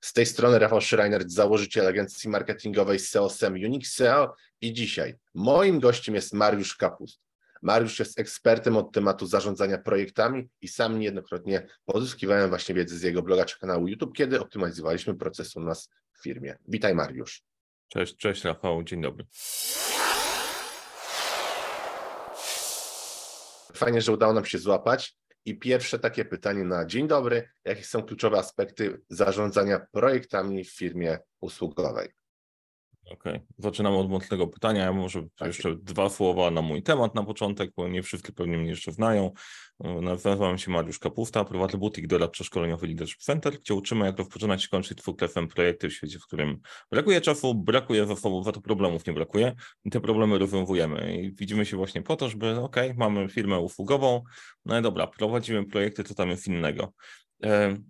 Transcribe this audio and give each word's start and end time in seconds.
Z 0.00 0.12
tej 0.12 0.26
strony 0.26 0.58
Rafał 0.58 0.80
Schreiner, 0.80 1.22
założyciel 1.26 1.86
agencji 1.86 2.30
marketingowej 2.30 2.98
SEO 2.98 3.30
SEM 3.30 3.54
Unix 3.54 3.94
SEO 3.94 4.34
i 4.60 4.72
dzisiaj 4.72 5.18
moim 5.34 5.80
gościem 5.80 6.14
jest 6.14 6.32
Mariusz 6.32 6.76
Kapust. 6.76 7.20
Mariusz 7.62 7.98
jest 7.98 8.18
ekspertem 8.18 8.76
od 8.76 8.92
tematu 8.92 9.26
zarządzania 9.26 9.78
projektami 9.78 10.48
i 10.60 10.68
sam 10.68 10.98
niejednokrotnie 10.98 11.66
pozyskiwałem 11.84 12.48
właśnie 12.48 12.74
wiedzę 12.74 12.96
z 12.96 13.02
jego 13.02 13.22
bloga 13.22 13.44
czy 13.44 13.58
kanału 13.58 13.88
YouTube, 13.88 14.16
kiedy 14.16 14.40
optymalizowaliśmy 14.40 15.14
proces 15.14 15.56
u 15.56 15.60
nas 15.60 15.90
w 16.18 16.22
firmie. 16.22 16.58
Witaj 16.68 16.94
Mariusz. 16.94 17.42
Cześć, 17.88 18.16
cześć 18.16 18.44
Rafał, 18.44 18.82
dzień 18.82 19.02
dobry. 19.02 19.26
Fajnie, 23.74 24.00
że 24.00 24.12
udało 24.12 24.32
nam 24.32 24.44
się 24.44 24.58
złapać. 24.58 25.19
I 25.44 25.58
pierwsze 25.58 25.98
takie 25.98 26.24
pytanie 26.24 26.64
na 26.64 26.86
dzień 26.86 27.08
dobry. 27.08 27.48
Jakie 27.64 27.84
są 27.84 28.02
kluczowe 28.02 28.38
aspekty 28.38 29.00
zarządzania 29.08 29.86
projektami 29.92 30.64
w 30.64 30.76
firmie 30.76 31.18
usługowej? 31.40 32.19
Okej, 33.10 33.32
okay. 33.32 33.46
zaczynamy 33.58 33.96
od 33.96 34.10
mocnego 34.10 34.46
pytania. 34.46 34.84
Ja 34.84 34.92
może 34.92 35.22
tak. 35.36 35.46
jeszcze 35.46 35.76
dwa 35.76 36.08
słowa 36.08 36.50
na 36.50 36.62
mój 36.62 36.82
temat 36.82 37.14
na 37.14 37.22
początek, 37.22 37.70
bo 37.76 37.88
nie 37.88 38.02
wszyscy 38.02 38.32
pewnie 38.32 38.58
mnie 38.58 38.70
jeszcze 38.70 38.92
znają. 38.92 39.32
Nazywam 40.02 40.58
się 40.58 40.70
Mariusz 40.70 40.98
Kapusta, 40.98 41.44
prowadzę 41.44 41.78
butik 41.78 42.06
doradczo-szkoleniowy 42.06 42.86
Leadership 42.86 43.20
Center, 43.20 43.60
gdzie 43.60 43.74
uczymy, 43.74 44.06
jak 44.06 44.18
rozpoczynać 44.18 44.64
i 44.64 44.68
kończyć 44.68 44.98
dwuklefem 44.98 45.48
projekty 45.48 45.88
w 45.88 45.92
świecie, 45.92 46.18
w 46.18 46.26
którym 46.26 46.60
brakuje 46.90 47.20
czasu, 47.20 47.54
brakuje 47.54 48.06
zasobów, 48.06 48.46
to 48.52 48.60
problemów 48.60 49.06
nie 49.06 49.12
brakuje 49.12 49.54
i 49.84 49.90
te 49.90 50.00
problemy 50.00 50.38
rozwiązujemy. 50.38 51.16
I 51.16 51.34
widzimy 51.34 51.66
się 51.66 51.76
właśnie 51.76 52.02
po 52.02 52.16
to, 52.16 52.28
żeby, 52.28 52.60
ok, 52.60 52.76
mamy 52.96 53.28
firmę 53.28 53.58
usługową, 53.58 54.22
no 54.64 54.78
i 54.78 54.82
dobra, 54.82 55.06
prowadzimy 55.06 55.66
projekty, 55.66 56.04
to 56.04 56.14
tam 56.14 56.28
jest 56.28 56.46
innego. 56.46 56.92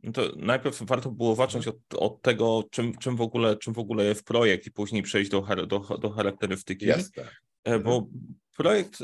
No 0.03 0.13
to 0.13 0.33
najpierw 0.37 0.83
warto 0.83 1.11
było 1.11 1.35
zacząć 1.35 1.69
od, 1.69 1.77
od, 1.97 2.23
tego, 2.23 2.65
czym, 2.71 2.99
czym, 2.99 3.17
w 3.17 3.21
ogóle, 3.21 3.57
czym 3.57 3.75
w 3.75 3.79
ogóle 3.79 4.05
jest 4.05 4.25
projekt 4.25 4.67
i 4.67 4.71
później 4.71 5.03
przejść 5.03 5.31
do, 5.31 5.67
do, 5.67 5.79
do 5.79 6.11
charakterystyki. 6.11 6.87
Jasne. 6.87 7.29
E, 7.65 7.79
bo 7.79 7.97
mhm. 7.97 8.35
projekt, 8.57 8.99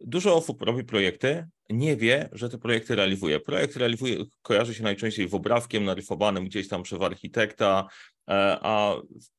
dużo 0.00 0.36
osób 0.36 0.62
robi 0.62 0.84
projekty, 0.84 1.46
nie 1.70 1.96
wie, 1.96 2.28
że 2.32 2.48
te 2.48 2.58
projekty 2.58 2.96
realizuje. 2.96 3.40
Projekt 3.40 3.76
realizuje, 3.76 4.24
kojarzy 4.42 4.74
się 4.74 4.82
najczęściej 4.82 5.28
w 5.28 5.34
obrazkiem 5.34 5.84
narysowanym 5.84 6.44
gdzieś 6.44 6.68
tam 6.68 6.82
przez 6.82 7.00
architekta, 7.00 7.86
e, 8.28 8.58
a 8.62 8.96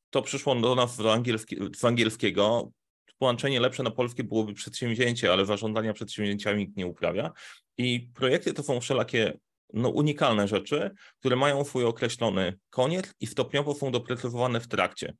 to 0.10 0.22
przyszło 0.22 0.56
do 0.56 0.76
nas 0.76 0.96
z, 0.96 1.06
angielski, 1.06 1.58
z 1.76 1.86
angielskiego. 1.86 2.72
Połączenie 3.18 3.60
lepsze 3.60 3.84
na 3.84 3.92
polskie 3.92 4.24
byłoby 4.24 4.54
przedsięwzięcie, 4.54 5.34
ale 5.34 5.46
zarządzania 5.46 5.94
przedsięwzięciami 5.94 6.60
nikt 6.60 6.78
nie 6.78 6.88
uprawia. 6.88 7.32
I 7.78 8.10
projekty 8.14 8.54
to 8.54 8.64
są 8.64 8.80
wszelakie 8.80 9.38
no, 9.74 9.90
unikalne 9.90 10.48
rzeczy, 10.48 10.92
które 11.20 11.36
mają 11.36 11.64
swój 11.64 11.86
określony 11.86 12.60
koniec 12.70 13.14
i 13.20 13.28
stopniowo 13.28 13.74
są 13.74 13.92
doprecyzowane 13.92 14.60
w 14.60 14.68
trakcie. 14.68 15.14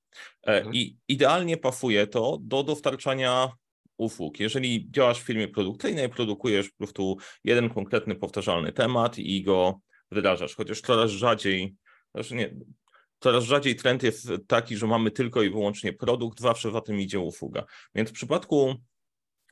E, 0.48 0.58
mhm. 0.58 0.76
I 0.76 0.98
idealnie 1.08 1.58
pasuje 1.58 2.08
to 2.08 2.38
do 2.42 2.64
dostarczania 2.64 3.52
usług. 3.98 4.40
Jeżeli 4.40 4.92
działasz 4.92 5.20
w 5.22 5.26
firmie 5.26 5.48
produkcyjnej, 5.48 6.10
produkujesz 6.10 6.70
po 6.70 6.78
prostu 6.78 7.18
jeden 7.44 7.70
konkretny, 7.70 8.16
powtarzalny 8.16 8.72
temat 8.72 9.20
i 9.20 9.44
go 9.44 9.80
wdrażasz, 10.12 10.56
chociaż 10.56 10.82
coraz 10.82 11.12
rzadziej, 11.12 11.76
znaczy 12.16 12.36
nie, 12.36 12.56
coraz 13.20 13.44
rzadziej 13.44 13.76
trend 13.76 14.04
jest 14.04 14.30
taki, 14.48 14.78
że 14.78 14.88
mamy 14.88 15.12
tylko 15.12 15.44
i 15.44 15.50
wyłącznie 15.50 15.94
produkt, 15.94 16.40
zawsze 16.40 16.72
za 16.72 16.82
tym 16.82 17.00
idzie 17.00 17.20
usługa. 17.20 17.66
Więc 17.96 18.10
w 18.10 18.14
przypadku 18.14 18.76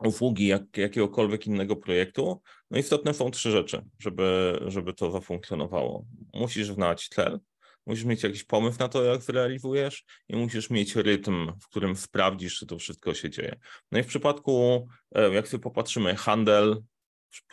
usługi 0.08 0.47
jak, 0.47 0.78
jakiegokolwiek 0.78 1.47
innego 1.47 1.75
projektu, 1.75 2.42
no 2.72 2.78
istotne 2.80 3.14
są 3.14 3.31
trzy 3.31 3.52
rzeczy, 3.52 3.86
żeby, 4.00 4.59
żeby 4.67 4.94
to 4.94 5.11
zafunkcjonowało. 5.11 6.06
Musisz 6.33 6.67
znać 6.67 7.08
cel, 7.08 7.39
musisz 7.86 8.06
mieć 8.06 8.23
jakiś 8.23 8.44
pomysł 8.44 8.80
na 8.80 8.88
to, 8.88 9.03
jak 9.03 9.22
zrealizujesz 9.22 10.03
i 10.30 10.36
musisz 10.36 10.69
mieć 10.69 10.95
rytm, 10.95 11.52
w 11.61 11.67
którym 11.67 11.95
sprawdzisz, 11.95 12.58
czy 12.58 12.66
to 12.66 12.78
wszystko 12.78 13.14
się 13.14 13.30
dzieje. 13.30 13.59
No 13.91 14.00
i 14.00 14.03
w 14.03 14.08
przypadku, 14.08 14.88
e, 15.16 15.33
jak 15.33 15.47
sobie 15.47 15.64
popatrzymy, 15.64 16.16
handel, 16.16 16.84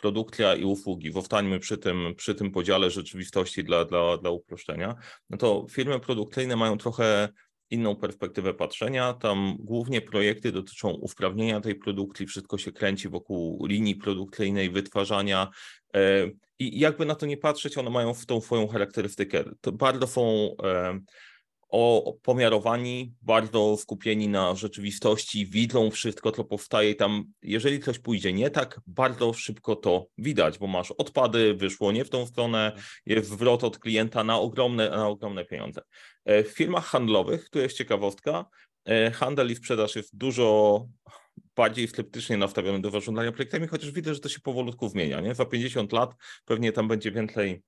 produkcja 0.01 0.55
i 0.55 0.63
usługi, 0.63 1.11
zostańmy 1.11 1.59
przy 1.59 1.77
tym, 1.77 2.13
przy 2.17 2.35
tym 2.35 2.51
podziale 2.51 2.91
rzeczywistości 2.91 3.63
dla, 3.63 3.85
dla, 3.85 4.17
dla 4.17 4.29
uproszczenia, 4.29 4.95
no 5.29 5.37
to 5.37 5.65
firmy 5.71 5.99
produkcyjne 5.99 6.55
mają 6.55 6.77
trochę 6.77 7.29
inną 7.69 7.95
perspektywę 7.95 8.53
patrzenia. 8.53 9.13
Tam 9.13 9.57
głównie 9.59 10.01
projekty 10.01 10.51
dotyczą 10.51 10.89
usprawnienia 10.89 11.61
tej 11.61 11.75
produkcji, 11.75 12.25
wszystko 12.25 12.57
się 12.57 12.71
kręci 12.71 13.09
wokół 13.09 13.65
linii 13.65 13.95
produkcyjnej, 13.95 14.69
wytwarzania. 14.69 15.49
E, 15.95 15.99
I 16.59 16.79
jakby 16.79 17.05
na 17.05 17.15
to 17.15 17.25
nie 17.25 17.37
patrzeć, 17.37 17.77
one 17.77 17.89
mają 17.89 18.13
w 18.13 18.25
tą 18.25 18.41
swoją 18.41 18.67
charakterystykę. 18.67 19.43
To 19.61 19.71
bardzo 19.71 20.07
są 20.07 20.55
e, 21.73 22.01
pomiarowani, 22.21 23.13
bardzo 23.21 23.77
skupieni 23.77 24.27
na 24.27 24.55
rzeczywistości, 24.55 25.45
widzą 25.45 25.91
wszystko, 25.91 26.31
co 26.31 26.43
powstaje 26.43 26.95
tam. 26.95 27.23
Jeżeli 27.41 27.79
coś 27.79 27.99
pójdzie 27.99 28.33
nie 28.33 28.49
tak, 28.49 28.81
bardzo 28.87 29.33
szybko 29.33 29.75
to 29.75 30.07
widać, 30.17 30.57
bo 30.57 30.67
masz 30.67 30.91
odpady, 30.91 31.53
wyszło 31.53 31.91
nie 31.91 32.05
w 32.05 32.09
tą 32.09 32.25
stronę, 32.25 32.71
jest 33.05 33.29
zwrot 33.29 33.63
od 33.63 33.79
klienta 33.79 34.23
na 34.23 34.39
ogromne, 34.39 34.89
na 34.89 35.07
ogromne 35.07 35.45
pieniądze. 35.45 35.81
E, 36.25 36.43
w 36.43 36.47
firmach 36.47 36.85
handlowych, 36.85 37.49
tu 37.49 37.59
jest 37.59 37.77
ciekawostka, 37.77 38.45
e, 38.85 39.11
handel 39.11 39.51
i 39.51 39.55
sprzedaż 39.55 39.95
jest 39.95 40.17
dużo 40.17 40.87
bardziej 41.55 41.87
sceptycznie 41.87 42.37
nastawiony 42.37 42.81
do 42.81 42.89
zarządzania 42.89 43.31
projektami, 43.31 43.67
chociaż 43.67 43.91
widzę, 43.91 44.13
że 44.13 44.19
to 44.19 44.29
się 44.29 44.39
powolutku 44.39 44.89
zmienia. 44.89 45.21
Nie? 45.21 45.35
Za 45.35 45.45
50 45.45 45.91
lat 45.91 46.15
pewnie 46.45 46.71
tam 46.71 46.87
będzie 46.87 47.11
więcej 47.11 47.61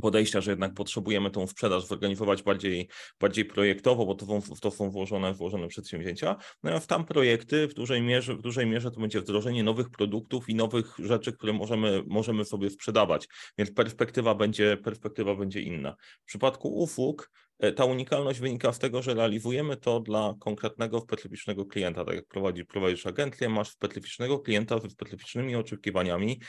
podejścia, 0.00 0.40
że 0.40 0.50
jednak 0.50 0.74
potrzebujemy 0.74 1.30
tą 1.30 1.46
sprzedaż 1.46 1.86
zorganizować 1.86 2.42
bardziej, 2.42 2.88
bardziej 3.20 3.44
projektowo, 3.44 4.06
bo 4.06 4.14
to, 4.14 4.26
to 4.60 4.70
są 4.70 4.90
włożone, 4.90 5.34
włożone 5.34 5.68
przedsięwzięcia. 5.68 6.36
W 6.80 6.86
tam 6.86 7.04
projekty 7.04 7.68
w 7.68 7.74
dużej 7.74 8.02
mierze, 8.02 8.34
w 8.34 8.42
dużej 8.42 8.66
mierze 8.66 8.90
to 8.90 9.00
będzie 9.00 9.20
wdrożenie 9.20 9.62
nowych 9.62 9.90
produktów 9.90 10.48
i 10.48 10.54
nowych 10.54 10.94
rzeczy, 10.98 11.32
które 11.32 11.52
możemy, 11.52 12.02
możemy 12.06 12.44
sobie 12.44 12.70
sprzedawać, 12.70 13.28
więc 13.58 13.72
perspektywa 13.72 14.34
będzie, 14.34 14.76
perspektywa 14.76 15.34
będzie 15.34 15.60
inna. 15.60 15.96
W 16.22 16.24
przypadku 16.24 16.68
usług 16.68 17.30
e, 17.58 17.72
ta 17.72 17.84
unikalność 17.84 18.40
wynika 18.40 18.72
z 18.72 18.78
tego, 18.78 19.02
że 19.02 19.14
realizujemy 19.14 19.76
to 19.76 20.00
dla 20.00 20.34
konkretnego, 20.40 21.00
specyficznego 21.00 21.66
klienta. 21.66 22.04
Tak 22.04 22.14
jak 22.14 22.26
prowadzi, 22.26 22.64
prowadzisz 22.64 23.06
agencję, 23.06 23.48
masz 23.48 23.70
specyficznego 23.70 24.38
klienta 24.38 24.78
ze 24.78 24.90
specyficznymi 24.90 25.56
oczekiwaniami 25.56 26.40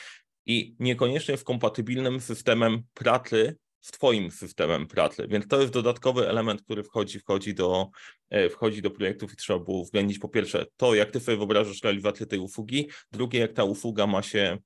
i 0.48 0.76
niekoniecznie 0.80 1.38
w 1.38 1.44
kompatybilnym 1.44 2.22
systemem 2.22 2.84
pracy 2.94 3.56
z 3.82 3.92
Twoim 3.92 4.32
systemem 4.32 4.88
pracy. 4.88 5.28
Więc 5.30 5.48
to 5.48 5.62
jest 5.62 5.74
dodatkowy 5.74 6.30
element, 6.30 6.62
który 6.62 6.84
wchodzi, 6.84 7.20
wchodzi, 7.20 7.54
do, 7.54 7.90
e, 8.30 8.50
wchodzi 8.50 8.82
do 8.82 8.92
projektów 8.92 9.34
i 9.34 9.36
trzeba 9.36 9.60
było 9.60 9.78
uwzględnić 9.78 10.20
po 10.20 10.30
pierwsze 10.30 10.66
to, 10.78 10.96
jak 10.96 11.12
Ty 11.12 11.20
sobie 11.20 11.38
wyobrażasz 11.38 11.84
realizację 11.84 12.26
tej 12.26 12.40
usługi, 12.40 12.90
drugie, 13.12 13.40
jak 13.40 13.54
ta 13.54 13.64
usługa 13.64 14.08
ma 14.08 14.22
się, 14.22 14.58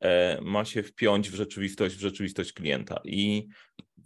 e, 0.00 0.40
ma 0.42 0.64
się 0.64 0.82
wpiąć 0.82 1.30
w 1.30 1.34
rzeczywistość, 1.34 1.96
w 1.96 2.00
rzeczywistość 2.00 2.52
klienta. 2.52 3.00
I 3.04 3.48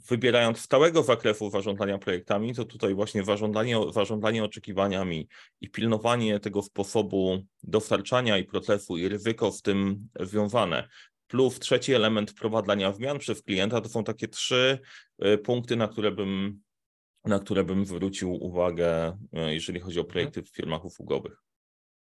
wybierając 0.08 0.58
stałego 0.58 1.02
zakresu 1.02 1.50
zarządzania 1.50 1.98
projektami, 1.98 2.54
to 2.54 2.64
tutaj 2.64 2.94
właśnie 2.94 3.24
zarządzanie, 3.24 3.76
zarządzanie 3.92 4.44
oczekiwaniami 4.44 5.28
i 5.60 5.70
pilnowanie 5.70 6.40
tego 6.40 6.62
sposobu 6.62 7.42
dostarczania 7.62 8.38
i 8.38 8.44
procesu 8.44 8.96
i 8.96 9.08
ryzyko 9.08 9.52
z 9.52 9.62
tym 9.62 10.08
związane, 10.20 10.88
plus 11.32 11.58
trzeci 11.58 11.94
element 11.94 12.30
wprowadzania 12.30 12.92
zmian 12.92 13.18
przez 13.18 13.42
klienta, 13.42 13.80
to 13.80 13.88
są 13.88 14.04
takie 14.04 14.28
trzy 14.28 14.78
y, 15.24 15.38
punkty, 15.38 15.76
na 15.76 15.88
które 15.88 16.10
bym, 16.10 16.62
na 17.24 17.38
które 17.38 17.64
bym 17.64 17.86
zwrócił 17.86 18.32
uwagę, 18.32 19.18
y, 19.48 19.54
jeżeli 19.54 19.80
chodzi 19.80 20.00
o 20.00 20.04
projekty 20.04 20.42
w 20.42 20.48
firmach 20.48 20.84
usługowych. 20.84 21.42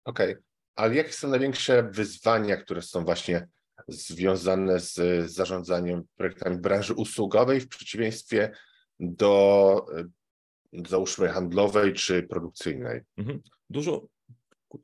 Okej, 0.04 0.30
okay. 0.30 0.42
ale 0.74 0.94
jakie 0.94 1.12
są 1.12 1.28
największe 1.28 1.82
wyzwania, 1.82 2.56
które 2.56 2.82
są 2.82 3.04
właśnie 3.04 3.48
związane 3.88 4.80
z 4.80 4.96
zarządzaniem 5.30 6.02
projektami 6.16 6.58
branży 6.58 6.94
usługowej 6.94 7.60
w 7.60 7.68
przeciwieństwie 7.68 8.52
do 9.00 9.86
y, 10.74 10.88
załóżmy 10.88 11.28
handlowej 11.28 11.92
czy 11.92 12.22
produkcyjnej? 12.22 13.00
Mhm. 13.16 13.40
Dużo, 13.70 14.06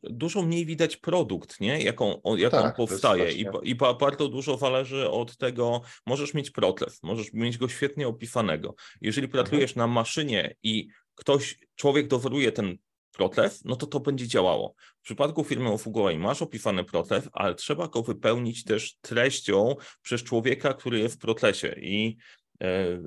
dużo 0.03 0.43
mniej 0.43 0.67
widać 0.67 0.97
produkt, 0.97 1.61
nie? 1.61 1.83
jaką 1.83 2.23
on, 2.23 2.39
jak 2.39 2.51
tak, 2.51 2.65
on 2.65 2.73
powstaje 2.73 3.33
I, 3.33 3.47
i 3.63 3.75
bardzo 3.75 4.29
dużo 4.29 4.57
zależy 4.57 5.11
od 5.11 5.37
tego, 5.37 5.81
możesz 6.07 6.35
mieć 6.35 6.51
proces, 6.51 7.03
możesz 7.03 7.33
mieć 7.33 7.59
go 7.59 7.69
świetnie 7.69 8.09
opisanego. 8.09 8.75
Jeżeli 9.01 9.25
mhm. 9.27 9.45
pracujesz 9.45 9.71
mhm. 9.71 9.89
na 9.89 9.95
maszynie 9.95 10.55
i 10.63 10.89
ktoś, 11.15 11.59
człowiek 11.75 12.09
dowoduje 12.09 12.53
ten 12.53 12.79
proces, 13.13 13.65
no 13.65 13.77
to 13.77 13.87
to 13.87 14.01
będzie 14.01 14.29
działało. 14.29 14.75
W 15.01 15.05
przypadku 15.05 15.45
firmy 15.45 15.71
usługowej 15.71 16.19
masz 16.19 16.43
opisany 16.43 16.85
proces, 16.85 17.29
ale 17.33 17.55
trzeba 17.55 17.89
go 17.89 18.03
wypełnić 18.03 18.65
też 18.65 18.97
treścią 19.01 19.77
przez 20.03 20.23
człowieka, 20.23 20.75
który 20.75 20.99
jest 20.99 21.15
w 21.15 21.19
procesie 21.19 21.77
i 21.81 22.17
e, 22.63 23.03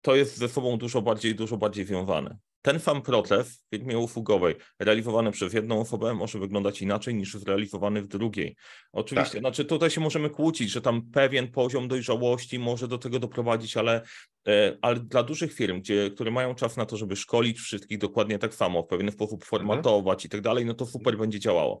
to 0.00 0.16
jest 0.16 0.36
ze 0.36 0.48
sobą 0.48 0.76
dużo 0.76 1.02
bardziej, 1.02 1.34
dużo 1.34 1.56
bardziej 1.56 1.84
związane. 1.84 2.38
Ten 2.62 2.80
sam 2.80 3.02
protlew 3.02 3.48
w 3.48 3.70
firmie 3.70 3.98
usługowej 3.98 4.54
realizowany 4.78 5.32
przez 5.32 5.52
jedną 5.52 5.80
osobę 5.80 6.14
może 6.14 6.38
wyglądać 6.38 6.82
inaczej 6.82 7.14
niż 7.14 7.34
zrealizowany 7.34 8.02
w 8.02 8.08
drugiej. 8.08 8.56
Oczywiście, 8.92 9.32
tak. 9.32 9.40
znaczy 9.40 9.64
tutaj 9.64 9.90
się 9.90 10.00
możemy 10.00 10.30
kłócić, 10.30 10.70
że 10.70 10.80
tam 10.80 11.02
pewien 11.02 11.52
poziom 11.52 11.88
dojrzałości 11.88 12.58
może 12.58 12.88
do 12.88 12.98
tego 12.98 13.18
doprowadzić, 13.18 13.76
ale, 13.76 14.02
e, 14.48 14.78
ale 14.82 15.00
dla 15.00 15.22
dużych 15.22 15.52
firm, 15.52 15.80
gdzie, 15.80 16.10
które 16.10 16.30
mają 16.30 16.54
czas 16.54 16.76
na 16.76 16.86
to, 16.86 16.96
żeby 16.96 17.16
szkolić 17.16 17.58
wszystkich 17.58 17.98
dokładnie 17.98 18.38
tak 18.38 18.54
samo, 18.54 18.82
w 18.82 18.86
pewien 18.86 19.12
sposób 19.12 19.44
formatować 19.44 20.18
mhm. 20.18 20.26
i 20.26 20.28
tak 20.28 20.40
dalej, 20.40 20.64
no 20.64 20.74
to 20.74 20.86
super 20.86 21.18
będzie 21.18 21.40
działało. 21.40 21.80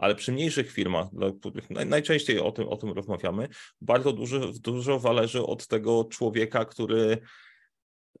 ale 0.00 0.14
przy 0.14 0.32
mniejszych 0.32 0.72
firmach, 0.72 1.08
najczęściej 1.86 2.40
o 2.40 2.52
tym, 2.52 2.68
o 2.68 2.76
tym 2.76 2.92
rozmawiamy, 2.92 3.48
bardzo 3.80 4.12
dużo, 4.12 4.40
dużo 4.60 4.98
zależy 4.98 5.46
od 5.46 5.66
tego 5.66 6.04
człowieka, 6.04 6.64
który 6.64 7.18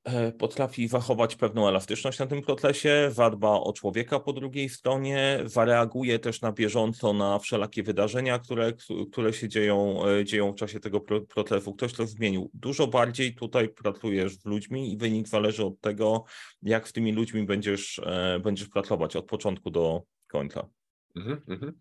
e, 0.04 0.32
potrafi 0.32 0.88
zachować 0.88 1.36
pewną 1.36 1.68
elastyczność 1.68 2.18
na 2.18 2.26
tym 2.26 2.42
protlesie, 2.42 3.10
zadba 3.12 3.48
o 3.48 3.72
człowieka 3.72 4.20
po 4.20 4.32
drugiej 4.32 4.68
stronie, 4.68 5.40
zareaguje 5.44 6.18
też 6.18 6.40
na 6.40 6.52
bieżąco 6.52 7.12
na 7.12 7.38
wszelakie 7.38 7.82
wydarzenia, 7.82 8.38
które, 8.38 8.72
które 9.12 9.32
się 9.32 9.48
dzieją, 9.48 10.06
e, 10.06 10.24
dzieją 10.24 10.52
w 10.52 10.56
czasie 10.56 10.80
tego 10.80 11.00
protlesu. 11.28 11.74
Ktoś 11.74 11.92
to 11.92 12.06
zmienił. 12.06 12.50
Dużo 12.54 12.86
bardziej 12.86 13.34
tutaj 13.34 13.68
pracujesz 13.68 14.36
z 14.36 14.44
ludźmi 14.44 14.92
i 14.92 14.96
wynik 14.96 15.28
zależy 15.28 15.64
od 15.64 15.80
tego, 15.80 16.24
jak 16.62 16.88
z 16.88 16.92
tymi 16.92 17.12
ludźmi 17.12 17.44
będziesz, 17.44 17.98
e, 17.98 18.40
będziesz 18.42 18.68
pracować 18.68 19.16
od 19.16 19.26
początku 19.26 19.70
do 19.70 20.02
końca. 20.26 20.79
Mhm, 21.16 21.42
mhm. 21.48 21.80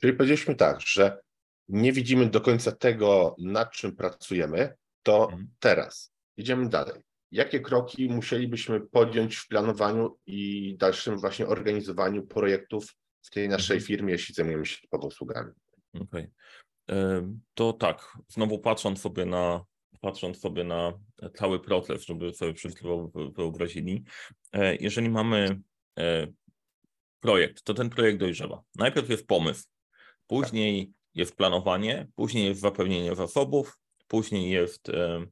Czyli 0.00 0.12
powiedzieliśmy 0.12 0.54
tak, 0.54 0.80
że 0.80 1.20
nie 1.68 1.92
widzimy 1.92 2.26
do 2.26 2.40
końca 2.40 2.72
tego, 2.72 3.36
nad 3.38 3.72
czym 3.72 3.96
pracujemy, 3.96 4.74
to 5.02 5.24
mhm. 5.24 5.48
teraz 5.58 6.12
idziemy 6.36 6.68
dalej. 6.68 7.00
Jakie 7.30 7.60
kroki 7.60 8.08
musielibyśmy 8.08 8.80
podjąć 8.80 9.36
w 9.36 9.48
planowaniu 9.48 10.18
i 10.26 10.74
dalszym 10.78 11.18
właśnie 11.18 11.46
organizowaniu 11.46 12.26
projektów 12.26 12.94
w 13.22 13.30
tej 13.30 13.48
naszej 13.48 13.76
mhm. 13.76 13.86
firmie, 13.86 14.12
jeśli 14.12 14.34
zajmujemy 14.34 14.66
się 14.66 14.80
typowo 14.80 15.06
usługami? 15.06 15.52
Okay. 16.00 16.30
To 17.54 17.72
tak, 17.72 18.18
znowu 18.28 18.58
patrząc 18.58 19.00
sobie 19.00 19.24
na 19.24 19.64
patrząc 20.00 20.40
sobie 20.40 20.64
na 20.64 20.92
cały 21.34 21.60
proces, 21.60 22.06
żeby 22.06 22.34
sobie 22.34 22.54
wszyscy 22.54 22.84
wyobrazili, 23.34 24.04
e, 24.52 24.76
jeżeli 24.76 25.08
mamy 25.10 25.60
e, 25.98 26.26
projekt, 27.26 27.62
to 27.64 27.74
ten 27.74 27.90
projekt 27.90 28.18
dojrzewa. 28.18 28.62
Najpierw 28.74 29.10
jest 29.10 29.26
pomysł, 29.26 29.64
później 30.26 30.92
jest 31.14 31.36
planowanie, 31.36 32.06
później 32.14 32.44
jest 32.46 32.60
zapewnienie 32.60 33.14
zasobów, 33.14 33.78
później 34.08 34.50
jest, 34.50 34.88
e, 34.88 35.26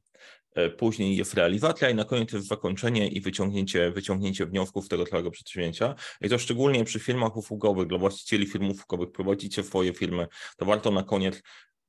e, 0.55 0.71
później 0.71 1.17
jest 1.17 1.35
realizacja 1.35 1.91
i 1.91 1.95
na 1.95 2.05
koniec 2.05 2.33
jest 2.33 2.47
zakończenie 2.47 3.09
i 3.09 3.21
wyciągnięcie, 3.21 3.91
wyciągnięcie 3.91 4.47
wniosków 4.47 4.85
z 4.85 4.89
tego 4.89 5.07
całego 5.07 5.31
przedsięwzięcia. 5.31 5.95
I 6.21 6.29
to 6.29 6.39
szczególnie 6.39 6.85
przy 6.85 7.01
firmach 7.01 7.37
usługowych, 7.37 7.87
dla 7.87 7.99
właścicieli 7.99 8.47
firm 8.47 8.71
usługowych, 8.71 9.13
prowadzicie 9.13 9.63
swoje 9.63 9.93
firmy, 9.93 10.27
to 10.57 10.65
warto 10.65 10.91
na 10.91 11.03
koniec 11.03 11.43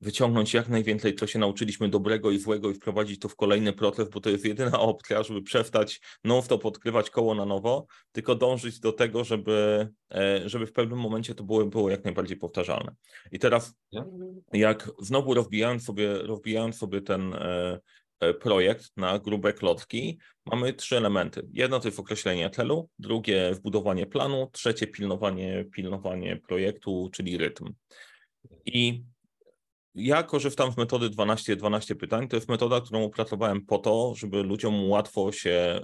wyciągnąć 0.05 0.53
jak 0.53 0.69
najwięcej, 0.69 1.15
co 1.15 1.27
się 1.27 1.39
nauczyliśmy 1.39 1.89
dobrego 1.89 2.31
i 2.31 2.39
złego 2.39 2.69
i 2.69 2.73
wprowadzić 2.73 3.19
to 3.19 3.29
w 3.29 3.35
kolejny 3.35 3.73
proces, 3.73 4.09
bo 4.09 4.21
to 4.21 4.29
jest 4.29 4.45
jedyna 4.45 4.79
opcja, 4.91 5.23
żeby 5.23 5.41
przestać 5.41 6.01
non-stop 6.23 6.65
odkrywać 6.65 7.09
koło 7.09 7.35
na 7.35 7.45
nowo, 7.45 7.85
tylko 8.11 8.35
dążyć 8.35 8.79
do 8.79 8.91
tego, 8.91 9.23
żeby, 9.23 9.87
e, 10.13 10.49
żeby 10.49 10.67
w 10.67 10.71
pewnym 10.71 10.99
momencie 10.99 11.35
to 11.35 11.43
było, 11.43 11.65
było 11.65 11.89
jak 11.89 12.03
najbardziej 12.03 12.37
powtarzalne. 12.37 12.95
I 13.31 13.39
teraz 13.39 13.73
jak 14.53 14.91
znowu 14.99 15.33
rozbijając 15.33 15.85
sobie, 15.85 16.13
rozbijając 16.13 16.77
sobie 16.77 17.01
ten 17.01 17.33
e, 17.33 17.79
e, 18.19 18.33
projekt 18.33 18.91
na 18.97 19.19
grube 19.19 19.53
klocki, 19.53 20.19
mamy 20.45 20.73
trzy 20.73 20.97
elementy. 20.97 21.47
Jedno 21.51 21.79
to 21.79 21.87
jest 21.87 21.99
określenie 21.99 22.49
celu, 22.49 22.89
drugie 22.99 23.51
wbudowanie 23.53 24.05
planu, 24.05 24.49
trzecie 24.51 24.87
pilnowanie, 24.87 25.65
pilnowanie 25.71 26.37
projektu, 26.47 27.09
czyli 27.13 27.37
rytm. 27.37 27.73
I 28.65 29.03
ja 29.95 30.23
korzystam 30.23 30.71
z 30.71 30.77
metody 30.77 31.09
12, 31.09 31.55
12 31.55 31.95
pytań. 31.95 32.27
To 32.27 32.35
jest 32.35 32.49
metoda, 32.49 32.81
którą 32.81 33.03
opracowałem 33.03 33.61
po 33.61 33.77
to, 33.77 34.13
żeby 34.17 34.43
ludziom 34.43 34.89
łatwo 34.89 35.31
się, 35.31 35.81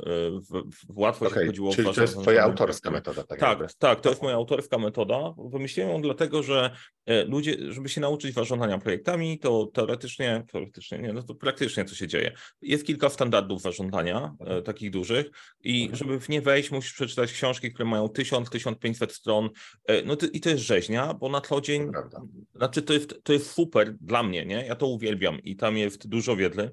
w, 0.50 0.64
w 0.94 0.98
łatwo 1.00 1.26
okay, 1.26 1.40
się 1.40 1.46
chodziło 1.48 1.76
czyli 1.76 1.94
to 1.94 2.02
jest 2.02 2.22
twoja 2.22 2.44
autorska 2.44 2.92
metoda. 2.92 3.24
Tak, 3.24 3.40
tak, 3.40 3.74
tak, 3.74 4.02
to 4.02 4.10
jest 4.10 4.22
moja 4.22 4.36
autorska 4.36 4.78
metoda. 4.78 5.34
Wymyśliłem 5.38 5.92
ją 5.92 6.02
dlatego, 6.02 6.44
że 6.44 6.72
e, 7.06 7.24
ludzie, 7.26 7.58
żeby 7.74 7.90
się 7.90 8.02
nauczyć 8.02 8.36
zarządzania 8.36 8.78
projektami, 8.78 9.40
to 9.40 9.66
teoretycznie, 9.74 10.44
teoretycznie 10.52 10.98
nie, 10.98 11.14
no 11.14 11.24
to 11.24 11.36
praktycznie 11.36 11.86
co 11.86 11.96
się 11.96 12.08
dzieje. 12.08 12.32
Jest 12.62 12.86
kilka 12.86 13.10
standardów 13.10 13.62
zarządzania, 13.62 14.36
e, 14.40 14.44
mhm. 14.44 14.64
takich 14.64 14.92
dużych 14.92 15.32
i 15.64 15.82
mhm. 15.82 15.96
żeby 15.98 16.20
w 16.20 16.30
nie 16.30 16.42
wejść, 16.42 16.72
musisz 16.72 16.94
przeczytać 16.94 17.34
książki, 17.34 17.74
które 17.74 17.90
mają 17.90 18.06
1000-1500 18.06 19.10
stron, 19.10 19.50
e, 19.86 20.02
no 20.04 20.18
i 20.34 20.42
to 20.42 20.50
jest 20.50 20.64
rzeźnia, 20.64 21.14
bo 21.14 21.30
na 21.30 21.42
co 21.42 21.62
dzień, 21.62 21.92
to 22.12 22.22
znaczy 22.56 22.82
to 22.82 22.94
jest, 22.94 23.24
to 23.24 23.34
jest 23.34 23.52
super 23.52 23.96
dla 24.02 24.24
mnie, 24.24 24.46
nie? 24.46 24.66
Ja 24.66 24.76
to 24.76 24.88
uwielbiam 24.88 25.40
i 25.44 25.56
tam 25.56 25.78
jest 25.78 26.08
dużo 26.08 26.36
wiedzy. 26.36 26.72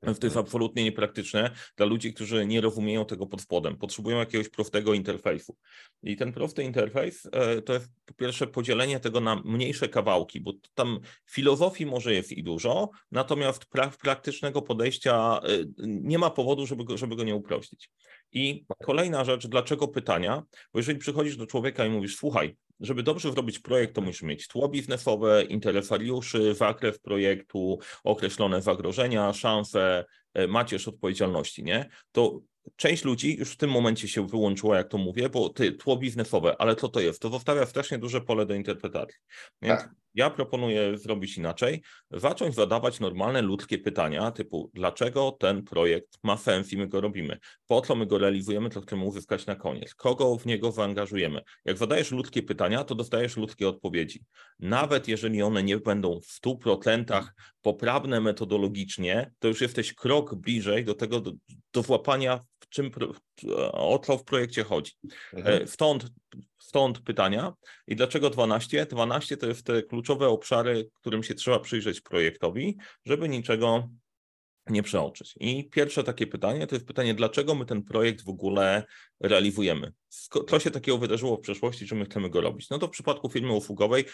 To 0.00 0.08
jest 0.08 0.24
mhm. 0.24 0.44
absolutnie 0.44 0.84
niepraktyczne 0.84 1.50
dla 1.76 1.86
ludzi, 1.86 2.14
którzy 2.14 2.46
nie 2.46 2.60
rozumieją 2.60 3.04
tego 3.04 3.26
pod 3.26 3.40
spodem. 3.40 3.76
Potrzebują 3.76 4.18
jakiegoś 4.18 4.48
prostego 4.48 4.94
interfejsu. 4.94 5.56
I 6.02 6.16
ten 6.16 6.32
prosty 6.32 6.62
interfejs 6.62 7.28
e, 7.32 7.62
to 7.62 7.72
jest 7.72 7.90
po 8.04 8.14
pierwsze 8.14 8.46
podzielenie 8.46 9.00
tego 9.00 9.20
na 9.20 9.42
mniejsze 9.44 9.88
kawałki, 9.88 10.40
bo 10.40 10.52
tam 10.74 11.00
filozofii 11.30 11.86
może 11.86 12.14
jest 12.14 12.32
i 12.32 12.42
dużo, 12.42 12.90
natomiast 13.10 13.66
pra 13.66 13.92
praktycznego 14.02 14.62
podejścia 14.62 15.40
e, 15.42 15.48
nie 15.78 16.18
ma 16.18 16.30
powodu, 16.30 16.66
żeby 16.66 16.84
go, 16.84 16.96
żeby 16.96 17.16
go 17.16 17.24
nie 17.24 17.34
uprościć. 17.34 17.90
I 18.32 18.64
kolejna 18.82 19.24
rzecz, 19.24 19.46
dlaczego 19.46 19.88
pytania? 19.88 20.42
Bo 20.72 20.78
jeżeli 20.78 20.98
przychodzisz 20.98 21.36
do 21.36 21.46
człowieka 21.46 21.86
i 21.86 21.90
mówisz, 21.90 22.16
słuchaj, 22.16 22.56
żeby 22.80 23.02
dobrze 23.02 23.32
zrobić 23.32 23.58
projekt, 23.58 23.94
to 23.94 24.00
musisz 24.00 24.22
mieć 24.22 24.48
tło 24.48 24.68
biznesowe, 24.68 25.42
interesariuszy, 25.44 26.54
zakres 26.54 26.98
projektu, 26.98 27.78
określone 28.04 28.62
zagrożenia, 28.62 29.32
szanse, 29.32 30.04
e, 30.34 30.46
macierz 30.46 30.88
odpowiedzialności, 30.88 31.64
nie? 31.64 31.88
To 32.12 32.40
część 32.76 33.04
ludzi 33.04 33.36
już 33.36 33.52
w 33.52 33.56
tym 33.56 33.70
momencie 33.70 34.08
się 34.08 34.26
wyłączyła, 34.26 34.76
jak 34.76 34.88
to 34.88 34.98
mówię, 34.98 35.28
bo 35.28 35.48
ty, 35.48 35.72
tło 35.72 35.96
biznesowe, 35.96 36.56
ale 36.58 36.76
co 36.76 36.88
to 36.88 37.00
jest? 37.00 37.22
To 37.22 37.28
zostawia 37.28 37.66
strasznie 37.66 37.98
duże 37.98 38.20
pole 38.20 38.46
do 38.46 38.54
interpretacji. 38.54 39.18
Tak. 39.60 39.94
Ja 40.14 40.30
proponuję 40.30 40.98
zrobić 40.98 41.38
inaczej, 41.38 41.82
zacząć 42.10 42.54
zadawać 42.54 43.00
normalne 43.00 43.42
ludzkie 43.42 43.78
pytania, 43.78 44.30
typu 44.30 44.70
dlaczego 44.74 45.36
ten 45.40 45.62
projekt 45.62 46.18
ma 46.22 46.36
sens 46.36 46.72
i 46.72 46.76
my 46.76 46.88
go 46.88 47.00
robimy, 47.00 47.38
po 47.66 47.80
co 47.80 47.94
my 47.94 48.06
go 48.06 48.18
realizujemy, 48.18 48.70
co 48.70 48.80
chcemy 48.80 49.04
uzyskać 49.04 49.46
na 49.46 49.54
koniec, 49.54 49.94
kogo 49.94 50.36
w 50.36 50.46
niego 50.46 50.72
zaangażujemy. 50.72 51.40
Jak 51.64 51.78
zadajesz 51.78 52.10
ludzkie 52.10 52.42
pytania, 52.42 52.84
to 52.84 52.94
dostajesz 52.94 53.36
ludzkie 53.36 53.68
odpowiedzi. 53.68 54.24
Nawet 54.58 55.08
jeżeli 55.08 55.42
one 55.42 55.62
nie 55.62 55.78
będą 55.78 56.20
w 56.20 56.40
100% 56.46 57.24
poprawne 57.62 58.20
metodologicznie, 58.20 59.32
to 59.38 59.48
już 59.48 59.60
jesteś 59.60 59.94
krok 59.94 60.34
bliżej 60.34 60.84
do 60.84 60.94
tego, 60.94 61.20
do, 61.20 61.32
do 61.72 61.82
włapania 61.82 62.40
w 62.59 62.59
czym, 62.70 62.90
o 63.72 63.98
co 63.98 64.18
w 64.18 64.24
projekcie 64.24 64.64
chodzi. 64.64 64.92
Mhm. 65.32 65.62
E, 65.62 65.66
stąd, 65.66 66.06
stąd 66.58 67.00
pytania. 67.00 67.54
I 67.86 67.96
dlaczego 67.96 68.30
12? 68.30 68.86
12 68.86 69.36
to 69.36 69.46
jest 69.46 69.66
te 69.66 69.82
kluczowe 69.82 70.28
obszary, 70.28 70.90
którym 70.94 71.22
się 71.22 71.34
trzeba 71.34 71.60
przyjrzeć 71.60 72.00
projektowi, 72.00 72.76
żeby 73.06 73.28
niczego 73.28 73.88
nie 74.66 74.82
przeoczyć. 74.82 75.34
I 75.40 75.70
pierwsze 75.70 76.04
takie 76.04 76.26
pytanie 76.26 76.66
to 76.66 76.74
jest 76.74 76.86
pytanie, 76.86 77.14
dlaczego 77.14 77.54
my 77.54 77.66
ten 77.66 77.82
projekt 77.82 78.24
w 78.24 78.28
ogóle 78.28 78.84
realizujemy? 79.20 79.92
Co 80.48 80.60
się 80.60 80.70
takiego 80.70 80.98
wydarzyło 80.98 81.36
w 81.36 81.40
przeszłości, 81.40 81.86
że 81.86 81.94
my 81.94 82.04
chcemy 82.04 82.30
go 82.30 82.40
robić? 82.40 82.70
No 82.70 82.78
to 82.78 82.86
w 82.86 82.90
przypadku 82.90 83.28
firmy 83.28 83.52
usługowej 83.52 84.04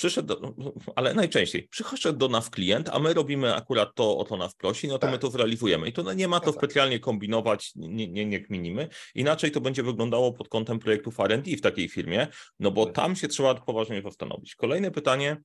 przyszedł, 0.00 0.28
do, 0.28 0.54
ale 0.96 1.14
najczęściej 1.14 1.68
przyszedł 1.68 2.18
do 2.18 2.28
nas 2.28 2.50
klient, 2.50 2.88
a 2.88 2.98
my 2.98 3.14
robimy 3.14 3.54
akurat 3.54 3.94
to, 3.94 4.18
o 4.18 4.24
to 4.24 4.36
nas 4.36 4.54
prosi, 4.54 4.88
no 4.88 4.94
to 4.94 4.98
tak. 4.98 5.10
my 5.10 5.18
to 5.18 5.30
zrealizujemy. 5.30 5.88
I 5.88 5.92
to 5.92 6.02
no, 6.02 6.12
nie 6.12 6.28
ma 6.28 6.40
to 6.40 6.46
no 6.46 6.52
tak. 6.52 6.60
specjalnie 6.60 6.98
kombinować, 6.98 7.72
nie, 7.76 8.08
nie, 8.08 8.26
nie 8.26 8.40
kminimy. 8.40 8.88
Inaczej 9.14 9.50
to 9.50 9.60
będzie 9.60 9.82
wyglądało 9.82 10.32
pod 10.32 10.48
kątem 10.48 10.78
projektów 10.78 11.20
R&D 11.20 11.56
w 11.56 11.60
takiej 11.60 11.88
firmie, 11.88 12.26
no 12.60 12.70
bo 12.70 12.86
tam 12.86 13.16
się 13.16 13.28
trzeba 13.28 13.54
poważnie 13.54 14.02
zastanowić. 14.02 14.54
Kolejne 14.54 14.90
pytanie, 14.90 15.36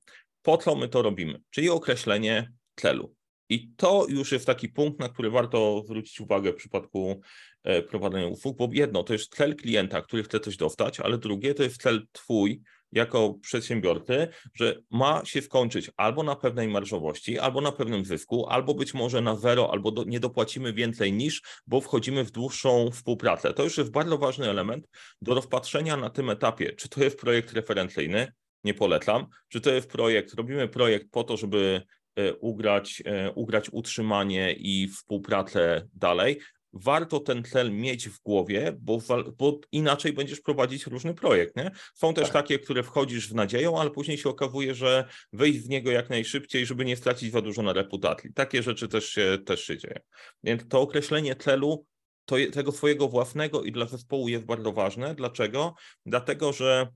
po 0.42 0.56
co 0.56 0.76
my 0.76 0.88
to 0.88 1.02
robimy? 1.02 1.40
Czyli 1.50 1.70
określenie 1.70 2.52
celu. 2.76 3.14
I 3.48 3.68
to 3.76 4.06
już 4.08 4.32
jest 4.32 4.46
taki 4.46 4.68
punkt, 4.68 5.00
na 5.00 5.08
który 5.08 5.30
warto 5.30 5.82
zwrócić 5.84 6.20
uwagę 6.20 6.52
w 6.52 6.56
przypadku 6.56 7.20
e, 7.64 7.82
prowadzenia 7.82 8.26
usług, 8.26 8.56
bo 8.56 8.68
jedno 8.72 9.02
to 9.02 9.12
jest 9.12 9.34
cel 9.34 9.56
klienta, 9.56 10.02
który 10.02 10.22
chce 10.22 10.40
coś 10.40 10.56
dostać, 10.56 11.00
ale 11.00 11.18
drugie 11.18 11.54
to 11.54 11.62
jest 11.62 11.82
cel 11.82 12.06
twój 12.12 12.62
jako 12.92 13.34
przedsiębiorcy, 13.34 14.28
że 14.54 14.76
ma 14.90 15.22
się 15.24 15.42
skończyć 15.42 15.90
albo 15.96 16.22
na 16.22 16.36
pewnej 16.36 16.68
marżowości, 16.68 17.38
albo 17.38 17.60
na 17.60 17.72
pewnym 17.72 18.04
zysku, 18.04 18.46
albo 18.48 18.74
być 18.74 18.94
może 18.94 19.20
na 19.20 19.36
zero, 19.36 19.72
albo 19.72 19.90
do, 19.90 20.04
nie 20.04 20.20
dopłacimy 20.20 20.72
więcej 20.72 21.12
niż, 21.12 21.42
bo 21.66 21.80
wchodzimy 21.80 22.24
w 22.24 22.30
dłuższą 22.30 22.90
współpracę. 22.90 23.54
To 23.54 23.64
już 23.64 23.78
jest 23.78 23.90
bardzo 23.90 24.18
ważny 24.18 24.50
element 24.50 24.88
do 25.22 25.34
rozpatrzenia 25.34 25.96
na 25.96 26.10
tym 26.10 26.30
etapie, 26.30 26.72
czy 26.72 26.88
to 26.88 27.04
jest 27.04 27.20
projekt 27.20 27.52
referencyjny, 27.52 28.32
nie 28.64 28.74
polecam, 28.74 29.26
czy 29.48 29.60
to 29.60 29.70
jest 29.70 29.90
projekt, 29.90 30.34
robimy 30.34 30.68
projekt 30.68 31.06
po 31.10 31.24
to, 31.24 31.36
żeby 31.36 31.82
e, 32.16 32.34
ugrać, 32.34 33.02
e, 33.04 33.32
ugrać 33.32 33.68
utrzymanie 33.72 34.52
i 34.52 34.88
współpracę 34.88 35.88
dalej, 35.94 36.40
warto 36.72 37.20
ten 37.20 37.44
cel 37.44 37.72
mieć 37.72 38.08
w 38.08 38.20
głowie, 38.20 38.76
bo, 38.80 38.98
bo, 39.38 39.60
inaczej 39.72 40.12
będziesz 40.12 40.40
prowadzić 40.40 40.86
różny 40.86 41.14
projekt. 41.14 41.56
Nie? 41.56 41.70
Są 41.94 42.14
też 42.14 42.24
tak. 42.24 42.32
takie, 42.32 42.58
które 42.58 42.82
wchodzisz 42.82 43.28
w 43.28 43.34
nadzieją, 43.34 43.80
ale 43.80 43.90
później 43.90 44.18
się 44.18 44.28
okazuje, 44.28 44.74
że 44.74 45.08
wejść 45.32 45.58
w 45.58 45.68
niego 45.68 45.90
jak 45.90 46.10
najszybciej, 46.10 46.66
żeby 46.66 46.84
nie 46.84 46.96
stracić 46.96 47.32
za 47.32 47.40
dużo 47.40 47.62
na 47.62 47.72
reputacji. 47.72 48.32
Takie 48.32 48.62
rzeczy 48.62 48.88
też 48.88 49.08
się, 49.08 49.38
też 49.46 49.64
się 49.64 49.78
dzieją. 49.78 50.00
Więc 50.44 50.68
to 50.68 50.80
określenie 50.80 51.36
celu 51.36 51.86
to, 52.24 52.36
tego 52.52 52.72
swojego 52.72 53.08
własnego 53.08 53.62
i 53.62 53.72
dla 53.72 53.86
zespołu 53.86 54.28
jest 54.28 54.44
bardzo 54.44 54.72
ważne. 54.72 55.14
Dlaczego? 55.14 55.74
Dlatego, 56.06 56.52
że 56.52 56.88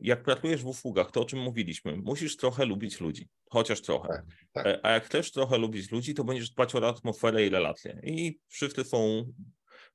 jak 0.00 0.22
pracujesz 0.22 0.62
w 0.62 0.66
usługach, 0.66 1.10
to 1.10 1.20
o 1.20 1.24
czym 1.24 1.38
mówiliśmy, 1.38 1.96
musisz 1.96 2.36
trochę 2.36 2.64
lubić 2.64 3.00
ludzi, 3.00 3.28
chociaż 3.50 3.80
trochę. 3.80 4.08
Tak, 4.08 4.24
tak. 4.52 4.66
E, 4.66 4.86
a 4.86 4.90
jak 4.90 5.08
też 5.08 5.32
trochę 5.32 5.58
lubić 5.58 5.90
ludzi, 5.90 6.14
to 6.14 6.24
będziesz 6.24 6.50
dbać 6.50 6.74
o 6.74 6.88
atmosferę 6.88 7.46
i 7.46 7.48
relacje. 7.48 8.00
I 8.02 8.38
wszyscy 8.48 8.84
są 8.84 9.26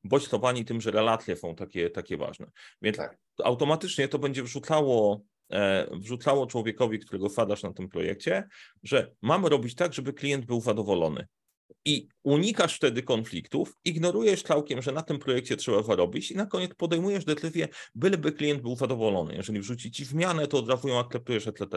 bodźcowani 0.03 0.65
tym, 0.65 0.81
że 0.81 0.91
relacje 0.91 1.35
są 1.35 1.55
takie, 1.55 1.89
takie 1.89 2.17
ważne. 2.17 2.51
Więc 2.81 2.97
tak. 2.97 3.17
automatycznie 3.43 4.07
to 4.07 4.19
będzie 4.19 4.43
wrzucało, 4.43 5.21
e, 5.51 5.87
wrzucało 5.91 6.47
człowiekowi, 6.47 6.99
którego 6.99 7.29
wadasz 7.29 7.63
na 7.63 7.73
tym 7.73 7.89
projekcie, 7.89 8.43
że 8.83 9.11
mamy 9.21 9.49
robić 9.49 9.75
tak, 9.75 9.93
żeby 9.93 10.13
klient 10.13 10.45
był 10.45 10.61
zadowolony. 10.61 11.27
I 11.85 12.07
unikasz 12.23 12.75
wtedy 12.75 13.03
konfliktów, 13.03 13.73
ignorujesz 13.85 14.43
całkiem, 14.43 14.81
że 14.81 14.91
na 14.91 15.01
tym 15.01 15.19
projekcie 15.19 15.57
trzeba 15.57 15.83
zarobić 15.83 16.31
i 16.31 16.35
na 16.35 16.45
koniec 16.45 16.71
podejmujesz 16.75 17.25
decyzję, 17.25 17.67
byleby 17.95 18.31
klient 18.31 18.61
był 18.61 18.75
zadowolony. 18.75 19.35
Jeżeli 19.35 19.59
wrzuci 19.59 19.91
ci 19.91 20.05
zmianę, 20.05 20.47
to 20.47 20.57
od 20.57 20.69
razu 20.69 20.87
ją 20.87 20.99
akceptujesz, 20.99 21.47
etc. 21.47 21.67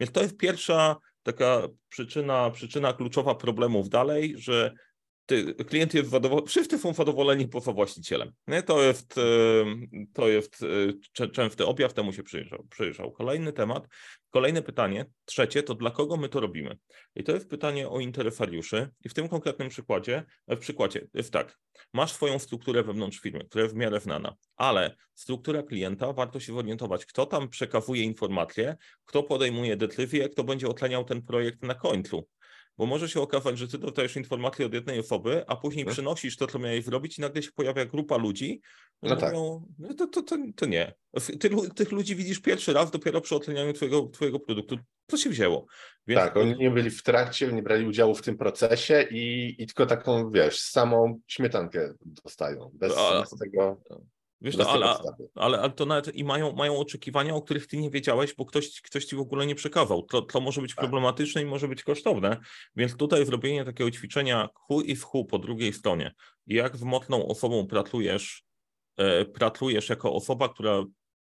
Więc 0.00 0.12
to 0.12 0.22
jest 0.22 0.36
pierwsza 0.36 0.96
taka 1.22 1.68
przyczyna, 1.88 2.50
przyczyna 2.50 2.92
kluczowa 2.92 3.34
problemów 3.34 3.88
dalej, 3.88 4.34
że 4.38 4.74
klient 5.68 5.94
jest 5.94 6.10
zadowolony, 6.10 6.46
wszyscy 6.46 6.78
są 6.78 6.92
zadowoleni 6.92 7.48
poza 7.48 7.72
właścicielem. 7.72 8.32
Nie? 8.48 8.62
To 8.62 8.82
jest, 8.82 9.14
to 10.12 10.28
jest 10.28 10.64
e, 11.20 11.28
częsty 11.28 11.66
objaw, 11.66 11.92
temu 11.92 12.12
się 12.12 12.22
przyjrzał, 12.22 12.66
przyjrzał. 12.70 13.12
Kolejny 13.12 13.52
temat, 13.52 13.88
kolejne 14.30 14.62
pytanie, 14.62 15.06
trzecie, 15.24 15.62
to 15.62 15.74
dla 15.74 15.90
kogo 15.90 16.16
my 16.16 16.28
to 16.28 16.40
robimy? 16.40 16.78
I 17.14 17.24
to 17.24 17.32
jest 17.32 17.50
pytanie 17.50 17.88
o 17.88 18.00
interesariuszy 18.00 18.90
i 19.04 19.08
w 19.08 19.14
tym 19.14 19.28
konkretnym 19.28 19.68
przykładzie, 19.68 20.24
w 20.48 20.58
przykładzie 20.58 21.06
jest 21.14 21.32
tak, 21.32 21.58
masz 21.92 22.12
swoją 22.12 22.38
strukturę 22.38 22.82
wewnątrz 22.82 23.20
firmy, 23.20 23.44
która 23.44 23.62
jest 23.62 23.74
w 23.74 23.78
miarę 23.78 24.00
znana, 24.00 24.34
ale 24.56 24.96
struktura 25.14 25.62
klienta, 25.62 26.12
warto 26.12 26.40
się 26.40 26.52
zorientować, 26.52 27.06
kto 27.06 27.26
tam 27.26 27.48
przekazuje 27.48 28.02
informacje, 28.02 28.76
kto 29.04 29.22
podejmuje 29.22 29.76
decyzje, 29.76 30.28
kto 30.28 30.44
będzie 30.44 30.68
oceniał 30.68 31.04
ten 31.04 31.22
projekt 31.22 31.62
na 31.62 31.74
końcu 31.74 32.28
bo 32.80 32.86
może 32.86 33.08
się 33.08 33.20
okazać, 33.20 33.58
że 33.58 33.68
ty 33.68 33.78
dostajesz 33.78 34.16
informację 34.16 34.66
od 34.66 34.74
jednej 34.74 34.98
osoby, 34.98 35.44
a 35.46 35.56
później 35.56 35.84
hmm. 35.84 35.92
przynosisz 35.92 36.36
to, 36.36 36.46
co 36.46 36.58
miałeś 36.58 36.84
zrobić 36.84 37.18
i 37.18 37.20
nagle 37.20 37.42
się 37.42 37.52
pojawia 37.52 37.84
grupa 37.84 38.16
ludzi, 38.16 38.60
no 39.02 39.16
tak. 39.16 39.32
mówią, 39.34 39.66
no 39.78 39.94
to, 39.94 40.06
to, 40.06 40.22
to, 40.22 40.36
to 40.56 40.66
nie. 40.66 40.94
Ty, 41.40 41.50
tych 41.74 41.92
ludzi 41.92 42.16
widzisz 42.16 42.40
pierwszy 42.40 42.72
raz 42.72 42.90
dopiero 42.90 43.20
przy 43.20 43.36
ocenianiu 43.36 43.72
twojego, 43.72 44.08
twojego 44.08 44.40
produktu. 44.40 44.78
Co 45.06 45.16
się 45.16 45.30
wzięło? 45.30 45.66
Więc... 46.06 46.20
Tak, 46.20 46.36
oni 46.36 46.56
nie 46.58 46.70
byli 46.70 46.90
w 46.90 47.02
trakcie, 47.02 47.52
nie 47.52 47.62
brali 47.62 47.86
udziału 47.86 48.14
w 48.14 48.22
tym 48.22 48.38
procesie 48.38 49.06
i, 49.10 49.54
i 49.58 49.66
tylko 49.66 49.86
taką, 49.86 50.30
wiesz, 50.30 50.60
samą 50.60 51.20
śmietankę 51.26 51.94
dostają. 52.00 52.70
Bez, 52.74 52.92
a, 52.96 53.20
bez 53.20 53.30
tego... 53.30 53.82
Wiesz, 54.42 54.56
no, 54.56 54.70
ale, 54.70 54.96
ale, 55.34 55.58
ale, 55.60 55.70
to 55.70 55.86
nawet 55.86 56.16
i 56.16 56.24
mają, 56.24 56.52
mają 56.52 56.78
oczekiwania, 56.78 57.34
o 57.34 57.42
których 57.42 57.66
ty 57.66 57.76
nie 57.76 57.90
wiedziałeś, 57.90 58.34
bo 58.34 58.44
ktoś, 58.44 58.80
ktoś 58.80 59.04
ci 59.04 59.16
w 59.16 59.20
ogóle 59.20 59.46
nie 59.46 59.54
przekazał. 59.54 60.02
To, 60.02 60.22
to 60.22 60.40
może 60.40 60.60
być 60.60 60.74
tak. 60.74 60.84
problematyczne 60.84 61.42
i 61.42 61.46
może 61.46 61.68
być 61.68 61.82
kosztowne. 61.82 62.36
Więc 62.76 62.96
tutaj 62.96 63.26
zrobienie 63.26 63.64
takiego 63.64 63.90
ćwiczenia 63.90 64.48
who 64.70 64.82
i 64.82 64.96
who 64.96 65.24
po 65.24 65.38
drugiej 65.38 65.72
stronie. 65.72 66.14
Jak 66.46 66.76
z 66.76 66.82
mocną 66.82 67.26
osobą 67.26 67.66
pracujesz, 67.66 68.44
e, 68.96 69.24
pracujesz 69.24 69.88
jako 69.88 70.12
osoba, 70.12 70.48
która 70.48 70.84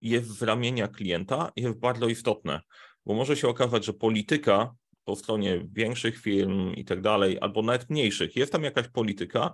jest 0.02 0.28
z 0.28 0.42
ramienia 0.42 0.88
klienta, 0.88 1.52
jest 1.56 1.78
bardzo 1.78 2.08
istotne. 2.08 2.60
Bo 3.06 3.14
może 3.14 3.36
się 3.36 3.48
okazać, 3.48 3.84
że 3.84 3.92
polityka 3.92 4.74
po 5.04 5.16
stronie 5.16 5.66
większych 5.72 6.20
firm 6.20 6.74
i 6.74 6.84
tak 6.84 7.00
dalej, 7.00 7.38
albo 7.40 7.62
nawet 7.62 7.90
mniejszych, 7.90 8.36
jest 8.36 8.52
tam 8.52 8.64
jakaś 8.64 8.88
polityka, 8.88 9.52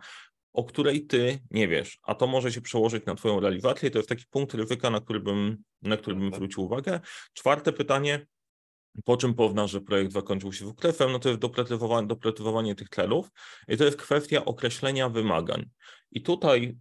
o 0.54 0.64
której 0.64 1.06
ty 1.06 1.38
nie 1.50 1.68
wiesz, 1.68 1.98
a 2.02 2.14
to 2.14 2.26
może 2.26 2.52
się 2.52 2.60
przełożyć 2.60 3.04
na 3.06 3.14
twoją 3.14 3.40
realizację. 3.40 3.90
To 3.90 3.98
jest 3.98 4.08
taki 4.08 4.24
punkt 4.30 4.54
ryzyka, 4.54 4.90
na 4.90 5.00
który 5.00 5.20
bym, 5.20 5.64
na 5.82 5.96
który 5.96 6.16
bym 6.16 6.34
zwrócił 6.34 6.64
uwagę. 6.64 7.00
Czwarte 7.32 7.72
pytanie, 7.72 8.26
po 9.04 9.16
czym 9.16 9.34
poznasz, 9.34 9.70
że 9.70 9.80
projekt 9.80 10.12
zakończył 10.12 10.52
się 10.52 10.66
WKF-em, 10.66 11.12
no 11.12 11.18
to 11.18 11.28
jest 11.28 11.40
doprecyzowanie, 11.40 12.06
doprecyzowanie 12.06 12.74
tych 12.74 12.88
celów 12.88 13.28
i 13.68 13.76
to 13.76 13.84
jest 13.84 13.96
kwestia 13.96 14.44
określenia 14.44 15.08
wymagań. 15.08 15.70
I 16.10 16.22
tutaj 16.22 16.76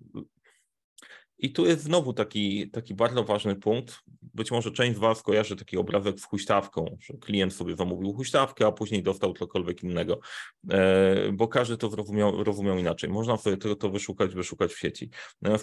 i 1.44 1.52
tu 1.52 1.66
jest 1.66 1.84
znowu 1.84 2.14
taki, 2.14 2.70
taki 2.70 2.94
bardzo 2.94 3.24
ważny 3.24 3.56
punkt. 3.56 4.00
Być 4.22 4.52
może 4.52 4.72
część 4.72 4.96
z 4.96 5.00
Was 5.00 5.22
kojarzy 5.24 5.56
taki 5.56 5.78
obrazek 5.78 6.20
z 6.20 6.24
huśtawką, 6.24 6.98
że 7.00 7.14
klient 7.14 7.54
sobie 7.54 7.76
zamówił 7.76 8.14
huśtawkę, 8.14 8.68
a 8.68 8.72
później 8.72 9.04
dostał 9.04 9.34
cokolwiek 9.34 9.84
innego, 9.84 10.20
e, 10.70 11.32
bo 11.32 11.48
każdy 11.48 11.78
to 11.78 11.90
rozumiał, 11.90 12.44
rozumiał 12.44 12.78
inaczej. 12.78 13.10
Można 13.10 13.38
sobie 13.38 13.58
to, 13.58 13.76
to 13.76 13.90
wyszukać, 13.90 14.36
wyszukać 14.36 14.74
w 14.74 14.80
sieci. 14.80 15.10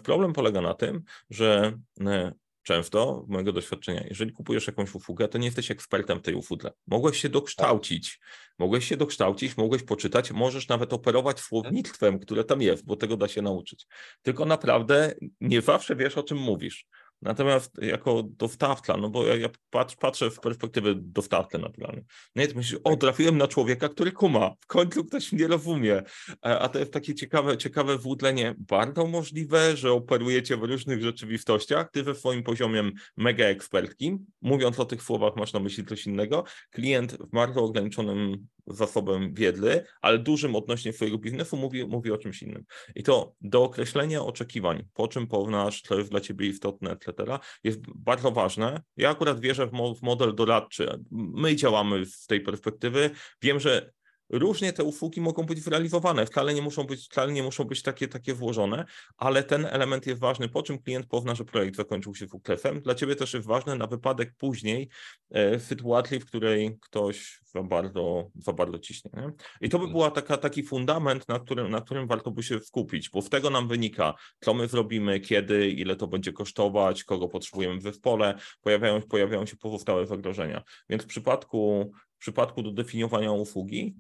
Problem 0.05 0.33
polega 0.33 0.61
na 0.61 0.75
tym, 0.75 1.03
że 1.31 1.79
e, 2.01 2.33
często, 2.63 3.25
mojego 3.29 3.53
doświadczenia, 3.53 4.05
jeżeli 4.09 4.33
kupujesz 4.33 4.67
jakąś 4.67 4.95
usługę, 4.95 5.29
to 5.29 5.39
nie 5.39 5.45
jesteś 5.45 5.71
ekspertem 5.71 6.21
tej 6.21 6.35
usłudze. 6.35 6.71
Mogłeś 6.87 7.21
się 7.21 7.29
dokształcić, 7.29 8.21
mogłeś 8.59 8.89
się 8.89 8.97
dokształcić, 8.97 9.57
mogłeś 9.57 9.83
poczytać, 9.83 10.33
możesz 10.33 10.69
nawet 10.69 10.93
operować 10.93 11.41
słownictwem, 11.41 12.19
które 12.19 12.45
tam 12.45 12.63
jest, 12.63 12.85
bo 12.85 12.97
tego 12.97 13.17
da 13.17 13.29
się 13.29 13.43
nauczyć. 13.43 13.87
Tylko 14.23 14.45
naprawdę 14.45 15.15
nie 15.41 15.63
zawsze 15.63 15.97
wiesz, 15.97 16.19
o 16.19 16.23
czym 16.23 16.39
mówisz. 16.39 16.87
Natomiast 17.23 17.83
jako 17.83 18.23
dostawca, 18.23 18.97
no 18.97 19.11
bo 19.11 19.27
ja, 19.27 19.37
ja 19.37 19.49
patrz, 19.71 19.97
patrzę 19.97 20.31
w 20.31 20.41
perspektywy 20.41 20.95
dostawcy 20.99 21.59
naturalnie. 21.59 22.05
No 22.37 22.43
i 22.43 22.47
myślisz, 22.55 22.81
o, 22.85 22.97
trafiłem 22.97 23.39
na 23.39 23.49
człowieka, 23.49 23.89
który 23.89 24.13
kuma, 24.13 24.55
w 24.61 24.67
końcu 24.67 25.05
ktoś 25.05 25.33
mnie 25.33 25.47
rozumie. 25.47 26.03
A 26.43 26.69
to 26.69 26.79
jest 26.79 26.93
takie 26.93 27.15
ciekawe, 27.15 27.59
ciekawe 27.59 27.99
włódlenie. 27.99 28.55
Bardzo 28.59 29.07
możliwe, 29.07 29.77
że 29.77 29.93
operujecie 29.93 30.57
w 30.57 30.63
różnych 30.63 31.03
rzeczywistościach. 31.03 31.91
Ty 31.91 32.03
we 32.03 32.15
swoim 32.15 32.43
poziomie 32.43 32.91
mega 33.17 33.45
ekspertkim, 33.45 34.27
mówiąc 34.43 34.81
o 34.81 34.85
tych 34.85 35.03
słowach, 35.03 35.37
masz 35.37 35.53
na 35.53 35.61
myśli 35.61 35.85
coś 35.85 36.07
innego. 36.07 36.45
Klient 36.71 37.13
w 37.13 37.31
bardzo 37.31 37.61
ograniczonym 37.61 38.47
zasobem 38.67 39.35
wiedzy, 39.35 39.85
ale 40.01 40.19
dużym 40.19 40.57
odnośnie 40.57 40.93
swojego 40.93 41.19
biznesu 41.19 41.57
mówi, 41.57 41.85
mówi 41.85 42.11
o 42.11 42.19
czymś 42.19 42.43
innym. 42.43 42.65
I 42.95 43.03
to 43.03 43.35
do 43.41 43.63
określenia 43.63 44.23
oczekiwań, 44.23 44.85
po 44.95 45.09
czym 45.09 45.27
poznasz, 45.27 45.83
co 45.83 45.99
jest 45.99 46.11
dla 46.11 46.21
ciebie 46.21 46.47
istotne, 46.47 46.91
etc., 46.91 47.39
jest 47.65 47.81
bardzo 47.95 48.31
ważne. 48.31 48.83
Ja 48.97 49.11
akurat 49.11 49.41
wierzę 49.41 49.67
w, 49.67 49.73
mo 49.73 49.95
w 49.95 50.03
model 50.03 50.35
doradczy. 50.35 51.05
My 51.11 51.57
działamy 51.57 52.07
z 52.07 52.27
tej 52.27 52.41
perspektywy. 52.41 53.11
Wiem, 53.43 53.61
że 53.61 53.93
różnie 54.31 54.73
te 54.73 54.85
usługi 54.85 55.21
mogą 55.21 55.43
być 55.43 55.63
zrealizowane, 55.63 56.27
wcale 56.27 56.55
nie 56.55 56.63
muszą 56.63 56.85
być, 56.85 57.05
wcale 57.05 57.33
nie 57.33 57.43
muszą 57.43 57.65
być 57.65 57.83
takie, 57.83 58.09
takie 58.09 58.35
włożone, 58.35 58.85
ale 59.17 59.43
ten 59.43 59.67
element 59.67 60.07
jest 60.07 60.21
ważny, 60.21 60.49
po 60.49 60.63
czym 60.63 60.79
klient 60.79 61.07
pozna, 61.07 61.35
że 61.35 61.45
projekt 61.45 61.77
zakończył 61.77 62.15
się 62.15 62.27
WKF-em. 62.27 62.81
Dla 62.81 62.95
Ciebie 62.95 63.17
też 63.17 63.35
jest 63.35 63.47
ważne 63.47 63.77
na 63.77 63.87
wypadek 63.87 64.35
później 64.39 64.89
e, 65.31 65.61
sytuacji, 65.61 66.21
w 66.21 66.27
której 66.27 66.79
ktoś 66.81 67.41
za 67.51 67.63
bardzo, 67.63 68.31
za 68.35 68.53
bardzo 68.53 68.79
ciśnie. 68.79 69.11
Nie? 69.15 69.33
I 69.61 69.69
to 69.69 69.79
by 69.79 69.85
mhm. 69.85 69.93
była 69.93 70.11
taka, 70.11 70.37
taki 70.37 70.63
fundament, 70.63 71.29
na 71.29 71.39
którym, 71.39 71.71
na 71.71 71.81
którym 71.81 72.07
warto 72.07 72.31
by 72.31 72.43
się 72.43 72.61
skupić, 72.61 73.11
bo 73.11 73.23
z 73.23 73.29
tego 73.29 73.51
nam 73.51 73.69
wynika, 73.69 74.15
co 74.41 74.55
my 74.55 74.69
zrobimy, 74.69 75.21
kiedy, 75.21 75.71
ile 75.71 75.97
to 75.97 76.07
będzie 76.07 76.33
kosztować, 76.33 77.05
kogo 77.05 77.29
potrzebujemy 77.29 77.79
w 77.79 77.83
zespole, 77.83 78.35
pojawiają, 78.63 79.03
pojawiają 79.03 79.47
się 79.47 79.57
pozostałe 79.57 80.07
zagrożenia. 80.07 80.63
Więc 80.89 81.03
w 81.03 81.07
przypadku 81.07 81.93
w 82.21 82.23
przypadku 82.23 82.63
do 82.63 82.71
definiowania 82.71 83.33
usługi 83.33 83.97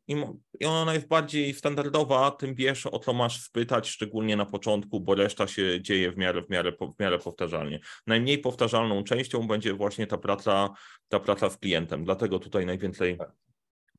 i 0.61 0.65
ona 0.67 0.95
jest 0.95 1.09
bardziej 1.09 1.55
standardowa, 1.55 2.31
tym 2.31 2.55
wiesz 2.55 2.87
o 2.87 2.99
co 2.99 3.13
masz 3.13 3.43
spytać, 3.43 3.89
szczególnie 3.89 4.37
na 4.37 4.47
początku, 4.47 5.01
bo 5.01 5.15
reszta 5.15 5.47
się 5.47 5.83
dzieje 5.83 6.13
w 6.13 6.17
miarę, 6.17 6.43
w 6.43 6.51
miarę, 6.51 6.73
w 6.73 7.01
miarę 7.01 7.19
powtarzalnie. 7.19 7.81
Najmniej 8.07 8.39
powtarzalną 8.39 9.05
częścią 9.05 9.47
będzie 9.47 9.75
właśnie 9.75 10.07
ta 10.07 10.19
praca, 10.19 10.71
ta 11.09 11.21
praca 11.21 11.51
z 11.51 11.59
klientem, 11.59 12.05
dlatego 12.05 12.39
tutaj 12.39 12.67
najwięcej, 12.67 13.19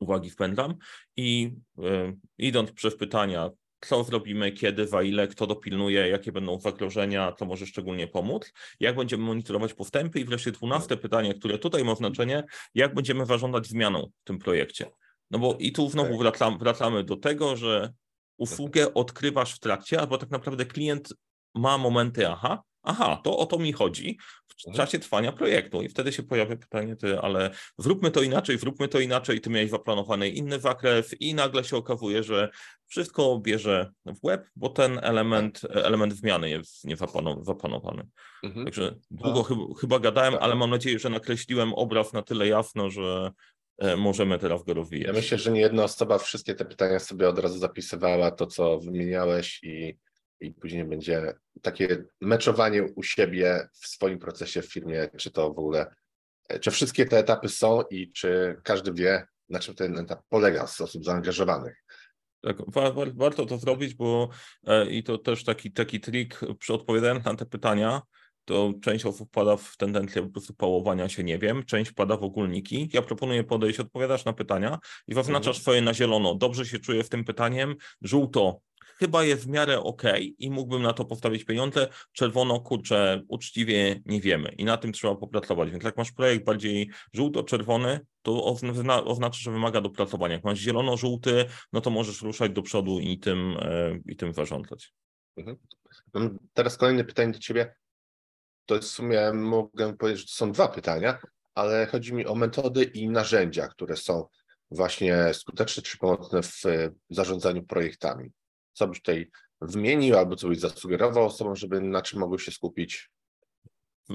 uwagi 0.01 0.29
wpędzam 0.29 0.75
i 1.17 1.55
y, 1.79 2.17
idąc 2.37 2.71
przez 2.71 2.97
pytania, 2.97 3.49
co 3.81 4.03
zrobimy, 4.03 4.51
kiedy, 4.51 4.87
za 4.87 5.01
ile, 5.01 5.27
kto 5.27 5.47
dopilnuje, 5.47 6.07
jakie 6.07 6.31
będą 6.31 6.59
zagrożenia, 6.59 7.31
co 7.39 7.45
może 7.45 7.65
szczególnie 7.65 8.07
pomóc, 8.07 8.53
jak 8.79 8.95
będziemy 8.95 9.23
monitorować 9.23 9.73
postępy 9.73 10.19
i 10.19 10.25
wreszcie 10.25 10.51
dwunaste 10.51 10.97
pytanie, 10.97 11.33
które 11.33 11.57
tutaj 11.57 11.83
ma 11.83 11.95
znaczenie, 11.95 12.43
jak 12.75 12.95
będziemy 12.95 13.25
zarządzać 13.25 13.67
zmianą 13.67 14.11
w 14.21 14.23
tym 14.23 14.39
projekcie. 14.39 14.91
No 15.31 15.39
bo 15.39 15.57
i 15.59 15.71
tu 15.71 15.89
znowu 15.89 16.17
wracamy, 16.17 16.57
wracamy 16.57 17.03
do 17.03 17.17
tego, 17.17 17.55
że 17.55 17.93
usługę 18.37 18.93
odkrywasz 18.93 19.53
w 19.53 19.59
trakcie, 19.59 19.99
albo 19.99 20.17
tak 20.17 20.29
naprawdę 20.29 20.65
klient 20.65 21.13
ma 21.55 21.77
momenty, 21.77 22.29
aha, 22.29 22.63
aha, 22.83 23.21
to 23.23 23.37
o 23.37 23.45
to 23.45 23.59
mi 23.59 23.73
chodzi 23.73 24.17
w 24.47 24.67
mhm. 24.67 24.85
czasie 24.85 24.99
trwania 24.99 25.31
projektu 25.31 25.81
i 25.81 25.89
wtedy 25.89 26.11
się 26.11 26.23
pojawia 26.23 26.55
pytanie, 26.55 26.95
ty, 26.95 27.19
ale 27.19 27.51
zróbmy 27.77 28.11
to 28.11 28.21
inaczej, 28.21 28.57
zróbmy 28.57 28.87
to 28.87 28.99
inaczej, 28.99 29.41
ty 29.41 29.49
miałeś 29.49 29.69
zaplanowany 29.69 30.29
inny 30.29 30.59
zakres 30.59 31.15
i 31.19 31.33
nagle 31.33 31.63
się 31.63 31.77
okazuje, 31.77 32.23
że 32.23 32.49
wszystko 32.87 33.39
bierze 33.39 33.91
w 34.05 34.27
web, 34.27 34.47
bo 34.55 34.69
ten 34.69 34.99
element, 35.01 35.61
tak. 35.61 35.71
element 35.85 36.13
zmiany 36.13 36.49
jest 36.49 36.85
niezapanowany. 36.85 38.07
Mhm. 38.43 38.65
Także 38.65 38.95
długo 39.11 39.39
no. 39.39 39.43
chyba, 39.43 39.61
chyba 39.81 39.99
gadałem, 39.99 40.33
tak. 40.33 40.41
ale 40.41 40.55
mam 40.55 40.69
nadzieję, 40.69 40.99
że 40.99 41.09
nakreśliłem 41.09 41.73
obraz 41.73 42.13
na 42.13 42.21
tyle 42.21 42.47
jasno, 42.47 42.89
że 42.89 43.31
e, 43.77 43.95
możemy 43.95 44.39
teraz 44.39 44.63
go 44.63 44.73
rozwijać. 44.73 45.07
Ja 45.07 45.13
myślę, 45.13 45.37
że 45.37 45.51
nie 45.51 45.61
jedna 45.61 45.83
osoba 45.83 46.17
wszystkie 46.17 46.55
te 46.55 46.65
pytania 46.65 46.99
sobie 46.99 47.29
od 47.29 47.39
razu 47.39 47.59
zapisywała, 47.59 48.31
to 48.31 48.47
co 48.47 48.79
wymieniałeś 48.79 49.59
i 49.63 49.97
i 50.41 50.51
później 50.51 50.85
będzie 50.85 51.33
takie 51.61 52.03
meczowanie 52.21 52.83
u 52.83 53.03
siebie 53.03 53.69
w 53.73 53.87
swoim 53.87 54.19
procesie 54.19 54.61
w 54.61 54.73
firmie, 54.73 55.09
czy 55.17 55.31
to 55.31 55.53
w 55.53 55.59
ogóle, 55.59 55.95
czy 56.61 56.71
wszystkie 56.71 57.05
te 57.05 57.17
etapy 57.17 57.49
są 57.49 57.81
i 57.81 58.11
czy 58.11 58.55
każdy 58.63 58.93
wie, 58.93 59.25
na 59.49 59.59
czym 59.59 59.75
ten 59.75 59.97
etap 59.97 60.21
polega 60.29 60.67
z 60.67 60.81
osób 60.81 61.05
zaangażowanych. 61.05 61.83
Tak, 62.41 62.57
warto 63.13 63.45
to 63.45 63.57
zrobić, 63.57 63.93
bo 63.93 64.29
e, 64.67 64.89
i 64.89 65.03
to 65.03 65.17
też 65.17 65.43
taki, 65.43 65.71
taki 65.71 65.99
trik 65.99 66.39
przy 66.59 66.73
odpowiadając 66.73 67.25
na 67.25 67.35
te 67.35 67.45
pytania, 67.45 68.01
to 68.45 68.73
część 68.81 69.05
osób 69.05 69.29
wpada 69.29 69.57
w 69.57 69.77
tendencję 69.77 70.21
po 70.21 70.29
prostu 70.29 70.53
pałowania 70.53 71.09
się 71.09 71.23
nie 71.23 71.37
wiem, 71.37 71.65
część 71.65 71.91
wpada 71.91 72.17
w 72.17 72.23
ogólniki. 72.23 72.89
Ja 72.93 73.01
proponuję 73.01 73.43
podejść, 73.43 73.79
odpowiadasz 73.79 74.25
na 74.25 74.33
pytania 74.33 74.79
i 75.07 75.13
zaznaczasz 75.13 75.57
mhm. 75.57 75.61
swoje 75.61 75.81
na 75.81 75.93
zielono. 75.93 76.35
Dobrze 76.35 76.65
się 76.65 76.79
czuję 76.79 77.03
w 77.03 77.09
tym 77.09 77.23
pytaniem, 77.23 77.75
żółto 78.01 78.61
chyba 79.01 79.23
jest 79.23 79.43
w 79.43 79.47
miarę 79.47 79.79
ok 79.79 80.03
i 80.37 80.49
mógłbym 80.49 80.81
na 80.81 80.93
to 80.93 81.05
postawić 81.05 81.43
pieniądze. 81.43 81.87
Czerwono, 82.11 82.59
kurczę, 82.59 83.21
uczciwie 83.27 84.01
nie 84.05 84.21
wiemy 84.21 84.49
i 84.57 84.65
na 84.65 84.77
tym 84.77 84.91
trzeba 84.91 85.15
popracować. 85.15 85.71
Więc 85.71 85.83
jak 85.83 85.97
masz 85.97 86.11
projekt 86.11 86.45
bardziej 86.45 86.89
żółto-czerwony, 87.13 87.99
to 88.21 88.45
ozna 88.45 89.03
oznacza, 89.03 89.39
że 89.41 89.51
wymaga 89.51 89.81
dopracowania. 89.81 90.33
Jak 90.33 90.43
masz 90.43 90.59
zielono-żółty, 90.59 91.45
no 91.73 91.81
to 91.81 91.89
możesz 91.89 92.21
ruszać 92.21 92.51
do 92.51 92.61
przodu 92.61 92.99
i 92.99 93.19
tym, 93.19 93.57
e, 93.59 93.99
i 94.05 94.15
tym 94.15 94.33
zarządzać. 94.33 94.93
Mhm. 95.37 95.57
Teraz 96.53 96.77
kolejne 96.77 97.03
pytanie 97.03 97.33
do 97.33 97.39
Ciebie. 97.39 97.75
To 98.65 98.75
jest 98.75 98.89
w 98.89 98.91
sumie, 98.91 99.33
mogę 99.33 99.97
powiedzieć, 99.97 100.21
że 100.21 100.27
to 100.27 100.33
są 100.33 100.51
dwa 100.51 100.67
pytania, 100.67 101.19
ale 101.55 101.85
chodzi 101.85 102.13
mi 102.13 102.25
o 102.25 102.35
metody 102.35 102.83
i 102.83 103.09
narzędzia, 103.09 103.67
które 103.67 103.97
są 103.97 104.27
właśnie 104.71 105.33
skuteczne 105.33 105.83
czy 105.83 105.97
pomocne 105.97 106.41
w 106.41 106.63
zarządzaniu 107.09 107.63
projektami 107.63 108.31
co 108.73 108.87
byś 108.87 109.01
tutaj 109.01 109.29
wymienił 109.61 110.17
albo 110.17 110.35
co 110.35 110.47
byś 110.47 110.59
zasugerował 110.59 111.25
osobom, 111.25 111.55
żeby 111.55 111.81
na 111.81 112.01
czym 112.01 112.19
mogły 112.19 112.39
się 112.39 112.51
skupić? 112.51 113.09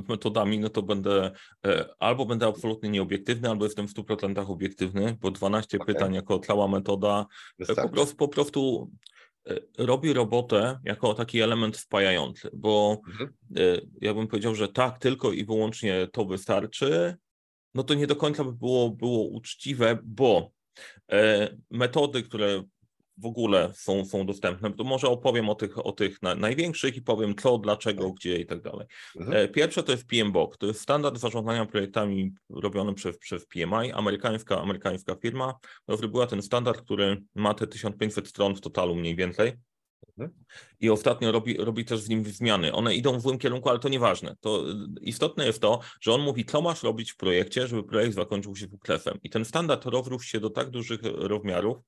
metodami, 0.08 0.58
no 0.58 0.68
to 0.68 0.82
będę 0.82 1.30
e, 1.66 1.94
albo 1.98 2.26
będę 2.26 2.46
absolutnie 2.46 2.90
nieobiektywny, 2.90 3.48
albo 3.48 3.64
jestem 3.64 3.88
w 3.88 3.94
100% 3.94 4.50
obiektywny, 4.50 5.16
bo 5.20 5.30
12 5.30 5.78
okay. 5.78 5.94
pytań 5.94 6.14
jako 6.14 6.38
cała 6.38 6.68
metoda 6.68 7.26
e, 7.68 7.74
po 7.74 7.88
prostu, 7.88 8.16
po 8.16 8.28
prostu 8.28 8.90
e, 9.46 9.54
robi 9.78 10.12
robotę 10.12 10.80
jako 10.84 11.14
taki 11.14 11.40
element 11.40 11.76
wpajający, 11.76 12.50
bo 12.52 13.00
mhm. 13.08 13.36
ja 14.00 14.14
bym 14.14 14.28
powiedział, 14.28 14.54
że 14.54 14.68
tak, 14.68 14.98
tylko 14.98 15.32
i 15.32 15.44
wyłącznie 15.44 16.08
to 16.12 16.24
wystarczy, 16.24 17.16
no 17.74 17.84
to 17.84 17.94
nie 17.94 18.06
do 18.06 18.16
końca 18.16 18.44
by 18.44 18.52
było, 18.52 18.90
było 18.90 19.28
uczciwe, 19.28 19.98
bo 20.04 20.50
metody, 21.70 22.22
które 22.22 22.62
w 23.18 23.26
ogóle 23.26 23.72
są, 23.74 24.04
są 24.04 24.26
dostępne. 24.26 24.72
To 24.72 24.84
może 24.84 25.08
opowiem 25.08 25.48
o 25.48 25.54
tych, 25.54 25.86
o 25.86 25.92
tych 25.92 26.22
na, 26.22 26.34
największych 26.34 26.96
i 26.96 27.02
powiem 27.02 27.34
co, 27.34 27.58
dlaczego, 27.58 28.12
gdzie 28.12 28.36
i 28.36 28.46
tak 28.46 28.62
dalej. 28.62 28.86
Mhm. 29.16 29.36
E, 29.36 29.48
pierwsze 29.48 29.82
to 29.82 29.92
jest 29.92 30.06
PMBOK, 30.06 30.56
to 30.56 30.66
jest 30.66 30.80
standard 30.80 31.18
zarządzania 31.18 31.66
projektami 31.66 32.32
robiony 32.50 32.94
przez, 32.94 33.18
przez 33.18 33.46
PMI, 33.46 33.92
amerykańska, 33.92 34.62
amerykańska 34.62 35.16
firma. 35.22 35.54
Rozrobiła 35.88 36.26
ten 36.26 36.42
standard, 36.42 36.80
który 36.80 37.22
ma 37.34 37.54
te 37.54 37.66
1500 37.66 38.28
stron 38.28 38.56
w 38.56 38.60
totalu 38.60 38.94
mniej 38.94 39.16
więcej. 39.16 39.52
Mhm. 40.18 40.44
I 40.80 40.90
ostatnio 40.90 41.32
robi, 41.32 41.56
robi 41.56 41.84
też 41.84 42.04
w 42.04 42.08
nim 42.08 42.24
zmiany. 42.24 42.72
One 42.72 42.94
idą 42.94 43.18
w 43.18 43.22
złym 43.22 43.38
kierunku, 43.38 43.68
ale 43.68 43.78
to 43.78 43.88
nieważne. 43.88 44.36
To 44.40 44.64
istotne 45.00 45.46
jest 45.46 45.60
to, 45.60 45.80
że 46.00 46.12
on 46.12 46.20
mówi, 46.20 46.44
co 46.44 46.62
masz 46.62 46.82
robić 46.82 47.12
w 47.12 47.16
projekcie, 47.16 47.66
żeby 47.66 47.84
projekt 47.84 48.14
zakończył 48.14 48.56
się 48.56 48.66
sukcesem. 48.68 49.18
I 49.22 49.30
ten 49.30 49.44
standard 49.44 49.84
rozrósł 49.84 50.24
się 50.24 50.40
do 50.40 50.50
tak 50.50 50.70
dużych 50.70 51.00
rozmiarów, 51.02 51.78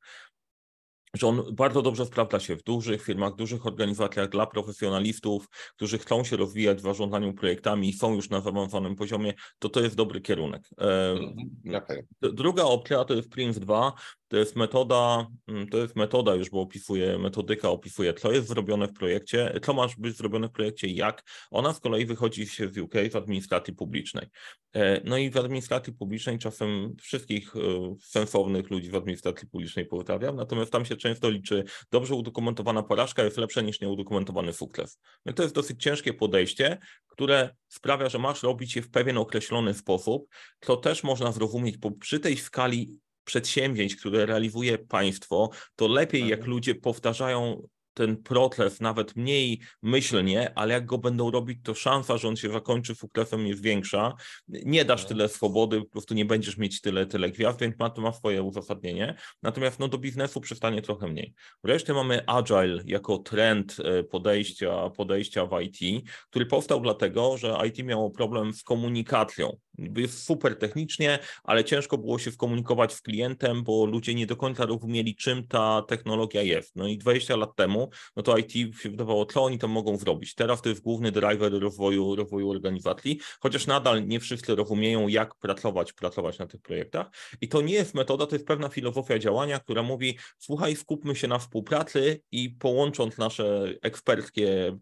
że 1.15 1.27
on 1.27 1.43
bardzo 1.53 1.83
dobrze 1.83 2.07
sprawdza 2.07 2.41
się 2.41 2.57
w 2.57 2.63
dużych 2.63 3.03
firmach, 3.03 3.35
dużych 3.35 3.67
organizacjach 3.67 4.29
dla 4.29 4.47
profesjonalistów, 4.47 5.49
którzy 5.77 5.99
chcą 5.99 6.25
się 6.25 6.37
rozwijać 6.37 6.79
w 6.79 6.83
zarządzaniu 6.83 7.35
projektami 7.35 7.89
i 7.89 7.93
są 7.93 8.15
już 8.15 8.31
na 8.31 8.41
zaawansowanym 8.41 8.97
poziomie, 8.97 9.35
to 9.59 9.69
to 9.69 9.81
jest 9.81 9.97
dobry 9.97 10.21
kierunek. 10.21 10.69
Okay. 10.77 11.11
Mhm, 11.11 12.35
druga 12.35 12.63
opcja 12.63 13.05
to 13.05 13.15
jest 13.15 13.29
Prince 13.29 13.61
2, 13.61 13.93
to 14.29 14.37
jest 14.37 14.57
metoda, 14.57 15.27
mm, 15.49 15.69
to 15.69 15.79
jest 15.79 15.97
metoda 15.97 16.35
już, 16.35 16.51
bo 16.51 16.61
opisuje, 16.61 17.19
metodyka 17.19 17.71
opisuje, 17.71 18.15
co 18.15 18.33
jest 18.33 18.49
zrobione 18.49 18.89
w 18.89 18.93
projekcie, 18.93 19.61
co 19.63 19.73
masz 19.73 19.97
być 19.97 20.17
zrobione 20.17 20.49
w 20.49 20.53
projekcie 20.53 20.89
jak. 20.89 21.23
Ona 21.51 21.73
z 21.73 21.81
kolei 21.81 22.07
wychodzi 22.07 22.47
się 22.47 22.69
w 22.69 22.79
UK 22.79 22.95
w 23.13 23.17
administracji 23.17 23.75
publicznej. 23.75 24.27
E, 24.75 25.01
no 25.05 25.17
i 25.17 25.31
w 25.31 25.37
administracji 25.37 25.93
publicznej 25.93 26.39
czasem 26.39 26.97
wszystkich 27.01 27.57
e, 27.57 27.61
sensownych 28.01 28.71
ludzi 28.71 28.91
w 28.91 28.95
administracji 28.95 29.49
publicznej 29.49 29.87
pozdrawiam, 29.87 30.37
natomiast 30.37 30.73
tam 30.73 30.85
się 30.85 30.97
często 30.97 31.31
liczy 31.31 31.65
dobrze 31.91 32.15
udokumentowana 32.15 32.83
porażka 32.83 33.25
jest 33.25 33.37
lepsza 33.37 33.61
niż 33.61 33.81
nieudokumentowany 33.81 34.53
sukces. 34.53 35.01
No 35.27 35.33
to 35.33 35.43
jest 35.43 35.55
dosyć 35.55 35.83
ciężkie 35.83 36.13
podejście, 36.13 36.79
które 37.07 37.55
sprawia, 37.69 38.09
że 38.09 38.19
masz 38.19 38.43
robić 38.43 38.77
je 38.77 38.83
w 38.83 38.91
pewien 38.91 39.19
określony 39.19 39.75
sposób, 39.75 40.29
to 40.61 40.77
też 40.77 41.03
można 41.03 41.33
zrozumieć, 41.33 41.77
bo 41.77 41.91
przy 41.91 42.21
tej 42.21 42.37
skali 42.37 42.99
przedsięwzięć, 43.29 43.97
które 43.97 44.27
realizuje 44.27 44.79
państwo, 44.79 45.51
to 45.77 45.89
lepiej 45.89 46.29
jak 46.29 46.39
mhm. 46.39 46.51
ludzie 46.51 46.75
powtarzają 46.75 47.63
ten 47.99 48.17
proces 48.17 48.81
nawet 48.81 49.17
mniej 49.17 49.61
myślnie, 49.83 50.53
ale 50.55 50.75
jak 50.75 50.87
go 50.87 50.99
będą 50.99 51.31
robić, 51.31 51.59
to 51.63 51.75
szansa, 51.75 52.19
że 52.19 52.29
on 52.29 52.37
się 52.37 52.51
zakończy 52.51 52.95
fuklefem 52.95 53.47
jest 53.47 53.63
większa. 53.63 54.15
Nie 54.49 54.85
dasz 54.85 55.01
tak. 55.01 55.09
tyle 55.09 55.29
swobody, 55.29 55.81
po 55.81 55.87
prostu 55.87 56.15
nie 56.15 56.25
będziesz 56.25 56.57
mieć 56.57 56.81
tyle, 56.81 57.07
tyle 57.07 57.31
gwiazd, 57.31 57.61
więc 57.61 57.79
ma 57.79 57.91
to 57.91 58.03
ma 58.03 58.13
swoje 58.13 58.43
uzasadnienie. 58.43 59.15
Natomiast 59.43 59.79
no, 59.79 59.89
do 59.89 59.99
biznesu 59.99 60.41
przystanie 60.41 60.83
trochę 60.83 61.09
mniej. 61.09 61.35
Wreszcie 61.65 61.95
mamy 61.95 62.27
Agile 62.27 62.83
jako 62.87 63.19
trend 63.19 63.77
e, 63.85 64.05
podejścia, 64.05 64.91
podejścia 64.91 65.47
w 65.47 65.61
IT, 65.61 66.07
który 66.31 66.47
powstał 66.47 66.81
dlatego, 66.81 67.37
że 67.37 67.59
IT 67.67 67.79
miało 67.85 68.11
problem 68.11 68.53
z 68.53 68.63
komunikacją. 68.63 69.57
Jest 69.79 70.25
super 70.25 70.59
technicznie, 70.59 71.19
ale 71.45 71.65
ciężko 71.65 71.99
było 71.99 72.19
się 72.19 72.31
skomunikować 72.31 72.93
z 72.93 73.03
klientem, 73.03 73.63
bo 73.63 73.87
ludzie 73.87 74.15
nie 74.15 74.27
do 74.27 74.37
końca 74.37 74.67
rozumieli, 74.67 75.17
czym 75.17 75.47
ta 75.47 75.83
technologia 75.83 76.43
jest. 76.43 76.77
No 76.77 76.89
i 76.89 76.99
20 76.99 77.37
lat 77.37 77.57
temu 77.57 77.91
no 78.17 78.23
to 78.23 78.39
IT 78.39 78.53
się 78.53 78.91
wydawało, 78.91 79.27
co 79.27 79.45
oni 79.45 79.59
tam 79.59 79.71
mogą 79.71 79.97
zrobić. 79.97 80.35
Teraz 80.35 80.63
to 80.63 80.69
jest 80.69 80.81
główny 80.81 81.13
driver 81.13 81.53
rozwoju, 81.61 82.17
rozwoju 82.17 82.51
organizacji, 82.51 83.21
chociaż 83.41 83.67
nadal 83.67 84.07
nie 84.07 84.21
wszyscy 84.21 84.55
rozumieją, 84.55 85.09
jak 85.09 85.35
pracować, 85.35 85.93
pracować 85.93 86.39
na 86.39 86.47
tych 86.47 86.61
projektach. 86.61 87.07
I 87.41 87.49
to 87.49 87.61
nie 87.61 87.75
jest 87.75 87.95
metoda, 87.95 88.27
to 88.27 88.35
jest 88.35 88.47
pewna 88.47 88.69
filozofia 88.69 89.19
działania, 89.19 89.59
która 89.59 89.83
mówi, 89.83 90.19
słuchaj, 90.39 90.77
skupmy 90.77 91.17
się 91.17 91.29
na 91.29 91.39
współpracy 91.39 92.23
i 92.33 92.51
połącząc 92.51 93.19
nasze 93.19 93.75
eksperckie 93.83 94.79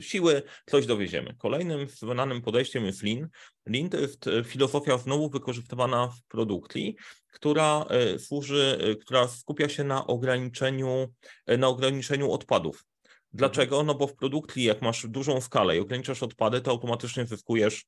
siły, 0.00 0.42
coś 0.66 0.86
dowieziemy. 0.86 1.34
Kolejnym 1.38 1.88
znanym 1.88 2.42
podejściem 2.42 2.84
jest 2.84 3.02
Lean. 3.02 3.28
Lean 3.66 3.88
to 3.88 3.96
jest 3.96 4.26
e, 4.26 4.44
filozofia 4.44 4.98
znowu 4.98 5.30
wykorzystywana 5.30 6.08
w 6.08 6.22
produkcji, 6.28 6.96
która 7.32 7.84
e, 7.88 8.18
służy, 8.18 8.78
e, 8.80 8.94
która 8.96 9.28
skupia 9.28 9.68
się 9.68 9.84
na 9.84 10.06
ograniczeniu, 10.06 11.14
na 11.58 11.68
ograniczeniu 11.68 12.32
odpadów. 12.32 12.84
Dlaczego? 13.32 13.82
No 13.82 13.94
bo 13.94 14.06
w 14.06 14.14
produkcji, 14.14 14.64
jak 14.64 14.82
masz 14.82 15.06
dużą 15.06 15.40
skalę 15.40 15.76
i 15.76 15.80
ograniczasz 15.80 16.22
odpady, 16.22 16.60
to 16.60 16.70
automatycznie 16.70 17.26
zyskujesz, 17.26 17.84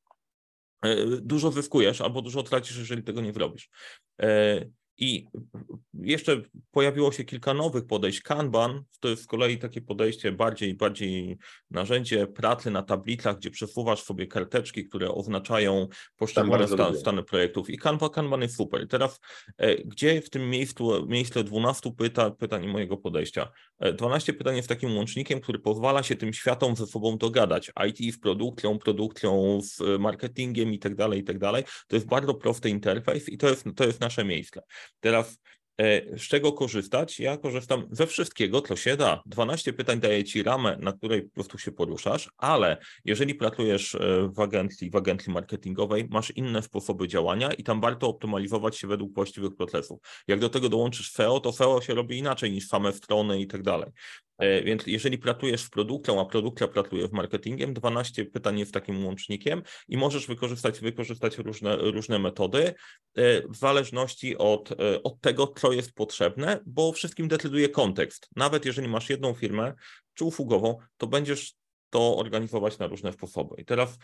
dużo 1.20 1.50
zyskujesz 1.50 2.00
albo 2.00 2.22
dużo 2.22 2.42
tracisz, 2.42 2.76
jeżeli 2.76 3.02
tego 3.02 3.20
nie 3.20 3.32
zrobisz. 3.32 3.70
I 4.98 5.28
jeszcze 5.94 6.42
pojawiło 6.70 7.12
się 7.12 7.24
kilka 7.24 7.54
nowych 7.54 7.86
podejść. 7.86 8.20
Kanban 8.20 8.82
to 9.00 9.08
jest 9.08 9.22
z 9.22 9.26
kolei 9.26 9.58
takie 9.58 9.80
podejście 9.80 10.32
bardziej, 10.32 10.74
bardziej 10.74 11.38
narzędzie 11.70 12.26
pracy 12.26 12.70
na 12.70 12.82
tablicach, 12.82 13.38
gdzie 13.38 13.50
przesuwasz 13.50 14.02
sobie 14.02 14.26
karteczki, 14.26 14.84
które 14.84 15.10
oznaczają 15.10 15.88
poszczególne 16.16 16.68
stan, 16.68 16.96
stany 16.96 17.22
projektów. 17.22 17.70
I 17.70 17.78
Kanban, 17.78 18.10
Kanban 18.10 18.42
jest 18.42 18.56
super. 18.56 18.88
Teraz 18.88 19.20
e, 19.56 19.76
gdzie 19.76 20.20
w 20.20 20.30
tym 20.30 20.50
miejscu, 20.50 21.06
miejsce 21.06 21.44
12 21.44 21.92
pyta, 21.98 22.30
pytań 22.30 22.66
mojego 22.66 22.96
podejścia? 22.96 23.52
12 23.94 24.32
e, 24.32 24.34
pytań 24.34 24.56
jest 24.56 24.68
takim 24.68 24.96
łącznikiem, 24.96 25.40
który 25.40 25.58
pozwala 25.58 26.02
się 26.02 26.16
tym 26.16 26.32
światom 26.32 26.76
ze 26.76 26.86
sobą 26.86 27.18
dogadać. 27.18 27.72
IT 27.88 28.14
z 28.14 28.18
produkcją, 28.18 28.78
produkcją 28.78 29.60
z 29.62 30.00
marketingiem 30.00 30.72
i 30.72 30.78
tak 30.78 30.94
dalej, 30.94 31.20
i 31.20 31.24
tak 31.24 31.38
dalej. 31.38 31.64
To 31.88 31.96
jest 31.96 32.06
bardzo 32.06 32.34
prosty 32.34 32.70
interfejs 32.70 33.28
i 33.28 33.38
to 33.38 33.48
jest, 33.48 33.64
to 33.76 33.84
jest 33.84 34.00
nasze 34.00 34.24
miejsce. 34.24 34.62
Teraz 35.00 35.34
e, 35.34 35.38
z 36.16 36.20
czego 36.20 36.52
korzystać? 36.52 37.20
Ja 37.20 37.36
korzystam 37.36 37.88
ze 37.90 38.06
wszystkiego, 38.06 38.60
co 38.62 38.76
się 38.76 38.96
da. 38.96 39.22
12 39.26 39.72
pytań 39.72 40.00
daje 40.00 40.24
Ci 40.24 40.42
ramę, 40.42 40.76
na 40.80 40.92
której 40.92 41.22
po 41.22 41.34
prostu 41.34 41.58
się 41.58 41.72
poruszasz, 41.72 42.30
ale 42.36 42.76
jeżeli 43.04 43.34
pracujesz 43.34 43.94
e, 43.94 44.30
w 44.32 44.40
agencji, 44.40 44.90
w 44.90 44.96
agencji 44.96 45.32
marketingowej, 45.32 46.08
masz 46.10 46.30
inne 46.30 46.62
sposoby 46.62 47.08
działania 47.08 47.52
i 47.52 47.62
tam 47.62 47.80
warto 47.80 48.08
optymalizować 48.08 48.78
się 48.78 48.86
według 48.88 49.14
właściwych 49.14 49.56
procesów. 49.56 50.00
Jak 50.28 50.40
do 50.40 50.48
tego 50.48 50.68
dołączysz 50.68 51.12
SEO, 51.12 51.40
to 51.40 51.52
SEO 51.52 51.80
się 51.80 51.94
robi 51.94 52.18
inaczej 52.18 52.52
niż 52.52 52.68
same 52.68 52.92
strony 52.92 53.40
i 53.40 53.46
tak 53.46 53.62
dalej. 53.62 53.90
E, 54.38 54.62
więc 54.62 54.86
jeżeli 54.86 55.18
pracujesz 55.18 55.62
w 55.62 55.70
produkcją, 55.70 56.20
a 56.20 56.24
produkcja 56.24 56.68
pracuje 56.68 57.08
w 57.08 57.12
marketingiem, 57.12 57.74
12 57.74 58.24
pytań 58.24 58.58
jest 58.58 58.74
takim 58.74 59.06
łącznikiem 59.06 59.62
i 59.88 59.96
możesz 59.96 60.26
wykorzystać, 60.26 60.80
wykorzystać 60.80 61.38
różne, 61.38 61.76
różne 61.76 62.18
metody 62.18 62.74
e, 63.14 63.48
w 63.48 63.56
zależności 63.56 64.38
od, 64.38 64.72
e, 64.72 65.02
od 65.02 65.20
tego, 65.20 65.46
co 65.46 65.67
jest 65.72 65.92
potrzebne, 65.92 66.60
bo 66.66 66.92
wszystkim 66.92 67.28
decyduje 67.28 67.68
kontekst. 67.68 68.28
Nawet 68.36 68.64
jeżeli 68.64 68.88
masz 68.88 69.10
jedną 69.10 69.34
firmę 69.34 69.74
czy 70.14 70.24
usługową, 70.24 70.78
to 70.96 71.06
będziesz 71.06 71.54
to 71.90 72.16
organizować 72.16 72.78
na 72.78 72.86
różne 72.86 73.12
sposoby. 73.12 73.54
I 73.58 73.64
teraz 73.64 73.98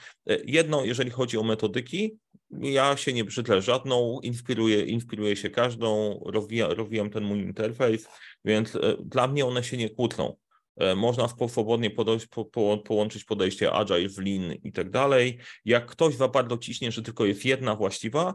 jedno, 0.44 0.84
jeżeli 0.84 1.10
chodzi 1.10 1.38
o 1.38 1.42
metodyki, 1.42 2.18
ja 2.50 2.96
się 2.96 3.12
nie 3.12 3.24
brzydlę 3.24 3.62
żadną, 3.62 4.20
inspiruję, 4.22 4.82
inspiruję 4.82 5.36
się 5.36 5.50
każdą, 5.50 6.20
rozwijam, 6.26 6.70
rozwijam 6.70 7.10
ten 7.10 7.24
mój 7.24 7.38
interfejs, 7.38 8.08
więc 8.44 8.76
e, 8.76 8.96
dla 9.04 9.28
mnie 9.28 9.46
one 9.46 9.64
się 9.64 9.76
nie 9.76 9.90
kłócą. 9.90 10.36
E, 10.76 10.94
można 10.94 11.28
swobodnie 11.28 11.90
podejść, 11.90 12.26
po, 12.26 12.44
po, 12.44 12.78
połączyć 12.78 13.24
podejście 13.24 13.72
agile 13.72 14.08
w 14.08 14.18
lean 14.18 14.52
i 14.52 14.72
tak 14.72 14.90
dalej. 14.90 15.38
Jak 15.64 15.86
ktoś 15.86 16.14
za 16.14 16.28
bardzo 16.28 16.58
ciśnie, 16.58 16.92
że 16.92 17.02
tylko 17.02 17.24
jest 17.24 17.44
jedna 17.44 17.76
właściwa, 17.76 18.34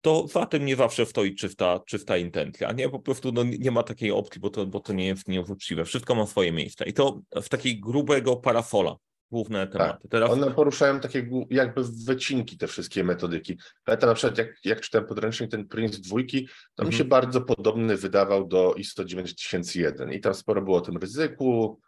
to 0.00 0.26
za 0.26 0.46
tym 0.46 0.64
nie 0.64 0.76
zawsze 0.76 1.06
stoi 1.06 1.34
czysta, 1.34 1.80
czysta 1.86 2.16
intencja. 2.16 2.72
Nie, 2.72 2.88
po 2.88 2.98
prostu 2.98 3.32
no, 3.32 3.44
nie 3.58 3.70
ma 3.70 3.82
takiej 3.82 4.10
opcji, 4.10 4.40
bo 4.40 4.50
to, 4.50 4.66
bo 4.66 4.80
to 4.80 4.92
nie 4.92 5.06
jest 5.06 5.28
nieuczciwe. 5.28 5.84
Wszystko 5.84 6.14
ma 6.14 6.26
swoje 6.26 6.52
miejsce. 6.52 6.84
I 6.84 6.92
to 6.92 7.20
w 7.42 7.48
takiej 7.48 7.80
grubego 7.80 8.36
parafola 8.36 8.96
główne 9.30 9.66
tak. 9.66 9.72
tematy. 9.72 10.02
Tak. 10.02 10.10
Teraz... 10.10 10.30
One 10.30 10.50
poruszają 10.50 11.00
takie 11.00 11.28
jakby 11.50 11.82
wycinki 12.06 12.58
te 12.58 12.66
wszystkie 12.66 13.04
metodyki. 13.04 13.58
Pamiętam 13.84 14.08
na 14.08 14.14
przykład 14.14 14.38
jak, 14.38 14.48
jak 14.64 14.80
czytałem 14.80 15.08
podręcznik 15.08 15.50
ten 15.50 15.68
Prince 15.68 16.00
dwójki, 16.00 16.48
to 16.74 16.84
mi 16.84 16.92
się 16.92 17.04
mhm. 17.04 17.08
bardzo 17.08 17.40
podobny 17.40 17.96
wydawał 17.96 18.46
do 18.46 18.74
ISO 18.74 19.04
9001 19.04 20.12
i 20.12 20.20
tam 20.20 20.34
sporo 20.34 20.62
było 20.62 20.76
o 20.76 20.80
tym 20.80 20.96
ryzyku. 20.96 21.80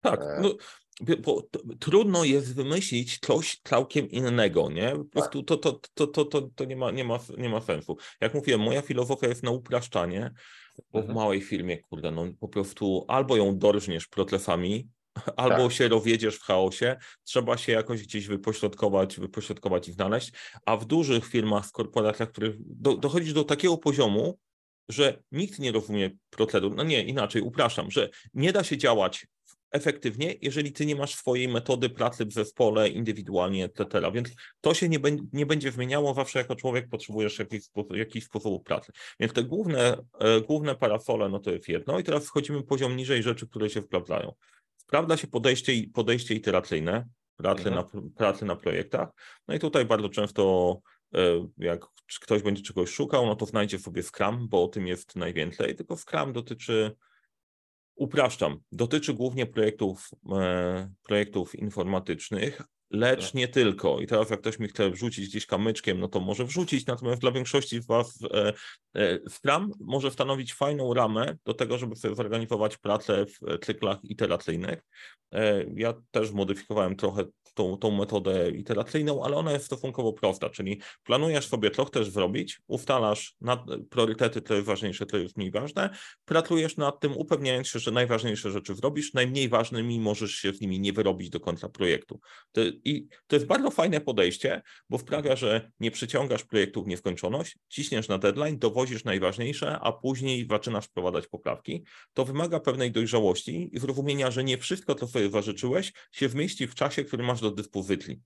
Tak, 0.00 0.20
e... 0.20 0.40
no, 0.42 0.54
bo 1.18 1.42
trudno 1.80 2.24
jest 2.24 2.54
wymyślić 2.54 3.18
coś 3.18 3.60
całkiem 3.64 4.10
innego, 4.10 4.70
nie? 4.70 4.92
Po 4.96 5.04
prostu 5.04 5.42
to, 5.42 5.56
to, 5.56 5.80
to, 5.94 6.06
to, 6.06 6.24
to, 6.24 6.42
to 6.54 6.64
nie, 6.64 6.76
ma, 6.76 6.90
nie, 6.90 7.04
ma, 7.04 7.18
nie 7.38 7.48
ma 7.48 7.60
sensu. 7.60 7.96
Jak 8.20 8.34
mówiłem, 8.34 8.60
moja 8.60 8.82
filozofia 8.82 9.28
jest 9.28 9.42
na 9.42 9.50
upraszczanie, 9.50 10.30
bo 10.92 10.98
w 10.98 11.02
mhm. 11.02 11.14
małej 11.14 11.40
firmie, 11.40 11.78
kurde, 11.78 12.10
no 12.10 12.26
po 12.40 12.48
prostu 12.48 13.04
albo 13.08 13.36
ją 13.36 13.58
dorżniesz 13.58 14.08
procesami, 14.08 14.88
albo 15.36 15.62
tak. 15.62 15.72
się 15.72 15.88
rozjedziesz 15.88 16.36
w 16.36 16.42
chaosie, 16.42 16.96
trzeba 17.24 17.56
się 17.56 17.72
jakoś 17.72 18.02
gdzieś 18.02 18.26
wypośrodkować, 18.26 19.20
wypośrodkować 19.20 19.88
i 19.88 19.92
znaleźć, 19.92 20.32
a 20.66 20.76
w 20.76 20.84
dużych 20.84 21.26
firmach, 21.26 21.66
w 21.66 21.72
korporacjach, 21.72 22.30
których 22.30 22.54
do, 22.58 22.96
dochodzisz 22.96 23.32
do 23.32 23.44
takiego 23.44 23.78
poziomu, 23.78 24.38
że 24.88 25.22
nikt 25.32 25.58
nie 25.58 25.72
rozumie 25.72 26.10
procedur, 26.30 26.74
no 26.76 26.82
nie, 26.82 27.04
inaczej, 27.04 27.42
upraszam, 27.42 27.90
że 27.90 28.08
nie 28.34 28.52
da 28.52 28.64
się 28.64 28.78
działać 28.78 29.26
efektywnie, 29.70 30.34
jeżeli 30.42 30.72
ty 30.72 30.86
nie 30.86 30.96
masz 30.96 31.14
swojej 31.14 31.48
metody 31.48 31.90
pracy 31.90 32.26
w 32.26 32.32
zespole, 32.32 32.88
indywidualnie, 32.88 33.64
etc. 33.64 34.12
Więc 34.12 34.28
to 34.60 34.74
się 34.74 34.88
nie, 34.88 34.98
nie 35.32 35.46
będzie 35.46 35.72
zmieniało, 35.72 36.14
zawsze 36.14 36.38
jako 36.38 36.56
człowiek 36.56 36.88
potrzebujesz 36.88 37.38
jakiś, 37.38 37.64
sposób, 37.64 37.96
jakiś 37.96 38.24
sposobu 38.24 38.60
pracy. 38.60 38.92
Więc 39.20 39.32
te 39.32 39.44
główne, 39.44 39.96
e, 40.18 40.40
główne 40.40 40.74
parafole, 40.74 41.28
no 41.28 41.38
to 41.38 41.50
jest 41.50 41.68
jedno 41.68 41.98
i 41.98 42.04
teraz 42.04 42.26
wchodzimy 42.26 42.62
poziom 42.62 42.96
niżej 42.96 43.22
rzeczy, 43.22 43.48
które 43.48 43.70
się 43.70 43.82
sprawdzają. 43.82 44.34
Sprawdza 44.76 45.16
się 45.16 45.26
podejście, 45.26 45.72
podejście 45.94 46.34
iteracyjne, 46.34 47.08
pracy, 47.36 47.68
mhm. 47.68 47.74
na, 47.94 48.10
pracy 48.16 48.44
na 48.44 48.56
projektach. 48.56 49.08
No 49.48 49.54
i 49.54 49.58
tutaj 49.58 49.84
bardzo 49.84 50.08
często 50.08 50.76
e, 51.14 51.48
jak 51.58 51.86
ktoś 52.20 52.42
będzie 52.42 52.62
czegoś 52.62 52.90
szukał, 52.90 53.26
no 53.26 53.36
to 53.36 53.46
znajdzie 53.46 53.78
sobie 53.78 54.02
Scrum, 54.02 54.48
bo 54.48 54.64
o 54.64 54.68
tym 54.68 54.86
jest 54.86 55.16
najwięcej, 55.16 55.76
tylko 55.76 55.96
Scrum 55.96 56.32
dotyczy, 56.32 56.96
upraszczam, 58.00 58.58
dotyczy 58.72 59.14
głównie 59.14 59.46
projektów, 59.46 60.10
e, 60.32 60.90
projektów 61.02 61.54
informatycznych, 61.54 62.62
lecz 62.90 63.24
tak. 63.24 63.34
nie 63.34 63.48
tylko. 63.48 64.00
I 64.00 64.06
teraz 64.06 64.30
jak 64.30 64.40
ktoś 64.40 64.58
mi 64.58 64.68
chce 64.68 64.90
wrzucić 64.90 65.28
gdzieś 65.28 65.46
kamyczkiem, 65.46 66.00
no 66.00 66.08
to 66.08 66.20
może 66.20 66.44
wrzucić, 66.44 66.86
natomiast 66.86 67.20
dla 67.20 67.32
większości 67.32 67.82
z 67.82 67.86
Was 67.86 68.18
e, 68.34 68.52
e, 68.94 69.18
Scrum 69.28 69.72
może 69.80 70.10
stanowić 70.10 70.54
fajną 70.54 70.94
ramę 70.94 71.36
do 71.44 71.54
tego, 71.54 71.78
żeby 71.78 71.96
sobie 71.96 72.14
zorganizować 72.14 72.78
pracę 72.78 73.26
w 73.26 73.58
cyklach 73.64 73.98
iteracyjnych. 74.04 74.82
E, 75.32 75.64
ja 75.74 75.94
też 76.10 76.32
modyfikowałem 76.32 76.96
trochę 76.96 77.24
tą, 77.60 77.76
tą 77.76 77.90
metodę 77.90 78.50
iteracyjną, 78.50 79.24
ale 79.24 79.36
ona 79.36 79.52
jest 79.52 79.64
stosunkowo 79.66 80.12
prosta, 80.12 80.50
czyli 80.50 80.80
planujesz 81.04 81.46
sobie, 81.46 81.70
co 81.70 81.84
chcesz 81.84 82.10
zrobić, 82.10 82.60
ustalasz 82.66 83.36
nad, 83.40 83.60
priorytety, 83.90 84.42
to 84.42 84.54
jest 84.54 84.66
ważniejsze, 84.66 85.06
to 85.06 85.16
jest 85.16 85.36
mniej 85.36 85.50
ważne, 85.50 85.90
pracujesz 86.24 86.76
nad 86.76 87.00
tym, 87.00 87.16
upewniając 87.16 87.68
się, 87.68 87.78
że 87.78 87.90
najważniejsze 87.90 88.50
rzeczy 88.50 88.74
zrobisz, 88.74 89.14
najmniej 89.14 89.48
ważnymi 89.48 90.00
możesz 90.00 90.32
się 90.32 90.52
z 90.52 90.60
nimi 90.60 90.80
nie 90.80 90.92
wyrobić 90.92 91.30
do 91.30 91.40
końca 91.40 91.68
projektu. 91.68 92.20
To, 92.52 92.60
I 92.84 93.08
to 93.26 93.36
jest 93.36 93.46
bardzo 93.46 93.70
fajne 93.70 94.00
podejście, 94.00 94.62
bo 94.90 94.98
sprawia, 94.98 95.36
że 95.36 95.70
nie 95.80 95.90
przyciągasz 95.90 96.44
projektu 96.44 96.84
w 96.84 96.86
nieskończoność, 96.86 97.56
ciśniesz 97.68 98.08
na 98.08 98.18
deadline, 98.18 98.58
dowozisz 98.58 99.04
najważniejsze, 99.04 99.78
a 99.80 99.92
później 99.92 100.46
zaczynasz 100.50 100.86
wprowadzać 100.86 101.26
poprawki. 101.26 101.84
To 102.12 102.24
wymaga 102.24 102.60
pewnej 102.60 102.92
dojrzałości 102.92 103.70
i 103.72 103.78
zrozumienia, 103.78 104.30
że 104.30 104.44
nie 104.44 104.58
wszystko, 104.58 104.94
co 104.94 105.06
sobie 105.06 105.30
zażyczyłeś, 105.30 105.92
się 106.12 106.28
wmieści 106.28 106.66
w 106.66 106.74
czasie, 106.74 107.04
który 107.04 107.22
masz 107.22 107.40
do 107.40 107.49
dyspozycji. 107.50 108.20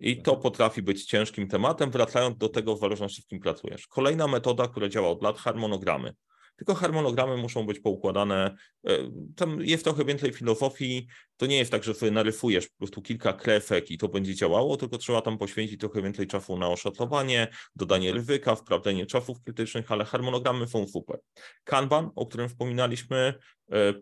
I 0.00 0.22
to 0.22 0.30
mhm. 0.30 0.42
potrafi 0.42 0.82
być 0.82 1.04
ciężkim 1.04 1.48
tematem, 1.48 1.90
wracając 1.90 2.36
do 2.38 2.48
tego, 2.48 2.76
w 2.76 2.80
zależności 2.80 3.22
z 3.22 3.26
kim 3.26 3.40
pracujesz. 3.40 3.86
Kolejna 3.86 4.26
metoda, 4.26 4.68
która 4.68 4.88
działa 4.88 5.08
od 5.08 5.22
lat, 5.22 5.38
harmonogramy 5.38 6.14
tylko 6.56 6.74
harmonogramy 6.74 7.36
muszą 7.36 7.66
być 7.66 7.80
poukładane. 7.80 8.56
E, 8.86 8.98
tam 9.36 9.60
jest 9.60 9.84
trochę 9.84 10.04
więcej 10.04 10.32
filozofii. 10.32 11.06
To 11.36 11.46
nie 11.46 11.56
jest 11.56 11.70
tak, 11.70 11.84
że 11.84 11.94
sobie 11.94 12.12
narysujesz 12.12 12.68
po 12.68 12.78
prostu 12.78 13.02
kilka 13.02 13.32
krefek 13.32 13.90
i 13.90 13.98
to 13.98 14.08
będzie 14.08 14.34
działało, 14.34 14.76
tylko 14.76 14.98
trzeba 14.98 15.22
tam 15.22 15.38
poświęcić 15.38 15.80
trochę 15.80 16.02
więcej 16.02 16.26
czasu 16.26 16.58
na 16.58 16.68
oszacowanie, 16.68 17.48
dodanie 17.76 18.12
ryzyka, 18.12 18.54
wprawdzenie 18.54 19.06
czasów 19.06 19.42
krytycznych, 19.42 19.92
ale 19.92 20.04
harmonogramy 20.04 20.68
są 20.68 20.88
super. 20.88 21.18
Kanban, 21.64 22.10
o 22.14 22.26
którym 22.26 22.48
wspominaliśmy, 22.48 23.34
e, 23.72 23.94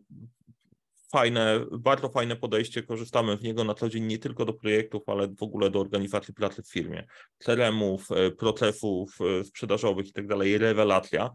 fajne, 1.12 1.66
bardzo 1.78 2.08
fajne 2.08 2.36
podejście, 2.36 2.82
korzystamy 2.82 3.36
w 3.36 3.42
niego 3.42 3.64
na 3.64 3.74
co 3.74 3.88
dzień 3.88 4.04
nie 4.04 4.18
tylko 4.18 4.44
do 4.44 4.52
projektów, 4.52 5.02
ale 5.06 5.28
w 5.28 5.42
ogóle 5.42 5.70
do 5.70 5.80
organizacji 5.80 6.34
pracy 6.34 6.62
w 6.62 6.70
firmie. 6.70 7.06
CRM-ów, 7.38 8.12
e, 8.12 8.30
procesów 8.30 9.18
sprzedażowych 9.44 10.08
i 10.08 10.12
tak 10.12 10.26
dalej, 10.26 10.58
rewelacja. 10.58 11.30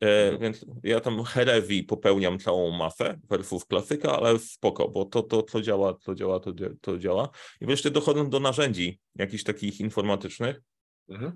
E, 0.00 0.24
mhm. 0.24 0.40
Więc 0.40 0.66
ja 0.82 1.00
tam 1.00 1.24
Herewi 1.24 1.82
popełniam 1.82 2.38
całą 2.38 2.70
masę 2.70 3.18
wersów 3.28 3.66
klasyka, 3.66 4.16
ale 4.16 4.38
spoko, 4.38 4.88
bo 4.88 5.04
to, 5.04 5.22
to 5.22 5.42
co 5.42 5.62
działa, 5.62 5.94
to 5.94 6.14
działa, 6.14 6.40
to, 6.40 6.52
to 6.80 6.98
działa. 6.98 7.28
I 7.60 7.66
wreszcie 7.66 7.90
dochodzę 7.90 8.30
do 8.30 8.40
narzędzi 8.40 9.00
jakichś 9.14 9.42
takich 9.44 9.80
informatycznych. 9.80 10.60
Mhm. 11.08 11.32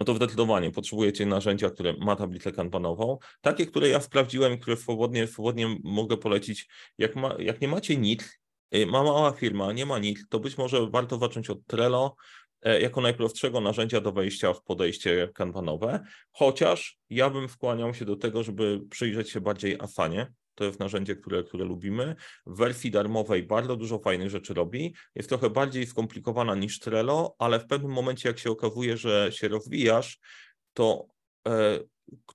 No 0.00 0.04
to 0.04 0.14
zdecydowanie 0.14 0.70
potrzebujecie 0.70 1.26
narzędzia, 1.26 1.70
które 1.70 1.94
ma 1.98 2.16
tablicę 2.16 2.52
kanbanową. 2.52 3.18
Takie, 3.40 3.66
które 3.66 3.88
ja 3.88 4.00
sprawdziłem, 4.00 4.58
które 4.58 4.76
swobodnie, 4.76 5.26
swobodnie 5.26 5.76
mogę 5.84 6.16
polecić. 6.16 6.68
Jak, 6.98 7.16
ma, 7.16 7.34
jak 7.38 7.60
nie 7.60 7.68
macie 7.68 7.96
nic, 7.96 8.38
y, 8.74 8.86
ma 8.86 9.02
mała 9.02 9.32
firma, 9.32 9.72
nie 9.72 9.86
ma 9.86 9.98
nic, 9.98 10.28
to 10.28 10.40
być 10.40 10.58
może 10.58 10.90
warto 10.90 11.18
zacząć 11.18 11.50
od 11.50 11.66
Trello, 11.66 12.16
E, 12.62 12.80
jako 12.80 13.00
najprostszego 13.00 13.60
narzędzia 13.60 14.00
do 14.00 14.12
wejścia 14.12 14.52
w 14.52 14.62
podejście 14.62 15.28
kanbanowe, 15.34 16.04
chociaż 16.32 16.98
ja 17.10 17.30
bym 17.30 17.48
skłaniał 17.48 17.94
się 17.94 18.04
do 18.04 18.16
tego, 18.16 18.42
żeby 18.42 18.80
przyjrzeć 18.90 19.30
się 19.30 19.40
bardziej 19.40 19.76
Asanie. 19.80 20.32
To 20.58 20.64
jest 20.64 20.80
narzędzie, 20.80 21.16
które, 21.16 21.42
które 21.42 21.64
lubimy. 21.64 22.14
W 22.46 22.56
wersji 22.56 22.90
darmowej 22.90 23.42
bardzo 23.42 23.76
dużo 23.76 23.98
fajnych 23.98 24.30
rzeczy 24.30 24.54
robi. 24.54 24.94
Jest 25.14 25.28
trochę 25.28 25.50
bardziej 25.50 25.86
skomplikowana 25.86 26.54
niż 26.54 26.78
Trello, 26.78 27.34
ale 27.38 27.60
w 27.60 27.66
pewnym 27.66 27.92
momencie, 27.92 28.28
jak 28.28 28.38
się 28.38 28.50
okazuje, 28.50 28.96
że 28.96 29.28
się 29.32 29.48
rozwijasz, 29.48 30.18
to 30.72 31.06
e, 31.48 31.78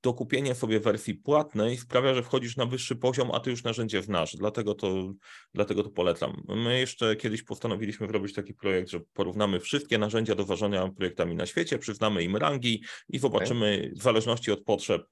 dokupienie 0.03 0.55
sobie 0.55 0.79
wersji 0.79 1.15
płatnej 1.15 1.77
sprawia, 1.77 2.13
że 2.13 2.23
wchodzisz 2.23 2.57
na 2.57 2.65
wyższy 2.65 2.95
poziom, 2.95 3.31
a 3.33 3.39
ty 3.39 3.49
już 3.49 3.63
narzędzie 3.63 4.01
znasz. 4.01 4.35
Dlatego 4.35 4.75
to, 4.75 5.13
dlatego 5.53 5.83
to 5.83 5.89
polecam. 5.89 6.43
My 6.47 6.79
jeszcze 6.79 7.15
kiedyś 7.15 7.43
postanowiliśmy 7.43 8.07
zrobić 8.07 8.33
taki 8.33 8.53
projekt, 8.53 8.89
że 8.89 8.99
porównamy 9.13 9.59
wszystkie 9.59 9.97
narzędzia 9.97 10.35
do 10.35 10.45
ważenia 10.45 10.87
projektami 10.97 11.35
na 11.35 11.45
świecie, 11.45 11.79
przyznamy 11.79 12.23
im 12.23 12.35
rangi 12.35 12.83
i 13.09 13.19
zobaczymy 13.19 13.91
w 13.95 14.03
zależności 14.03 14.51
od 14.51 14.63
potrzeb, 14.63 15.03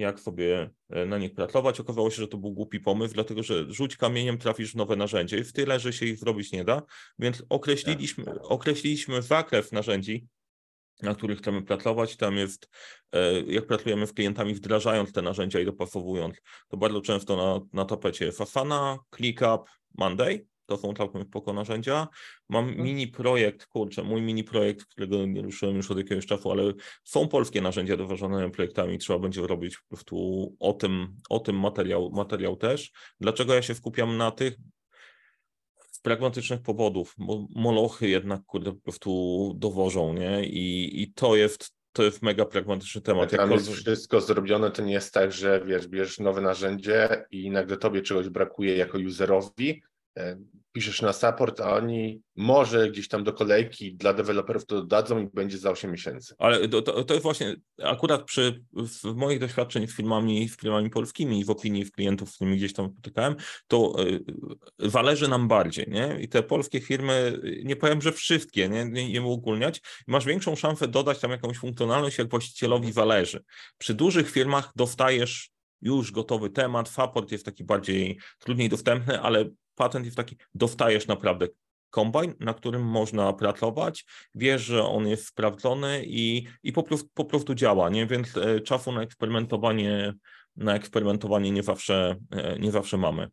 jak 0.00 0.20
sobie 0.20 0.70
e, 0.90 1.06
na 1.06 1.18
nich 1.18 1.34
pracować. 1.34 1.80
Okazało 1.80 2.10
się, 2.10 2.16
że 2.16 2.28
to 2.28 2.38
był 2.38 2.52
głupi 2.52 2.80
pomysł, 2.80 3.14
dlatego 3.14 3.42
że 3.42 3.72
rzuć 3.72 3.96
kamieniem, 3.96 4.38
trafisz 4.38 4.72
w 4.72 4.76
nowe 4.76 4.96
narzędzie 4.96 5.38
i 5.38 5.44
w 5.44 5.52
tyle, 5.52 5.80
że 5.80 5.92
się 5.92 6.06
ich 6.06 6.18
zrobić 6.18 6.52
nie 6.52 6.64
da, 6.64 6.82
więc 7.18 7.42
określiliśmy, 7.48 8.24
tak, 8.24 8.34
tak. 8.34 8.50
określiliśmy 8.50 9.22
zakres 9.22 9.72
narzędzi, 9.72 10.26
na 11.02 11.14
których 11.14 11.38
chcemy 11.38 11.62
pracować. 11.62 12.16
Tam 12.16 12.36
jest, 12.36 12.68
e, 13.12 13.40
jak 13.40 13.66
pracujemy 13.66 14.06
z 14.06 14.12
klientami, 14.12 14.54
wdrażając 14.54 15.12
te 15.12 15.22
narzędzia 15.22 15.60
i 15.60 15.64
dopasowując, 15.64 16.36
to 16.68 16.76
bardzo 16.76 17.00
często 17.00 17.36
na, 17.36 17.66
na 17.72 17.84
tapecie 17.84 18.24
jest 18.24 18.40
Asana, 18.40 18.98
ClickUp, 19.16 19.68
Monday. 19.98 20.49
To 20.70 20.76
są 20.76 20.94
całkiem 20.94 21.24
spoko 21.24 21.52
narzędzia. 21.52 22.08
Mam 22.48 22.64
mhm. 22.68 22.84
mini 22.84 23.08
projekt, 23.08 23.66
kurczę, 23.66 24.02
mój 24.02 24.22
mini 24.22 24.44
projekt, 24.44 24.84
którego 24.84 25.26
nie 25.26 25.42
ruszyłem 25.42 25.76
już 25.76 25.90
od 25.90 25.98
jakiegoś 25.98 26.26
czasu, 26.26 26.50
ale 26.50 26.72
są 27.04 27.28
polskie 27.28 27.60
narzędzia 27.60 27.96
do 27.96 28.06
ważenia 28.06 28.50
projektami. 28.50 28.98
Trzeba 28.98 29.18
będzie 29.18 29.46
robić 29.46 29.78
po 29.78 29.88
prostu 29.88 30.16
o 30.60 30.72
tym, 30.72 31.16
o 31.30 31.38
tym 31.38 31.60
materiał, 31.60 32.10
materiał 32.10 32.56
też. 32.56 32.92
Dlaczego 33.20 33.54
ja 33.54 33.62
się 33.62 33.74
skupiam 33.74 34.16
na 34.16 34.30
tych? 34.30 34.56
pragmatycznych 36.02 36.62
powodów, 36.62 37.14
bo 37.18 37.46
molochy 37.54 38.08
jednak 38.08 38.44
kurde 38.44 38.72
po 38.72 38.80
prostu 38.80 39.52
dowożą, 39.56 40.14
nie? 40.14 40.44
I, 40.44 41.02
i 41.02 41.12
to 41.12 41.36
jest 41.36 41.74
to 41.92 42.02
jest 42.02 42.22
mega 42.22 42.44
pragmatyczny 42.44 43.00
temat. 43.00 43.32
Jak 43.32 43.40
tam 43.40 43.52
jest 43.52 43.72
wszystko 43.72 44.20
zrobione, 44.20 44.70
to 44.70 44.82
nie 44.82 44.92
jest 44.92 45.14
tak, 45.14 45.32
że 45.32 45.64
wiesz, 45.66 45.88
bierzesz 45.88 46.18
nowe 46.18 46.40
narzędzie 46.40 47.24
i 47.30 47.50
nagle 47.50 47.76
tobie 47.76 48.02
czegoś 48.02 48.28
brakuje 48.28 48.76
jako 48.76 48.98
userowi, 48.98 49.82
e, 50.18 50.36
piszesz 50.72 51.02
na 51.02 51.12
support, 51.12 51.60
a 51.60 51.74
oni 51.74 52.22
może 52.36 52.90
gdzieś 52.90 53.08
tam 53.08 53.24
do 53.24 53.32
kolejki 53.32 53.94
dla 53.94 54.12
deweloperów 54.12 54.66
to 54.66 54.74
dodadzą 54.74 55.22
i 55.22 55.26
będzie 55.34 55.58
za 55.58 55.70
8 55.70 55.90
miesięcy. 55.90 56.34
Ale 56.38 56.68
to, 56.68 56.82
to, 57.04 57.14
jest 57.14 57.22
właśnie 57.22 57.56
akurat 57.82 58.24
przy 58.24 58.64
w 58.72 59.14
moich 59.14 59.38
doświadczeniach 59.38 59.90
z 59.90 59.96
firmami, 59.96 60.48
z 60.48 60.56
firmami 60.56 60.90
polskimi 60.90 61.40
i 61.40 61.44
w 61.44 61.50
opinii 61.50 61.90
klientów, 61.90 62.30
z 62.30 62.34
którymi 62.34 62.56
gdzieś 62.56 62.72
tam 62.72 62.90
spotykałem, 62.92 63.36
to 63.68 64.04
y, 64.06 64.24
zależy 64.78 65.28
nam 65.28 65.48
bardziej, 65.48 65.86
nie? 65.88 66.18
I 66.20 66.28
te 66.28 66.42
polskie 66.42 66.80
firmy, 66.80 67.40
nie 67.64 67.76
powiem, 67.76 68.02
że 68.02 68.12
wszystkie, 68.12 68.68
nie, 68.68 68.84
nie, 68.84 69.12
nie 69.12 69.22
uogólniać, 69.22 69.80
masz 70.06 70.24
większą 70.24 70.56
szansę 70.56 70.88
dodać 70.88 71.18
tam 71.18 71.30
jakąś 71.30 71.58
funkcjonalność, 71.58 72.18
jak 72.18 72.30
właścicielowi 72.30 72.92
zależy. 72.92 73.44
Przy 73.78 73.94
dużych 73.94 74.30
firmach 74.30 74.72
dostajesz 74.76 75.50
już 75.82 76.12
gotowy 76.12 76.50
temat, 76.50 76.88
support 76.88 77.32
jest 77.32 77.44
taki 77.44 77.64
bardziej 77.64 78.18
trudniej 78.38 78.68
dostępny, 78.68 79.20
ale 79.20 79.50
patent 79.80 80.04
jest 80.04 80.16
taki, 80.16 80.36
dostajesz 80.54 81.06
naprawdę 81.06 81.48
kombajn, 81.90 82.34
na 82.40 82.54
którym 82.54 82.82
można 82.82 83.32
pracować, 83.32 84.04
wiesz, 84.34 84.62
że 84.62 84.84
on 84.84 85.08
jest 85.08 85.26
sprawdzony 85.26 86.04
i, 86.06 86.46
i 86.62 86.72
po, 86.72 86.82
prostu, 86.82 87.08
po 87.14 87.24
prostu 87.24 87.54
działa, 87.54 87.88
nie? 87.88 88.06
więc 88.06 88.36
e, 88.36 88.60
czasu 88.60 88.92
na 88.92 89.02
eksperymentowanie, 89.02 90.14
na 90.56 90.74
eksperymentowanie 90.74 91.50
nie 91.50 91.62
zawsze, 91.62 92.16
e, 92.30 92.58
nie 92.58 92.70
zawsze 92.70 92.96
mamy. 92.96 93.28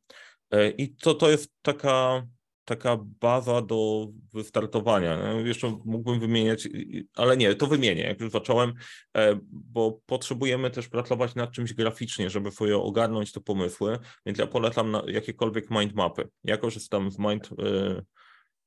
E, 0.51 0.69
I 0.69 0.95
to, 0.95 1.13
to 1.13 1.29
jest 1.29 1.51
taka 1.61 2.23
taka 2.67 2.97
baza 3.21 3.61
do 3.61 4.07
wystartowania. 4.33 5.33
Jeszcze 5.33 5.79
mógłbym 5.85 6.19
wymieniać, 6.19 6.67
ale 7.15 7.37
nie, 7.37 7.55
to 7.55 7.67
wymienię, 7.67 8.03
jak 8.03 8.19
już 8.19 8.31
zacząłem, 8.31 8.73
e, 9.17 9.39
bo 9.51 9.99
potrzebujemy 10.05 10.71
też 10.71 10.87
pracować 10.87 11.35
nad 11.35 11.51
czymś 11.51 11.73
graficznie, 11.73 12.29
żeby 12.29 12.51
sobie 12.51 12.77
ogarnąć 12.77 13.31
te 13.31 13.39
pomysły, 13.39 13.99
więc 14.25 14.39
ja 14.39 14.47
polecam 14.47 14.91
na 14.91 15.03
jakiekolwiek 15.07 15.69
mindmapy. 15.69 16.29
Ja 16.43 16.57
korzystam 16.57 17.11
z 17.11 17.19
mind, 17.19 17.49
E, 17.59 18.01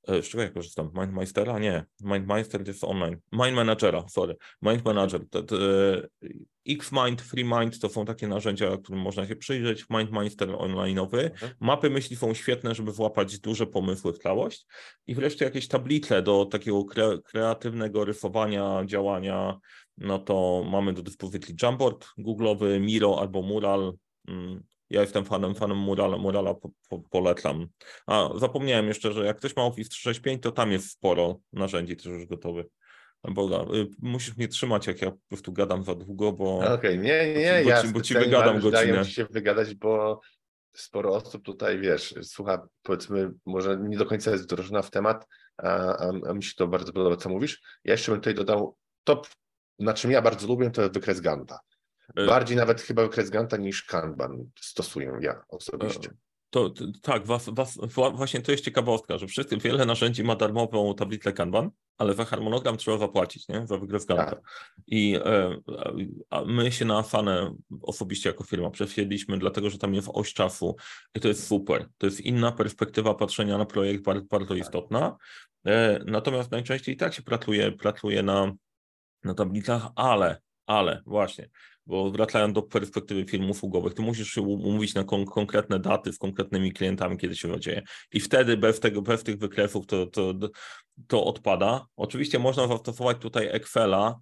z 0.09 0.25
czego 0.29 0.43
ja 0.43 0.51
korzystam? 0.51 0.91
MindMeistera? 0.95 1.59
Nie. 1.59 1.85
MindMeister 2.01 2.67
jest 2.67 2.85
online. 2.85 3.17
Mind 3.33 3.57
Managera, 3.57 4.05
sorry. 4.09 4.37
Mind 4.63 4.85
Manager. 4.85 5.21
E, 5.21 6.31
Xmind, 6.69 7.23
FreeMind 7.23 7.79
to 7.79 7.89
są 7.89 8.05
takie 8.05 8.29
narzędzia, 8.29 8.77
którym 8.77 9.01
można 9.01 9.27
się 9.27 9.37
przyjrzeć. 9.37 9.85
MindMeister 9.91 10.49
online'owy. 10.49 11.23
Mhm. 11.23 11.53
Mapy 11.61 11.91
myśli 11.91 12.17
są 12.17 12.35
świetne, 12.35 12.75
żeby 12.75 12.93
włapać 12.93 13.39
duże 13.39 13.67
pomysły 13.67 14.13
w 14.13 14.19
całość. 14.19 14.67
I 15.07 15.15
wreszcie 15.15 15.45
jakieś 15.45 15.69
tablice 15.69 16.23
do 16.23 16.45
takiego 16.45 16.85
kre, 16.85 17.19
kreatywnego 17.25 18.05
rysowania, 18.05 18.83
działania. 18.87 19.59
No 19.99 20.19
to 20.19 20.65
mamy 20.71 20.93
do 20.93 21.03
dyspozycji 21.03 21.55
Jamboard 21.63 22.07
Google'owy, 22.19 22.81
Miro 22.81 23.21
albo 23.21 23.43
Mural. 23.43 23.93
Ja 24.91 25.01
jestem 25.01 25.25
fanem, 25.25 25.55
fanem 25.55 25.79
Murala, 25.79 26.19
Murala 26.19 26.55
po, 26.55 26.71
po, 26.89 26.99
polecam. 26.99 27.67
A 28.07 28.31
zapomniałem 28.37 28.87
jeszcze, 28.87 29.13
że 29.13 29.25
jak 29.25 29.37
ktoś 29.37 29.57
ma 29.57 29.63
Office 29.63 29.91
365, 29.91 30.43
to 30.43 30.53
tam 30.53 30.73
jest 30.73 30.91
sporo 30.91 31.41
narzędzi 31.53 31.97
też 31.97 32.07
już 32.07 32.27
gotowych. 32.27 32.67
Boga, 33.25 33.75
y, 33.75 33.87
musisz 33.99 34.37
mnie 34.37 34.49
trzymać, 34.49 34.87
jak 34.87 35.03
ja 35.03 35.11
po 35.11 35.29
prostu 35.29 35.53
gadam 35.53 35.85
za 35.85 35.95
długo, 35.95 36.33
bo. 36.33 36.59
Okej, 36.59 36.75
okay, 36.75 36.99
nie, 36.99 37.35
nie, 37.35 37.61
bo, 37.65 37.71
ja 37.71 37.83
bo 37.93 38.01
ci 38.01 38.15
wygadam 38.15 38.61
godzinę. 38.61 39.05
Ci 39.05 39.13
się 39.13 39.25
wygadać, 39.25 39.75
bo 39.75 40.21
sporo 40.73 41.15
osób 41.15 41.45
tutaj, 41.45 41.81
wiesz, 41.81 42.15
słucha, 42.23 42.69
powiedzmy, 42.83 43.33
może 43.47 43.79
nie 43.79 43.99
do 43.99 44.07
końca 44.07 44.31
jest 44.31 44.45
wdrożona 44.45 44.83
w 44.83 44.91
temat, 44.91 45.27
a, 45.57 45.97
a, 45.97 46.13
a 46.29 46.35
mi 46.35 46.43
się 46.43 46.55
to 46.57 46.69
bardzo 46.69 46.93
podoba, 46.93 47.17
co 47.17 47.29
mówisz. 47.29 47.63
Ja 47.85 47.93
jeszcze 47.93 48.13
bym 48.13 48.21
tutaj 48.21 48.35
dodał, 48.35 48.77
top, 49.05 49.27
na 49.79 49.95
czym 49.95 50.11
ja 50.11 50.23
bardzo 50.23 50.47
lubię, 50.47 50.71
to 50.71 50.91
wykres 50.91 51.21
Ganta. 51.21 51.61
E, 52.17 52.27
Bardziej 52.27 52.57
nawet 52.57 52.81
chyba 52.81 53.03
okres 53.03 53.31
Ganta 53.31 53.57
niż 53.57 53.83
Kanban 53.83 54.45
stosuję 54.61 55.13
ja 55.21 55.43
osobiście. 55.49 56.09
E, 56.09 56.31
to, 56.51 56.71
to, 56.71 56.85
tak, 57.03 57.27
was, 57.27 57.49
was, 57.49 57.79
właśnie 58.15 58.41
to 58.41 58.53
jest 58.53 58.65
ciekawostka, 58.65 59.19
że 59.19 59.27
wszyscy, 59.27 59.57
wiele 59.57 59.87
narzędzi 59.87 60.25
ma 60.25 60.37
darmową 60.37 60.95
tablicę 60.95 61.33
Kanban, 61.33 61.71
ale 61.99 62.15
za 62.15 62.25
harmonogram 62.25 62.77
trzeba 62.77 62.99
zapłacić, 62.99 63.49
nie? 63.49 63.67
Za 63.67 63.79
wykres 63.79 64.07
Ganta. 64.07 64.25
Tak. 64.25 64.41
I 64.87 65.19
e, 65.25 65.61
my 66.47 66.73
się 66.73 66.85
na 66.85 66.99
Afanę 66.99 67.55
osobiście 67.83 68.29
jako 68.29 68.45
firma 68.45 68.71
przesiedliśmy, 68.71 69.39
dlatego 69.39 69.71
że 69.71 69.79
tam 69.79 69.95
jest 69.95 70.09
oś 70.13 70.35
czasu 70.35 70.77
i 71.15 71.21
to 71.21 71.29
jest 71.29 71.47
super. 71.47 71.89
To 71.99 72.07
jest 72.07 72.21
inna 72.21 72.53
perspektywa 72.53 73.15
patrzenia 73.15 73.59
na 73.59 73.67
projekt, 73.67 74.05
bardzo, 74.05 74.27
bardzo 74.27 74.55
tak. 74.55 74.59
istotna. 74.59 75.17
E, 75.67 76.01
natomiast 76.07 76.51
najczęściej 76.51 76.97
tak 76.97 77.15
się 77.15 77.23
pracuje, 77.23 77.73
pracuje 77.73 78.23
na, 78.23 78.53
na 79.25 79.35
tablicach, 79.35 79.89
ale 79.95 80.41
ale 80.71 81.03
właśnie, 81.07 81.49
bo 81.87 82.11
wracając 82.11 82.55
do 82.55 82.63
perspektywy 82.63 83.25
firm 83.25 83.51
usługowych, 83.51 83.95
ty 83.95 84.03
musisz 84.03 84.29
się 84.29 84.43
umówić 84.43 84.95
na 84.95 85.05
kon 85.05 85.25
konkretne 85.25 85.79
daty 85.79 86.13
z 86.13 86.19
konkretnymi 86.19 86.73
klientami, 86.73 87.17
kiedy 87.17 87.37
się 87.37 87.49
to 87.49 87.59
dzieje. 87.59 87.83
I 88.13 88.21
wtedy 88.21 88.57
bez, 88.57 88.81
tego, 88.81 89.03
bez 89.03 89.23
tych 89.23 89.39
wykresów 89.39 89.87
to, 89.87 90.07
to, 90.07 90.35
to 91.07 91.25
odpada. 91.25 91.87
Oczywiście 91.97 92.39
można 92.39 92.69
zastosować 92.69 93.19
tutaj 93.19 93.49
Excela, 93.51 94.21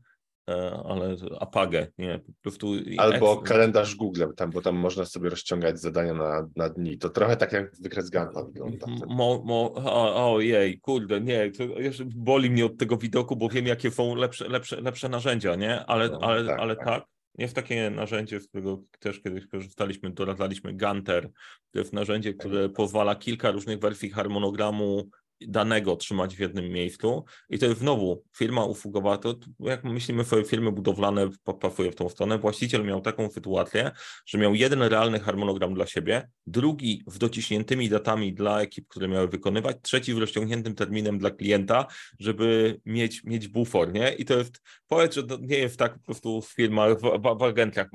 ale 0.85 1.17
Apagę, 1.41 1.87
nie, 1.99 2.19
po 2.19 2.33
prostu... 2.43 2.73
Albo 2.97 3.37
kalendarz 3.37 3.95
Google, 3.97 4.25
tam, 4.37 4.51
bo 4.51 4.63
tam 4.63 4.77
można 4.77 5.05
sobie 5.05 5.31
rozciągać 5.31 5.81
zadania 5.81 6.15
na, 6.15 6.49
na 6.57 6.69
dni. 6.69 6.99
To 6.99 7.09
trochę 7.09 7.37
tak 7.37 7.53
jak 7.53 7.77
wykres 7.81 8.11
Gantta 8.11 8.45
wygląda. 8.45 8.87
Mo, 9.07 9.43
mo, 9.45 9.73
o, 9.75 10.35
ojej, 10.35 10.81
kurde, 10.81 11.21
nie, 11.21 11.51
to 11.51 11.63
jeszcze 11.65 12.05
boli 12.05 12.51
mnie 12.51 12.67
od 12.67 12.79
tego 12.79 12.97
widoku, 12.97 13.37
bo 13.37 13.49
wiem, 13.49 13.67
jakie 13.67 13.91
są 13.91 14.15
lepsze, 14.15 14.49
lepsze, 14.49 14.81
lepsze 14.81 15.09
narzędzia, 15.09 15.55
nie? 15.55 15.87
Ale, 15.87 16.09
no, 16.09 16.19
ale, 16.23 16.45
tak, 16.45 16.61
ale 16.61 16.77
tak. 16.77 16.85
tak 16.85 17.05
jest 17.39 17.55
takie 17.55 17.91
narzędzie, 17.91 18.41
z 18.41 18.49
którego 18.49 18.83
też 18.99 19.21
kiedyś 19.21 19.47
korzystaliśmy, 19.47 20.11
doradzaliśmy 20.11 20.77
Gunter. 20.77 21.31
To 21.73 21.79
jest 21.79 21.93
narzędzie, 21.93 22.35
które 22.35 22.69
pozwala 22.69 23.15
kilka 23.15 23.51
różnych 23.51 23.79
wersji 23.79 24.11
harmonogramu 24.11 25.09
danego 25.41 25.97
trzymać 25.97 26.37
w 26.37 26.39
jednym 26.39 26.69
miejscu. 26.69 27.25
I 27.51 27.59
to 27.59 27.67
jest 27.67 27.81
znowu 27.81 28.25
firma 28.37 28.65
usługowa, 28.65 29.19
to 29.19 29.35
jak 29.61 29.85
myślimy 29.85 30.25
sobie 30.25 30.45
firmy 30.45 30.73
budowlane, 30.73 31.31
pasuje 31.61 31.93
w 31.93 31.95
tą 31.95 32.09
stronę, 32.09 32.39
właściciel 32.39 32.85
miał 32.85 33.01
taką 33.01 33.31
sytuację, 33.31 33.91
że 34.27 34.39
miał 34.39 34.55
jeden 34.55 34.83
realny 34.83 35.21
harmonogram 35.21 35.75
dla 35.75 35.87
siebie, 35.87 36.29
drugi 36.47 37.03
z 37.07 37.19
dociśniętymi 37.19 37.89
datami 37.89 38.35
dla 38.35 38.61
ekip, 38.61 38.89
które 38.89 39.09
miały 39.09 39.29
wykonywać, 39.29 39.77
trzeci 39.83 40.15
z 40.15 40.17
rozciągniętym 40.17 40.75
terminem 40.75 41.19
dla 41.19 41.31
klienta, 41.31 41.87
żeby 42.19 42.81
mieć, 42.87 43.25
mieć 43.25 43.49
bufor, 43.49 43.93
nie? 43.93 44.13
I 44.13 44.25
to 44.25 44.39
jest, 44.39 44.63
powiedz, 44.89 45.15
że 45.15 45.23
to 45.23 45.39
nie 45.41 45.59
jest 45.59 45.77
tak 45.77 45.95
po 45.95 46.05
prostu 46.05 46.43
w 46.43 46.49
firmach, 46.49 46.99
w, 46.99 47.39
w 47.39 47.43
agencjach 47.43 47.89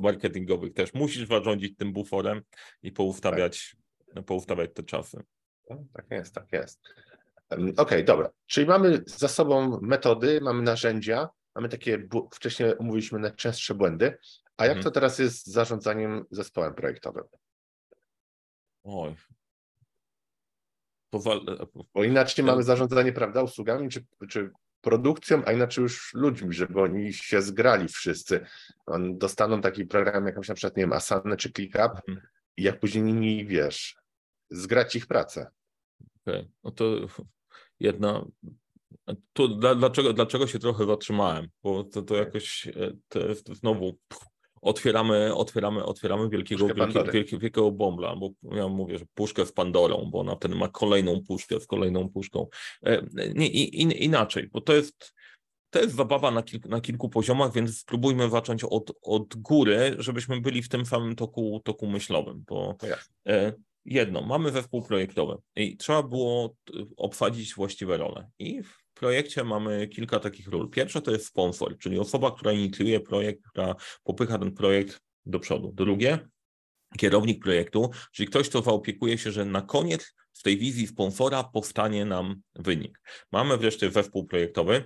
marketingowych 0.00 0.72
też. 0.72 0.94
Musisz 0.94 1.28
zarządzić 1.28 1.76
tym 1.76 1.92
buforem 1.92 2.42
i 2.82 2.92
poustawiać, 2.92 3.76
tak. 4.14 4.24
poustawiać 4.24 4.70
te 4.74 4.82
czasy. 4.82 5.22
Tak 5.68 6.06
jest, 6.10 6.34
tak 6.34 6.52
jest. 6.52 6.80
Okej, 7.50 7.74
okay, 7.76 8.04
dobra. 8.04 8.30
Czyli 8.46 8.66
mamy 8.66 9.02
za 9.06 9.28
sobą 9.28 9.80
metody, 9.80 10.40
mamy 10.40 10.62
narzędzia, 10.62 11.28
mamy 11.54 11.68
takie, 11.68 12.08
wcześniej 12.32 12.78
omówiliśmy 12.78 13.18
najczęstsze 13.18 13.74
błędy. 13.74 14.18
A 14.56 14.64
jak 14.64 14.76
mhm. 14.76 14.84
to 14.84 14.90
teraz 14.90 15.18
jest 15.18 15.46
z 15.46 15.50
zarządzaniem 15.50 16.24
zespołem 16.30 16.74
projektowym? 16.74 17.24
Oj. 18.84 19.16
Powal... 21.10 21.40
Bo 21.94 22.04
inaczej 22.04 22.44
mamy 22.44 22.62
zarządzanie, 22.62 23.12
prawda, 23.12 23.42
usługami, 23.42 23.88
czy, 23.88 24.04
czy 24.28 24.50
produkcją, 24.80 25.42
a 25.46 25.52
inaczej 25.52 25.82
już 25.82 26.14
ludźmi, 26.14 26.54
żeby 26.54 26.80
oni 26.80 27.12
się 27.12 27.42
zgrali 27.42 27.88
wszyscy. 27.88 28.46
Dostaną 29.10 29.60
taki 29.60 29.86
program 29.86 30.26
jak 30.26 30.48
na 30.48 30.54
przykład, 30.54 30.76
nie 30.76 30.82
wiem, 30.82 30.92
Asana 30.92 31.36
czy 31.36 31.52
ClickUp 31.52 31.92
mhm. 32.08 32.26
i 32.56 32.62
jak 32.62 32.80
później 32.80 33.04
inni, 33.04 33.46
wiesz, 33.46 33.96
zgrać 34.50 34.96
ich 34.96 35.06
pracę. 35.06 35.50
Okej, 36.00 36.40
okay. 36.40 36.48
no 36.64 36.70
to 36.70 36.84
jedna, 37.80 38.24
tu 39.32 39.48
dlaczego, 39.48 40.12
dlaczego 40.12 40.46
się 40.46 40.58
trochę 40.58 40.86
zatrzymałem, 40.86 41.48
bo 41.62 41.84
to, 41.84 42.02
to 42.02 42.16
jakoś 42.16 42.66
e, 42.66 42.92
to 43.08 43.54
znowu 43.54 43.98
otwieramy, 44.62 45.34
otwieramy, 45.34 45.84
otwieramy 45.84 46.28
wielkiego, 46.28 46.66
wielkiego, 46.66 47.12
wielkiego 47.12 47.70
bombla, 47.70 48.16
bo 48.16 48.30
ja 48.42 48.68
mówię, 48.68 48.98
że 48.98 49.04
puszkę 49.14 49.46
z 49.46 49.52
Pandorą, 49.52 50.08
bo 50.12 50.20
ona 50.20 50.36
wtedy 50.36 50.54
ma 50.54 50.68
kolejną 50.68 51.22
puszkę 51.28 51.60
z 51.60 51.66
kolejną 51.66 52.08
puszką. 52.08 52.46
E, 52.82 53.02
nie, 53.34 53.48
in, 53.48 53.92
inaczej, 53.92 54.48
bo 54.52 54.60
to 54.60 54.72
jest 54.72 55.14
to 55.70 55.80
jest 55.80 55.94
zabawa 55.94 56.30
na, 56.30 56.42
kilku, 56.42 56.68
na 56.68 56.80
kilku 56.80 57.08
poziomach, 57.08 57.52
więc 57.52 57.78
spróbujmy 57.78 58.30
zacząć 58.30 58.64
od, 58.64 58.92
od 59.02 59.36
góry, 59.36 59.96
żebyśmy 59.98 60.40
byli 60.40 60.62
w 60.62 60.68
tym 60.68 60.86
samym 60.86 61.16
toku, 61.16 61.60
toku 61.64 61.86
myślowym, 61.86 62.44
bo 62.46 62.76
jedno, 63.84 64.22
mamy 64.22 64.50
zespół 64.50 64.82
projektowy 64.82 65.36
i 65.56 65.76
trzeba 65.76 66.02
było 66.02 66.56
obsadzić 66.96 67.54
właściwe 67.54 67.96
role 67.96 68.30
i 68.38 68.62
w 68.62 68.84
projekcie 68.94 69.44
mamy 69.44 69.88
kilka 69.88 70.20
takich 70.20 70.48
ról. 70.48 70.70
Pierwsza 70.70 71.00
to 71.00 71.10
jest 71.10 71.26
sponsor, 71.26 71.78
czyli 71.78 71.98
osoba, 71.98 72.30
która 72.30 72.52
inicjuje 72.52 73.00
projekt, 73.00 73.42
która 73.50 73.74
popycha 74.04 74.38
ten 74.38 74.52
projekt 74.52 75.00
do 75.26 75.40
przodu. 75.40 75.72
Drugie, 75.72 76.18
kierownik 76.98 77.42
projektu, 77.42 77.90
czyli 78.12 78.28
ktoś, 78.28 78.48
kto 78.48 78.62
zaopiekuje 78.62 79.18
się, 79.18 79.32
że 79.32 79.44
na 79.44 79.62
koniec 79.62 80.14
w 80.32 80.42
tej 80.42 80.58
wizji 80.58 80.86
sponsora 80.86 81.44
powstanie 81.44 82.04
nam 82.04 82.42
wynik. 82.54 83.00
Mamy 83.32 83.56
wreszcie 83.56 83.90
zespół 83.90 84.26
projektowy, 84.26 84.84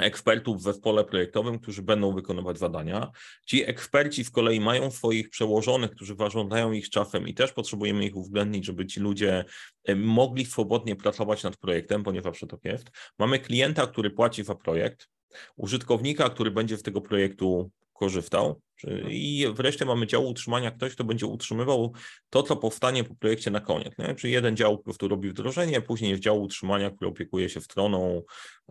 ekspertów 0.00 0.58
w 0.58 0.62
zespole 0.62 1.04
projektowym, 1.04 1.58
którzy 1.58 1.82
będą 1.82 2.14
wykonywać 2.14 2.58
zadania. 2.58 3.10
Ci 3.46 3.68
eksperci 3.68 4.24
z 4.24 4.30
kolei 4.30 4.60
mają 4.60 4.90
swoich 4.90 5.30
przełożonych, 5.30 5.90
którzy 5.90 6.14
zarządzają 6.14 6.72
ich 6.72 6.90
czasem 6.90 7.28
i 7.28 7.34
też 7.34 7.52
potrzebujemy 7.52 8.06
ich 8.06 8.16
uwzględnić, 8.16 8.66
żeby 8.66 8.86
ci 8.86 9.00
ludzie 9.00 9.44
e, 9.84 9.94
mogli 9.94 10.46
swobodnie 10.46 10.96
pracować 10.96 11.42
nad 11.42 11.56
projektem, 11.56 12.02
bo 12.02 12.12
nie 12.12 12.22
zawsze 12.22 12.46
tak 12.46 12.60
jest. 12.64 12.90
Mamy 13.18 13.38
klienta, 13.38 13.86
który 13.86 14.10
płaci 14.10 14.44
za 14.44 14.54
projekt, 14.54 15.08
użytkownika, 15.56 16.30
który 16.30 16.50
będzie 16.50 16.76
z 16.76 16.82
tego 16.82 17.00
projektu 17.00 17.70
korzystał. 17.92 18.60
I 19.08 19.46
wreszcie 19.54 19.84
mamy 19.84 20.06
dział 20.06 20.26
utrzymania, 20.26 20.70
ktoś, 20.70 20.94
kto 20.94 21.04
będzie 21.04 21.26
utrzymywał 21.26 21.92
to, 22.30 22.42
co 22.42 22.56
powstanie 22.56 23.04
po 23.04 23.14
projekcie 23.14 23.50
na 23.50 23.60
koniec. 23.60 23.98
Nie? 23.98 24.14
Czyli 24.14 24.32
jeden 24.32 24.56
dział 24.56 24.78
po 24.78 24.84
prostu 24.84 25.08
robi 25.08 25.30
wdrożenie, 25.30 25.80
później 25.80 26.10
jest 26.10 26.22
dział 26.22 26.42
utrzymania, 26.42 26.90
który 26.90 27.10
opiekuje 27.10 27.48
się 27.48 27.60
stroną, 27.60 28.22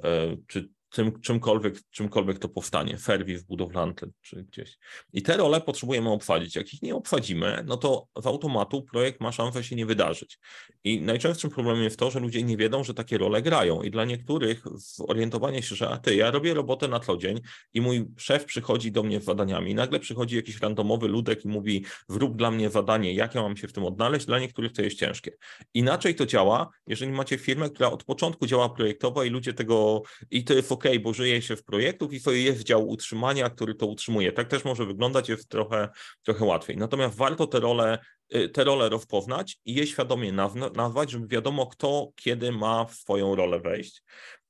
e, 0.03 0.37
czy 0.47 0.69
tym, 0.89 1.21
czymkolwiek, 1.21 1.82
czymkolwiek 1.89 2.39
to 2.39 2.49
powstanie, 2.49 2.97
serwis 2.97 3.43
budowlany 3.43 3.93
czy 4.21 4.43
gdzieś. 4.43 4.78
I 5.13 5.21
te 5.21 5.38
role 5.38 5.62
potrzebujemy 5.62 6.10
obsadzić. 6.10 6.56
Jak 6.56 6.73
ich 6.73 6.82
nie 6.82 6.95
obsadzimy, 6.95 7.63
no 7.67 7.78
to 7.78 8.08
z 8.21 8.25
automatu 8.25 8.84
projekt 8.84 9.21
ma 9.21 9.32
szansę 9.32 9.63
się 9.63 9.75
nie 9.75 9.86
wydarzyć. 9.86 10.39
I 10.84 11.02
najczęstszym 11.02 11.49
problemem 11.49 11.84
jest 11.84 11.99
to, 11.99 12.12
że 12.12 12.19
ludzie 12.19 12.43
nie 12.43 12.58
wiedzą, 12.58 12.84
że 12.84 12.93
takie 12.93 13.17
role 13.17 13.41
grają. 13.41 13.82
I 13.82 13.91
dla 13.91 14.06
niektórych 14.06 14.63
zorientowanie 14.75 15.63
się, 15.63 15.75
że 15.75 15.89
a 15.89 15.97
ty, 15.97 16.15
ja 16.15 16.32
robię 16.32 16.54
robotę 16.54 16.88
na 16.88 16.99
co 16.99 17.17
dzień 17.17 17.41
i 17.73 17.82
mój 17.82 18.06
szef 18.17 18.45
przychodzi 18.45 18.91
do 18.91 19.04
mnie 19.04 19.21
z 19.21 19.25
zadaniami. 19.25 19.71
I 19.71 19.75
nagle 19.75 19.99
przychodzi 19.99 20.36
jakiś 20.36 20.62
randomowy 20.62 21.08
ludek 21.08 21.45
i 21.45 21.47
mówi, 21.47 21.86
wrób 22.10 22.36
dla 22.36 22.52
mnie 22.52 22.69
zadanie, 22.69 23.13
jak 23.13 23.36
ja 23.36 23.41
mam 23.41 23.58
się 23.58 23.67
w 23.67 23.73
tym 23.73 23.86
odnaleźć. 23.86 24.25
Dla 24.25 24.39
niektórych 24.39 24.73
to 24.73 24.82
jest 24.82 24.99
ciężkie. 24.99 25.32
Inaczej 25.73 26.15
to 26.15 26.25
działa, 26.25 26.69
jeżeli 26.88 27.12
macie 27.12 27.38
firmę, 27.38 27.69
która 27.69 27.91
od 27.91 28.04
początku 28.04 28.47
działa 28.47 28.69
projektowo 28.69 29.23
i 29.23 29.30
ludzie 29.30 29.54
tego, 29.54 30.02
i 30.32 30.43
to 30.43 30.54
jest 30.54 30.69
ok, 30.79 30.97
bo 31.01 31.13
żyje 31.13 31.41
się 31.41 31.55
w 31.55 31.63
projektów 31.63 32.13
i 32.13 32.21
to 32.21 32.31
jest 32.31 32.63
dział 32.63 32.89
utrzymania, 32.89 33.49
który 33.49 33.75
to 33.75 33.85
utrzymuje. 33.85 34.31
Tak 34.31 34.47
też 34.47 34.65
może 34.65 34.85
wyglądać, 34.85 35.29
jest 35.29 35.49
trochę, 35.49 35.89
trochę 36.23 36.45
łatwiej. 36.45 36.77
Natomiast 36.77 37.17
warto 37.17 37.47
te 37.47 37.59
role, 37.59 37.99
y, 38.35 38.49
te 38.49 38.63
role 38.63 38.89
rozpoznać 38.89 39.59
i 39.65 39.73
je 39.73 39.87
świadomie 39.87 40.33
nazwać, 40.73 41.11
żeby 41.11 41.27
wiadomo, 41.27 41.67
kto 41.67 42.11
kiedy 42.15 42.51
ma 42.51 42.85
w 42.85 42.93
swoją 42.93 43.35
rolę 43.35 43.59
wejść. 43.59 44.03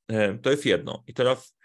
E, 0.08 0.38
to 0.38 0.52
jest 0.52 0.66
jedno. 0.66 1.04
I 1.08 1.14
teraz 1.14 1.56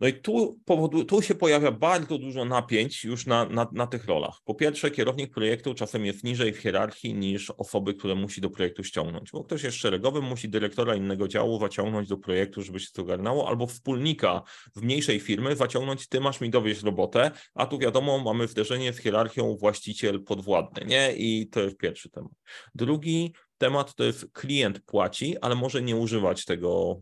no 0.00 0.08
i 0.08 0.12
tu, 0.12 0.60
powodu, 0.64 1.04
tu 1.04 1.22
się 1.22 1.34
pojawia 1.34 1.72
bardzo 1.72 2.18
dużo 2.18 2.44
napięć 2.44 3.04
już 3.04 3.26
na, 3.26 3.44
na, 3.44 3.68
na, 3.72 3.86
tych 3.86 4.04
rolach. 4.04 4.38
Po 4.44 4.54
pierwsze, 4.54 4.90
kierownik 4.90 5.34
projektu 5.34 5.74
czasem 5.74 6.06
jest 6.06 6.24
niżej 6.24 6.52
w 6.52 6.58
hierarchii 6.58 7.14
niż 7.14 7.50
osoby, 7.50 7.94
które 7.94 8.14
musi 8.14 8.40
do 8.40 8.50
projektu 8.50 8.84
ściągnąć, 8.84 9.30
bo 9.30 9.44
ktoś 9.44 9.62
jest 9.62 9.76
szeregowy, 9.76 10.22
musi 10.22 10.48
dyrektora 10.48 10.94
innego 10.94 11.28
działu 11.28 11.60
zaciągnąć 11.60 12.08
do 12.08 12.16
projektu, 12.16 12.62
żeby 12.62 12.80
się 12.80 12.88
to 12.92 13.02
ogarnało, 13.02 13.48
albo 13.48 13.66
wspólnika 13.66 14.42
w 14.76 14.82
mniejszej 14.82 15.20
firmy 15.20 15.56
zaciągnąć, 15.56 16.08
ty 16.08 16.20
masz 16.20 16.40
mi 16.40 16.50
dowieść 16.50 16.82
robotę, 16.82 17.30
a 17.54 17.66
tu 17.66 17.78
wiadomo, 17.78 18.18
mamy 18.18 18.46
wderzenie 18.46 18.92
z 18.92 18.98
hierarchią 18.98 19.56
właściciel 19.56 20.24
podwładny, 20.24 20.86
nie? 20.86 21.12
I 21.16 21.48
to 21.48 21.60
jest 21.60 21.76
pierwszy 21.76 22.10
temat. 22.10 22.32
Drugi 22.74 23.34
temat 23.58 23.94
to 23.94 24.04
jest 24.04 24.26
klient 24.32 24.80
płaci, 24.80 25.36
ale 25.40 25.54
może 25.54 25.82
nie 25.82 25.96
używać 25.96 26.44
tego, 26.44 27.00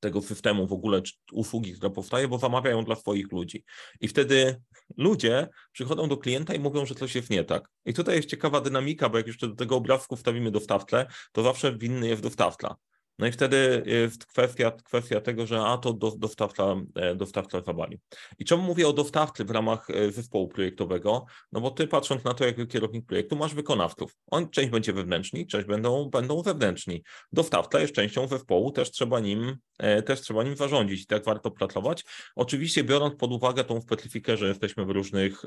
tego 0.00 0.22
systemu 0.22 0.66
w 0.66 0.72
ogóle 0.72 1.02
usługi, 1.32 1.72
która 1.72 1.90
powstaje, 1.90 2.28
bo 2.28 2.38
zamawiają 2.38 2.84
dla 2.84 2.96
swoich 2.96 3.32
ludzi. 3.32 3.64
I 4.00 4.08
wtedy 4.08 4.62
ludzie 4.96 5.48
przychodzą 5.72 6.08
do 6.08 6.16
klienta 6.16 6.54
i 6.54 6.58
mówią, 6.58 6.86
że 6.86 6.94
coś 6.94 7.14
jest 7.14 7.30
nie 7.30 7.44
tak. 7.44 7.68
I 7.84 7.94
tutaj 7.94 8.16
jest 8.16 8.28
ciekawa 8.28 8.60
dynamika, 8.60 9.08
bo 9.08 9.18
jak 9.18 9.26
jeszcze 9.26 9.48
do 9.48 9.54
tego 9.54 9.76
obrazku 9.76 10.16
wstawimy 10.16 10.50
dostawcę, 10.50 11.06
to 11.32 11.42
zawsze 11.42 11.78
winny 11.78 12.08
jest 12.08 12.22
dostawca. 12.22 12.76
No 13.20 13.26
i 13.26 13.32
wtedy 13.32 13.82
jest 13.86 14.26
kwestia, 14.26 14.70
kwestia 14.70 15.20
tego, 15.20 15.46
że 15.46 15.60
a 15.60 15.78
to 15.78 15.92
do, 15.92 16.12
dostawca, 16.18 16.76
e, 16.94 17.14
dostawca 17.14 17.60
zawali. 17.60 17.98
I 18.38 18.44
czemu 18.44 18.62
mówię 18.62 18.88
o 18.88 18.92
dostawcy 18.92 19.44
w 19.44 19.50
ramach 19.50 19.90
e, 19.90 20.12
zespołu 20.12 20.48
projektowego? 20.48 21.24
No 21.52 21.60
bo 21.60 21.70
ty 21.70 21.86
patrząc 21.86 22.24
na 22.24 22.34
to, 22.34 22.44
jak 22.44 22.68
kierownik 22.68 23.06
projektu, 23.06 23.36
masz 23.36 23.54
wykonawców. 23.54 24.16
On 24.26 24.50
część 24.50 24.70
będzie 24.70 24.92
wewnętrzni, 24.92 25.46
część 25.46 25.66
będą, 25.66 26.10
będą 26.10 26.42
wewnętrzni. 26.42 27.02
Dostawca 27.32 27.80
jest 27.80 27.94
częścią 27.94 28.26
zespołu, 28.28 28.70
też 28.70 28.90
trzeba 28.90 29.20
nim, 29.20 29.56
e, 29.78 30.02
też 30.02 30.20
trzeba 30.20 30.42
nim 30.42 30.56
zarządzić 30.56 31.06
tak 31.06 31.24
warto 31.24 31.50
pracować. 31.50 32.04
Oczywiście 32.36 32.84
biorąc 32.84 33.14
pod 33.16 33.32
uwagę 33.32 33.64
tą 33.64 33.80
specyfikę, 33.80 34.36
że 34.36 34.48
jesteśmy 34.48 34.84
w 34.84 34.90
różnych 34.90 35.44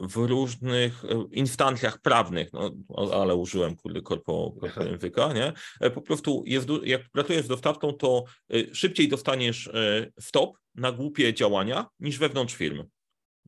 w 0.00 0.16
różnych 0.16 1.04
e, 1.04 1.24
instancjach 1.30 2.00
prawnych, 2.00 2.52
no, 2.52 2.70
ale 3.12 3.34
użyłem 3.34 3.76
kurde 3.76 4.02
korpo, 4.02 4.54
korpo 4.60 4.84
języka, 4.84 5.32
nie? 5.32 5.52
E, 5.80 5.90
po 5.90 6.02
prostu 6.02 6.44
jest, 6.46 6.68
jak 6.82 7.02
pracujesz 7.12 7.44
z 7.44 7.48
dostawcą, 7.48 7.92
to 7.92 8.24
e, 8.50 8.74
szybciej 8.74 9.08
dostaniesz 9.08 9.70
stop 10.20 10.58
na 10.74 10.92
głupie 10.92 11.34
działania 11.34 11.86
niż 12.00 12.18
wewnątrz 12.18 12.54
firmy. 12.54 12.86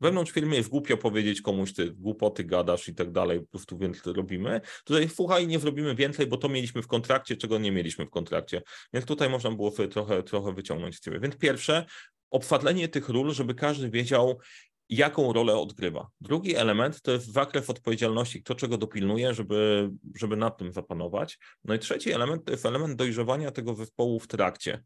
Wewnątrz 0.01 0.33
firmy 0.33 0.57
jest 0.57 0.69
głupio 0.69 0.97
powiedzieć 0.97 1.41
komuś, 1.41 1.73
ty 1.73 1.91
głupoty 1.91 2.45
gadasz 2.45 2.89
i 2.89 2.95
tak 2.95 3.13
dalej, 3.13 3.41
po 3.41 3.47
prostu 3.47 3.79
więc 3.79 4.07
robimy. 4.07 4.61
Tutaj 4.85 5.09
słuchaj, 5.09 5.47
nie 5.47 5.59
zrobimy 5.59 5.95
więcej, 5.95 6.27
bo 6.27 6.37
to 6.37 6.49
mieliśmy 6.49 6.83
w 6.83 6.87
kontrakcie, 6.87 7.37
czego 7.37 7.59
nie 7.59 7.73
mieliśmy 7.73 8.07
w 8.07 8.11
kontrakcie. 8.11 8.63
Więc 8.93 9.07
tutaj 9.07 9.31
można 9.31 9.51
było 9.51 9.71
trochę, 9.71 10.23
trochę 10.23 10.55
wyciągnąć 10.55 10.97
z 10.97 11.01
ciebie. 11.01 11.21
Więc 11.21 11.37
pierwsze, 11.37 11.85
obsadlenie 12.31 12.89
tych 12.89 13.09
ról, 13.09 13.33
żeby 13.33 13.55
każdy 13.55 13.91
wiedział, 13.91 14.41
jaką 14.89 15.33
rolę 15.33 15.57
odgrywa. 15.57 16.09
Drugi 16.21 16.57
element 16.57 17.03
to 17.03 17.13
jest 17.13 17.33
zakres 17.33 17.71
odpowiedzialności, 17.71 18.43
kto 18.43 18.55
czego 18.55 18.79
dopilnuje, 18.79 19.35
żeby, 19.35 19.91
żeby 20.15 20.37
nad 20.37 20.59
tym 20.59 20.73
zapanować. 20.73 21.39
No 21.65 21.75
i 21.75 21.79
trzeci 21.79 22.13
element 22.13 22.45
to 22.45 22.53
jest 22.53 22.67
element 22.67 22.97
dojrzewania 22.97 23.51
tego 23.51 23.75
zespołu 23.75 24.21
w 24.21 24.27
trakcie. 24.27 24.83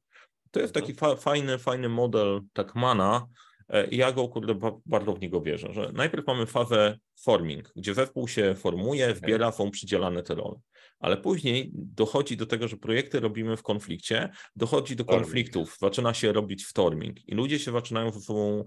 To 0.51 0.61
jest 0.61 0.75
taki 0.75 0.95
fa 0.95 1.17
fajny, 1.17 1.59
fajny 1.59 1.88
model 1.88 2.41
Takmana, 2.53 3.27
e, 3.69 3.87
ja 3.91 4.12
go 4.12 4.29
kurde, 4.29 4.55
bardzo 4.87 5.12
w 5.12 5.21
niego 5.21 5.41
wierzę, 5.41 5.73
że 5.73 5.91
najpierw 5.95 6.27
mamy 6.27 6.47
fazę 6.47 6.99
forming, 7.21 7.73
gdzie 7.77 7.95
zespół 7.95 8.29
się 8.29 8.55
formuje, 8.55 9.15
wbiera, 9.15 9.53
są 9.53 9.71
przydzielane 9.71 10.23
te 10.23 10.35
role. 10.35 10.61
Ale 10.99 11.17
później 11.17 11.71
dochodzi 11.75 12.37
do 12.37 12.47
tego, 12.47 12.69
że 12.69 12.77
projekty 12.77 13.21
robimy 13.21 13.57
w 13.57 13.62
konflikcie, 13.62 14.31
dochodzi 14.57 14.97
do 14.97 15.05
konfliktów, 15.05 15.77
zaczyna 15.81 16.15
się 16.15 16.33
robić 16.33 16.67
storming 16.67 17.29
i 17.29 17.35
ludzie 17.35 17.59
się 17.59 17.73
zaczynają 17.73 18.12
ze 18.12 18.21
sobą 18.21 18.65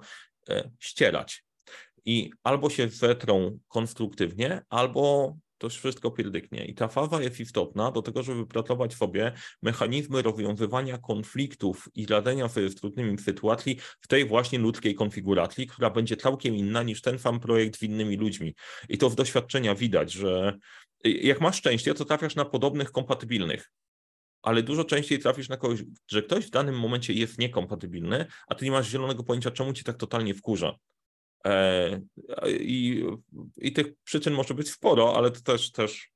ścierać. 0.80 1.44
I 2.06 2.32
albo 2.44 2.70
się 2.70 2.88
wetrą 2.88 3.60
konstruktywnie, 3.68 4.62
albo 4.70 5.36
to 5.58 5.70
wszystko 5.70 6.12
pierdyknie. 6.12 6.66
I 6.66 6.74
ta 6.74 6.88
faza 6.88 7.22
jest 7.22 7.40
istotna 7.40 7.92
do 7.92 8.02
tego, 8.02 8.24
żeby 8.24 8.38
wypracować 8.38 8.94
sobie 8.94 9.32
mechanizmy 9.62 10.22
rozwiązywania 10.22 10.98
konfliktów 10.98 11.90
i 11.96 12.06
radzenia 12.06 12.50
sobie 12.50 12.70
z 12.70 12.76
trudnymi 12.76 13.18
sytuacji 13.18 13.80
w 14.02 14.08
tej 14.08 14.26
właśnie 14.26 14.60
ludzkiej 14.60 14.96
konfiguracji, 14.96 15.68
która 15.68 15.90
będzie 15.90 16.18
całkiem 16.18 16.56
inna 16.56 16.84
niż 16.84 17.02
ten 17.02 17.20
sam 17.20 17.40
projekt 17.40 17.80
z 17.80 17.84
innymi 17.84 18.18
ludźmi. 18.18 18.56
I 18.90 18.98
to 18.98 19.10
z 19.10 19.16
doświadczenia 19.16 19.76
widać, 19.76 20.12
że 20.12 20.58
jak 21.04 21.42
masz 21.42 21.58
szczęście, 21.58 21.94
to 21.94 22.06
trafiasz 22.06 22.36
na 22.36 22.46
podobnych, 22.46 22.92
kompatybilnych 22.92 23.72
ale 24.46 24.64
dużo 24.64 24.84
częściej 24.84 25.20
trafisz 25.20 25.50
na 25.50 25.58
kogoś, 25.58 25.84
że 26.08 26.24
ktoś 26.24 26.46
w 26.46 26.50
danym 26.50 26.80
momencie 26.80 27.14
jest 27.14 27.38
niekompatybilny, 27.38 28.26
a 28.48 28.56
ty 28.56 28.66
nie 28.66 28.72
masz 28.72 28.90
zielonego 28.90 29.24
pojęcia, 29.24 29.52
czemu 29.52 29.74
ci 29.74 29.84
tak 29.84 29.98
totalnie 29.98 30.34
wkurza. 30.34 30.76
E, 31.46 32.02
i, 32.50 33.06
I 33.58 33.74
tych 33.74 33.88
przyczyn 34.04 34.34
może 34.34 34.54
być 34.54 34.72
sporo, 34.72 35.18
ale 35.18 35.32
to 35.32 35.42
też, 35.42 35.72
też 35.72 36.10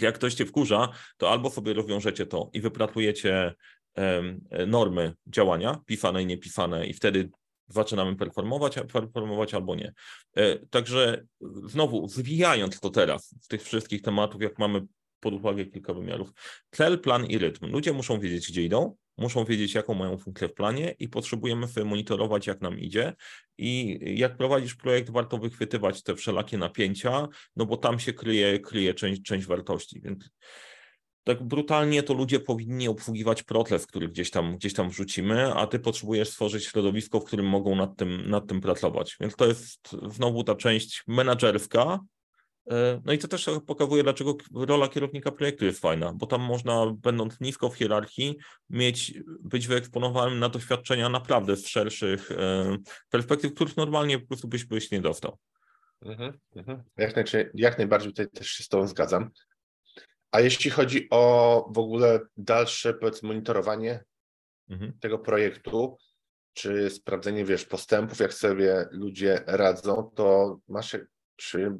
jak 0.00 0.14
ktoś 0.14 0.34
cię 0.34 0.46
wkurza, 0.46 0.88
to 1.16 1.30
albo 1.30 1.50
sobie 1.50 1.72
rozwiążecie 1.72 2.26
to 2.26 2.50
i 2.52 2.60
wypracujecie 2.60 3.54
normy 4.66 5.14
działania, 5.26 5.80
pifane 5.86 6.22
i 6.22 6.26
niepifane 6.26 6.86
i 6.86 6.92
wtedy 6.92 7.30
zaczynamy 7.68 8.16
performować, 8.16 8.74
performować 8.92 9.54
albo 9.54 9.74
nie. 9.74 9.92
E, 10.36 10.58
także 10.66 11.26
znowu, 11.64 12.08
zwijając 12.08 12.80
to 12.80 12.90
teraz 12.90 13.34
z 13.40 13.48
tych 13.48 13.62
wszystkich 13.62 14.02
tematów, 14.02 14.42
jak 14.42 14.58
mamy 14.58 14.86
pod 15.20 15.34
uwagę 15.34 15.66
kilka 15.66 15.94
wymiarów. 15.94 16.32
Cel, 16.70 17.00
plan 17.00 17.26
i 17.26 17.38
rytm. 17.38 17.66
Ludzie 17.66 17.92
muszą 17.92 18.20
wiedzieć, 18.20 18.50
gdzie 18.50 18.62
idą, 18.62 18.96
muszą 19.18 19.44
wiedzieć, 19.44 19.74
jaką 19.74 19.94
mają 19.94 20.18
funkcję 20.18 20.48
w 20.48 20.54
planie 20.54 20.94
i 20.98 21.08
potrzebujemy 21.08 21.66
monitorować, 21.84 22.46
jak 22.46 22.60
nam 22.60 22.78
idzie. 22.78 23.14
I 23.58 23.98
jak 24.18 24.36
prowadzisz 24.36 24.74
projekt, 24.74 25.10
warto 25.10 25.38
wychwytywać 25.38 26.02
te 26.02 26.14
wszelakie 26.14 26.58
napięcia, 26.58 27.28
no 27.56 27.66
bo 27.66 27.76
tam 27.76 27.98
się 27.98 28.12
kryje, 28.12 28.60
kryje 28.60 28.94
część, 28.94 29.22
część 29.22 29.46
wartości. 29.46 30.00
Więc 30.04 30.30
tak 31.24 31.42
brutalnie 31.42 32.02
to 32.02 32.14
ludzie 32.14 32.40
powinni 32.40 32.88
obsługiwać 32.88 33.42
proces, 33.42 33.86
który 33.86 34.08
gdzieś 34.08 34.30
tam, 34.30 34.56
gdzieś 34.56 34.72
tam 34.74 34.90
wrzucimy, 34.90 35.54
a 35.54 35.66
ty 35.66 35.78
potrzebujesz 35.78 36.28
stworzyć 36.28 36.64
środowisko, 36.64 37.20
w 37.20 37.24
którym 37.24 37.46
mogą 37.46 37.76
nad 37.76 37.96
tym, 37.96 38.30
nad 38.30 38.46
tym 38.46 38.60
pracować. 38.60 39.16
Więc 39.20 39.36
to 39.36 39.46
jest 39.46 39.88
znowu 40.08 40.44
ta 40.44 40.54
część 40.54 41.02
menadżerska, 41.06 42.00
no 43.04 43.12
i 43.12 43.18
to 43.18 43.28
też 43.28 43.50
pokazuje, 43.66 44.02
dlaczego 44.02 44.36
rola 44.54 44.88
kierownika 44.88 45.32
projektu 45.32 45.64
jest 45.64 45.80
fajna, 45.80 46.12
bo 46.14 46.26
tam 46.26 46.40
można, 46.40 46.94
będąc 46.96 47.40
nisko 47.40 47.68
w 47.68 47.76
hierarchii, 47.76 48.36
mieć, 48.70 49.14
być 49.40 49.66
wyeksponowanym 49.66 50.38
na 50.38 50.48
doświadczenia 50.48 51.08
naprawdę 51.08 51.56
z 51.56 51.66
szerszych 51.66 52.30
e, 52.30 52.76
perspektyw, 53.10 53.54
których 53.54 53.76
normalnie 53.76 54.18
po 54.18 54.26
prostu 54.26 54.48
byś, 54.48 54.64
byś 54.64 54.90
nie 54.90 55.00
dostał. 55.00 55.38
Mhm, 56.02 56.38
mhm. 56.56 56.82
Jak, 56.96 57.14
jak 57.54 57.78
najbardziej 57.78 58.12
tutaj 58.12 58.30
też 58.30 58.50
się 58.50 58.64
z 58.64 58.68
Tobą 58.68 58.86
zgadzam. 58.86 59.30
A 60.30 60.40
jeśli 60.40 60.70
chodzi 60.70 61.06
o 61.10 61.68
w 61.74 61.78
ogóle 61.78 62.20
dalsze 62.36 62.98
monitorowanie 63.22 64.04
mhm. 64.70 64.98
tego 65.00 65.18
projektu, 65.18 65.98
czy 66.52 66.90
sprawdzenie, 66.90 67.44
wiesz, 67.44 67.64
postępów, 67.64 68.18
jak 68.18 68.34
sobie 68.34 68.86
ludzie 68.90 69.44
radzą, 69.46 70.10
to 70.14 70.58
masz, 70.68 70.96
czy 71.36 71.72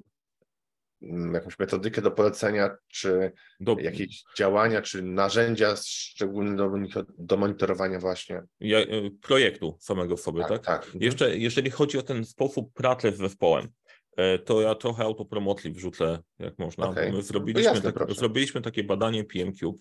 jakąś 1.32 1.58
metodykę 1.58 2.02
do 2.02 2.10
polecenia, 2.10 2.76
czy 2.88 3.32
do... 3.60 3.76
jakieś 3.80 4.24
działania, 4.38 4.82
czy 4.82 5.02
narzędzia 5.02 5.74
szczególne 5.76 6.56
do, 6.56 6.70
do 7.18 7.36
monitorowania 7.36 7.98
właśnie? 8.00 8.42
Ja, 8.60 8.78
y, 8.78 9.10
projektu 9.22 9.76
samego 9.80 10.16
w 10.16 10.20
sobie, 10.20 10.40
tak? 10.40 10.48
tak? 10.50 10.64
tak. 10.64 10.84
Mhm. 10.84 11.02
Jeszcze 11.04 11.38
jeżeli 11.38 11.70
chodzi 11.70 11.98
o 11.98 12.02
ten 12.02 12.24
sposób 12.24 12.72
pracy 12.72 13.12
z 13.12 13.16
zespołem, 13.16 13.68
to 14.44 14.60
ja 14.60 14.74
trochę 14.74 15.04
autopromocji 15.04 15.72
wrzucę, 15.72 16.18
jak 16.38 16.58
można. 16.58 16.88
Okay. 16.88 17.12
My 17.12 17.22
zrobiliśmy, 17.22 17.62
jasne, 17.62 17.92
tak, 17.92 18.12
zrobiliśmy 18.12 18.60
takie 18.60 18.84
badanie 18.84 19.24
PMCube, 19.24 19.78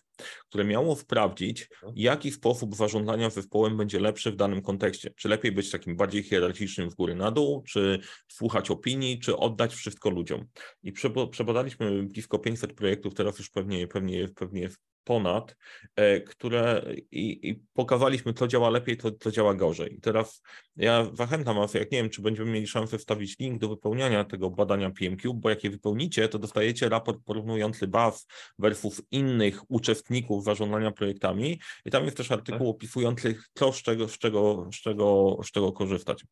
które 0.50 0.64
miało 0.64 0.96
sprawdzić, 0.96 1.62
mhm. 1.62 1.94
jaki 1.96 2.32
sposób 2.32 2.76
zarządzania 2.76 3.30
zespołem 3.30 3.78
będzie 3.78 4.00
lepszy 4.00 4.32
w 4.32 4.36
danym 4.36 4.62
kontekście. 4.62 5.14
Czy 5.18 5.30
lepiej 5.30 5.52
być 5.52 5.72
takim 5.72 5.96
bardziej 5.96 6.24
hierarchicznym 6.24 6.90
z 6.92 6.96
góry 6.96 7.16
na 7.16 7.32
dół, 7.32 7.64
czy 7.64 8.00
słuchać 8.28 8.72
opinii, 8.72 9.20
czy 9.20 9.38
oddać 9.38 9.74
wszystko 9.74 10.10
ludziom. 10.10 10.46
I 10.84 10.92
przebadaliśmy 11.32 12.04
blisko 12.04 12.40
500 12.40 12.74
projektów, 12.74 13.14
teraz 13.14 13.40
już 13.40 13.50
pewnie, 13.50 13.88
pewnie, 13.88 14.28
pewnie 14.28 14.70
ponad, 15.06 15.56
e, 15.96 16.22
które 16.22 16.86
i, 17.12 17.50
i 17.50 17.56
pokazaliśmy, 17.74 18.34
co 18.34 18.48
działa 18.48 18.70
lepiej, 18.70 18.98
co, 18.98 19.12
co 19.12 19.32
działa 19.32 19.54
gorzej. 19.54 19.96
I 19.96 20.02
teraz 20.02 20.42
ja 20.76 21.08
zachęcam 21.14 21.56
Was, 21.56 21.74
jak 21.74 21.92
nie 21.92 21.98
wiem, 21.98 22.10
czy 22.10 22.22
będziemy 22.22 22.52
mieli 22.52 22.68
szansę 22.68 22.98
wstawić 22.98 23.40
link 23.40 23.62
do 23.62 23.70
wypełniania 23.70 24.24
tego 24.24 24.50
badania 24.50 24.92
PMQ, 24.92 25.34
bo 25.34 25.50
jak 25.50 25.64
je 25.64 25.70
wypełnicie, 25.70 26.28
to 26.28 26.40
dostajecie 26.40 26.90
raport 26.90 27.20
porównujący 27.26 27.88
BAF 27.88 28.26
versus 28.60 29.02
innych 29.12 29.72
uczestników 29.72 30.44
zarządzania 30.44 30.92
projektami 30.92 31.60
i 31.86 31.92
tam 31.92 32.06
jest 32.06 32.18
też 32.18 32.32
artykuł 32.32 32.68
tak. 32.68 32.76
opisujący, 32.76 33.36
co 33.54 33.74
z 33.74 33.82
czego, 33.82 34.08
z 34.08 34.18
czego, 34.18 34.70
z 34.74 34.76
czego, 34.76 35.38
z 35.44 35.52
czego 35.52 35.72
korzystać. 35.72 36.26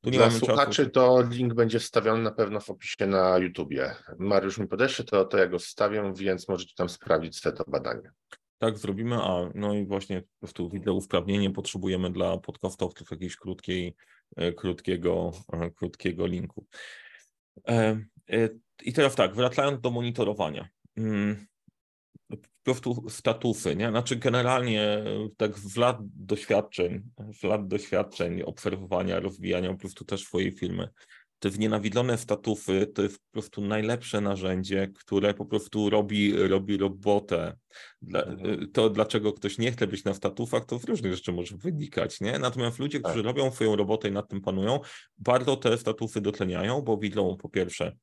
Tu 0.00 0.10
nie 0.10 0.18
Dla 0.18 0.30
słuchaczy 0.30 0.82
czasu. 0.82 0.90
to 0.90 1.24
link 1.30 1.54
będzie 1.54 1.78
wstawiony 1.78 2.22
na 2.22 2.32
pewno 2.32 2.60
w 2.60 2.70
opisie 2.70 3.06
na 3.06 3.38
YouTubie. 3.38 3.94
Mariusz 4.18 4.58
mi 4.58 4.68
podeśle, 4.68 5.04
to, 5.04 5.24
to 5.24 5.38
ja 5.38 5.46
go 5.46 5.58
wstawię, 5.58 6.12
więc 6.16 6.48
możecie 6.48 6.74
tam 6.76 6.88
sprawdzić 6.88 7.40
to 7.40 7.64
badanie. 7.66 8.13
Tak, 8.58 8.78
zrobimy, 8.78 9.16
a 9.16 9.50
no 9.54 9.74
i 9.74 9.86
właśnie 9.86 10.22
po 10.22 10.38
prostu 10.40 10.70
widzę 10.70 10.92
usprawnienie 10.92 11.50
potrzebujemy 11.50 12.10
dla 12.10 12.38
podcastowców 12.38 13.10
jakiegoś 13.10 13.36
krótkiej, 13.36 13.94
e, 14.36 14.52
krótkiego, 14.52 15.32
e, 15.52 15.70
krótkiego 15.70 16.26
linku. 16.26 16.66
E, 17.68 17.98
I 18.82 18.92
teraz 18.92 19.14
tak, 19.14 19.34
wracając 19.34 19.80
do 19.80 19.90
monitorowania. 19.90 20.68
Mm, 20.96 21.46
po 22.28 22.36
prostu 22.62 23.10
statusy, 23.10 23.76
nie? 23.76 23.90
Znaczy 23.90 24.16
generalnie 24.16 25.04
tak 25.36 25.58
w 25.58 25.76
lat 25.76 25.96
doświadczeń, 26.00 27.02
w 27.40 27.44
lat 27.44 27.68
doświadczeń, 27.68 28.42
obserwowania, 28.42 29.20
rozwijania 29.20 29.72
po 29.72 29.78
prostu 29.78 30.04
też 30.04 30.24
swojej 30.24 30.52
firmy 30.52 30.88
te 31.38 31.50
wnienawidzone 31.50 32.18
statufy 32.18 32.86
to 32.86 33.02
jest 33.02 33.18
po 33.18 33.32
prostu 33.32 33.60
najlepsze 33.60 34.20
narzędzie, 34.20 34.88
które 34.94 35.34
po 35.34 35.44
prostu 35.44 35.90
robi, 35.90 36.48
robi 36.48 36.76
robotę. 36.76 37.56
Dla, 38.02 38.22
mhm. 38.22 38.72
to 38.72 38.90
dlaczego 38.90 39.32
ktoś 39.32 39.58
nie 39.58 39.72
chce 39.72 39.86
być 39.86 40.04
na 40.04 40.14
statufach, 40.14 40.64
to 40.64 40.78
z 40.78 40.84
różnych 40.84 41.14
rzeczy 41.14 41.32
może 41.32 41.56
wynikać, 41.56 42.20
nie? 42.20 42.38
Natomiast 42.38 42.78
ludzie, 42.78 43.00
którzy 43.00 43.22
tak. 43.22 43.24
robią 43.24 43.50
swoją 43.50 43.76
robotę 43.76 44.08
i 44.08 44.12
nad 44.12 44.28
tym 44.28 44.40
panują, 44.40 44.80
bardzo 45.18 45.56
te 45.56 45.78
statufy 45.78 46.20
doceniają, 46.20 46.82
bo 46.82 46.96
widzą 46.96 47.36
po 47.36 47.48
pierwsze, 47.48 47.96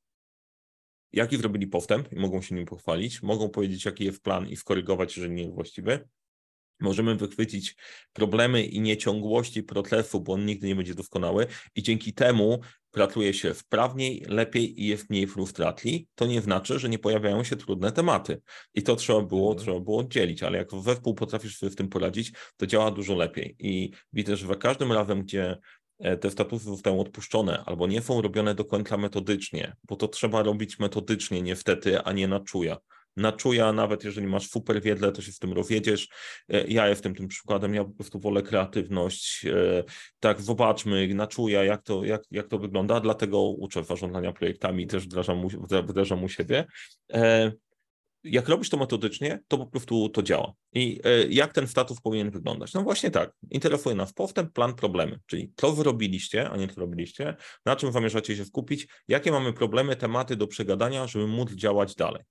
jaki 1.13 1.37
zrobili 1.37 1.67
postęp 1.67 2.13
i 2.13 2.15
mogą 2.15 2.41
się 2.41 2.55
nim 2.55 2.65
pochwalić, 2.65 3.23
mogą 3.23 3.49
powiedzieć, 3.49 3.85
jaki 3.85 4.05
jest 4.05 4.23
plan 4.23 4.47
i 4.47 4.55
skorygować, 4.55 5.17
jeżeli 5.17 5.35
nie 5.35 5.43
jest 5.43 5.55
właściwy. 5.55 6.07
Możemy 6.81 7.15
wychwycić 7.15 7.75
problemy 8.13 8.63
i 8.63 8.81
nieciągłości 8.81 9.63
procesu, 9.63 10.21
bo 10.21 10.33
on 10.33 10.45
nigdy 10.45 10.67
nie 10.67 10.75
będzie 10.75 10.95
doskonały, 10.95 11.47
i 11.75 11.83
dzięki 11.83 12.13
temu 12.13 12.59
pracuje 12.91 13.33
się 13.33 13.53
sprawniej, 13.53 14.25
lepiej 14.27 14.81
i 14.81 14.87
jest 14.87 15.09
mniej 15.09 15.27
frustracji, 15.27 16.07
to 16.15 16.25
nie 16.25 16.41
znaczy, 16.41 16.79
że 16.79 16.89
nie 16.89 16.99
pojawiają 16.99 17.43
się 17.43 17.55
trudne 17.55 17.91
tematy. 17.91 18.41
I 18.73 18.83
to 18.83 18.95
trzeba 18.95 19.21
było, 19.21 19.51
mhm. 19.51 19.65
trzeba 19.65 19.79
było 19.79 19.97
oddzielić, 19.97 20.43
ale 20.43 20.57
jak 20.57 20.69
zespół 20.83 21.13
potrafisz 21.13 21.57
sobie 21.57 21.69
w 21.71 21.75
tym 21.75 21.89
poradzić, 21.89 22.31
to 22.57 22.67
działa 22.67 22.91
dużo 22.91 23.15
lepiej. 23.15 23.55
I 23.59 23.91
widzę, 24.13 24.37
że 24.37 24.47
za 24.47 24.55
każdym 24.55 24.91
razem, 24.91 25.23
gdzie 25.23 25.57
e, 25.99 26.17
te 26.17 26.31
statusy 26.31 26.65
zostają 26.65 26.99
odpuszczone 26.99 27.63
albo 27.65 27.87
nie 27.87 28.01
są 28.01 28.21
robione 28.21 28.55
do 28.55 28.65
końca 28.65 28.97
metodycznie, 28.97 29.75
bo 29.83 29.95
to 29.95 30.07
trzeba 30.07 30.43
robić 30.43 30.79
metodycznie 30.79 31.41
niestety, 31.41 32.01
a 32.01 32.11
nie 32.11 32.27
na 32.27 32.39
czuja 32.39 32.77
na 33.17 33.31
czuja, 33.31 33.73
nawet 33.73 34.03
jeżeli 34.03 34.27
masz 34.27 34.49
super 34.49 34.81
wiedzę, 34.81 35.11
to 35.11 35.21
się 35.21 35.31
z 35.31 35.39
tym 35.39 35.53
rozjedziesz. 35.53 36.07
E, 36.49 36.67
ja 36.67 36.87
jestem 36.87 37.15
tym 37.15 37.27
przykładem, 37.27 37.75
ja 37.75 37.83
po 37.83 37.91
prostu 37.91 38.19
wolę 38.19 38.41
kreatywność. 38.41 39.45
E, 39.45 39.83
tak, 40.19 40.41
zobaczmy 40.41 41.07
na 41.13 41.27
czuja, 41.27 41.63
jak 41.63 41.83
to, 41.83 42.05
jak, 42.05 42.21
jak 42.31 42.47
to 42.47 42.59
wygląda, 42.59 42.99
dlatego 42.99 43.41
uczę 43.41 43.83
zarządzania 43.83 44.33
projektami, 44.33 44.87
też 44.87 45.03
wdrażam, 45.03 45.47
wdrażam 45.87 46.23
u 46.23 46.29
siebie. 46.29 46.65
Jak 48.23 48.49
robisz 48.49 48.69
to 48.69 48.77
metodycznie, 48.77 49.39
to 49.47 49.57
po 49.57 49.65
prostu 49.65 50.09
to 50.09 50.23
działa. 50.23 50.53
I 50.73 50.99
e, 51.03 51.27
jak 51.27 51.53
ten 51.53 51.67
status 51.67 52.01
powinien 52.01 52.31
wyglądać? 52.31 52.73
No 52.73 52.83
właśnie 52.83 53.11
tak. 53.11 53.31
Interesuje 53.49 53.95
nas 53.95 54.13
postęp, 54.13 54.53
plan, 54.53 54.75
problemy, 54.75 55.19
czyli 55.25 55.51
co 55.55 55.71
wy 55.71 55.83
robiliście, 55.83 56.49
a 56.49 56.57
nie 56.57 56.67
co 56.67 56.81
robiliście, 56.81 57.35
na 57.65 57.75
czym 57.75 57.91
zamierzacie 57.91 58.35
się 58.35 58.45
skupić, 58.45 58.87
jakie 59.07 59.31
mamy 59.31 59.53
problemy, 59.53 59.95
tematy 59.95 60.35
do 60.35 60.47
przegadania, 60.47 61.07
żeby 61.07 61.27
móc 61.27 61.51
działać 61.51 61.95
dalej. 61.95 62.23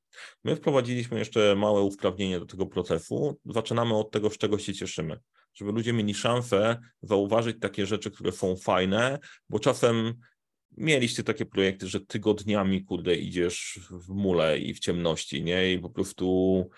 My 0.44 0.56
wprowadziliśmy 0.56 1.18
jeszcze 1.18 1.54
małe 1.56 1.82
usprawnienie 1.82 2.40
do 2.40 2.46
tego 2.46 2.66
procesu. 2.66 3.38
Zaczynamy 3.44 3.96
od 3.96 4.10
tego, 4.10 4.30
z 4.30 4.38
czego 4.38 4.58
się 4.58 4.74
cieszymy. 4.74 5.20
Żeby 5.54 5.72
ludzie 5.72 5.92
mieli 5.92 6.14
szansę 6.14 6.78
zauważyć 7.02 7.56
takie 7.60 7.86
rzeczy, 7.86 8.10
które 8.10 8.32
są 8.32 8.56
fajne, 8.56 9.18
bo 9.48 9.58
czasem 9.58 10.14
mieliście 10.76 11.22
takie 11.22 11.46
projekty, 11.46 11.88
że 11.88 12.00
tygodniami, 12.00 12.84
kurde, 12.84 13.14
idziesz 13.14 13.80
w 13.90 14.08
mule 14.08 14.58
i 14.58 14.74
w 14.74 14.78
ciemności, 14.78 15.42
nie? 15.42 15.72
I 15.72 15.78
po 15.78 15.90
prostu 15.90 16.70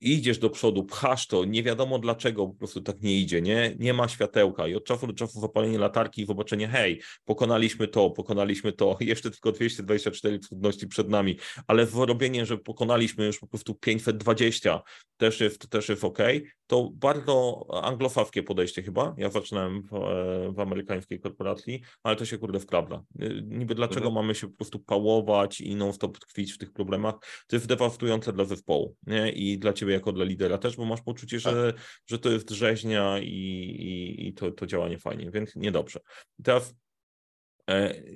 idziesz 0.00 0.38
do 0.38 0.50
przodu, 0.50 0.84
pchasz 0.84 1.26
to, 1.26 1.44
nie 1.44 1.62
wiadomo 1.62 1.98
dlaczego 1.98 2.46
po 2.46 2.54
prostu 2.54 2.80
tak 2.80 3.02
nie 3.02 3.16
idzie, 3.16 3.42
nie? 3.42 3.76
Nie 3.78 3.94
ma 3.94 4.08
światełka 4.08 4.68
i 4.68 4.74
od 4.74 4.84
czasu 4.84 5.06
do 5.06 5.12
czasu 5.12 5.40
zapalenie 5.40 5.78
latarki 5.78 6.22
i 6.22 6.26
zobaczenie, 6.26 6.68
hej, 6.68 7.00
pokonaliśmy 7.24 7.88
to, 7.88 8.10
pokonaliśmy 8.10 8.72
to, 8.72 8.96
jeszcze 9.00 9.30
tylko 9.30 9.52
224 9.52 10.38
trudności 10.38 10.86
przed 10.86 11.08
nami, 11.08 11.38
ale 11.66 11.86
robienie, 11.94 12.46
że 12.46 12.58
pokonaliśmy 12.58 13.26
już 13.26 13.38
po 13.38 13.46
prostu 13.46 13.74
520 13.74 14.82
też 15.16 15.40
jest, 15.40 15.68
też 15.68 15.88
jest 15.88 16.04
ok, 16.04 16.18
to 16.66 16.90
bardzo 16.94 17.66
anglofawskie 17.82 18.42
podejście 18.42 18.82
chyba. 18.82 19.14
Ja 19.18 19.30
zaczynałem 19.30 19.82
w, 19.82 19.94
e, 19.94 20.52
w 20.52 20.60
amerykańskiej 20.60 21.20
korporacji, 21.20 21.80
ale 22.02 22.16
to 22.16 22.24
się 22.24 22.38
kurde 22.38 22.60
wkrawda. 22.60 23.02
Y, 23.22 23.42
niby 23.46 23.74
dlaczego 23.74 24.06
mhm. 24.06 24.14
mamy 24.14 24.34
się 24.34 24.48
po 24.48 24.56
prostu 24.56 24.78
pałować 24.78 25.60
i 25.60 25.74
non-stop 25.74 26.18
tkwić 26.18 26.52
w 26.52 26.58
tych 26.58 26.72
problemach? 26.72 27.14
To 27.46 27.56
jest 27.56 27.66
dewastujące 27.66 28.32
dla 28.32 28.44
zespołu 28.44 28.96
nie? 29.06 29.32
i 29.32 29.58
dla 29.58 29.72
ciebie 29.72 29.85
jako 29.92 30.12
dla 30.12 30.24
lidera 30.24 30.58
też, 30.58 30.76
bo 30.76 30.84
masz 30.84 31.02
poczucie, 31.02 31.40
że, 31.40 31.72
tak. 31.72 31.82
że 32.06 32.18
to 32.18 32.30
jest 32.30 32.50
rzeźnia 32.50 33.18
i, 33.18 33.26
i, 33.26 34.28
i 34.28 34.34
to, 34.34 34.50
to 34.50 34.66
działa 34.66 34.88
niefajnie, 34.88 35.30
więc 35.30 35.56
niedobrze. 35.56 36.00
Teraz 36.42 36.74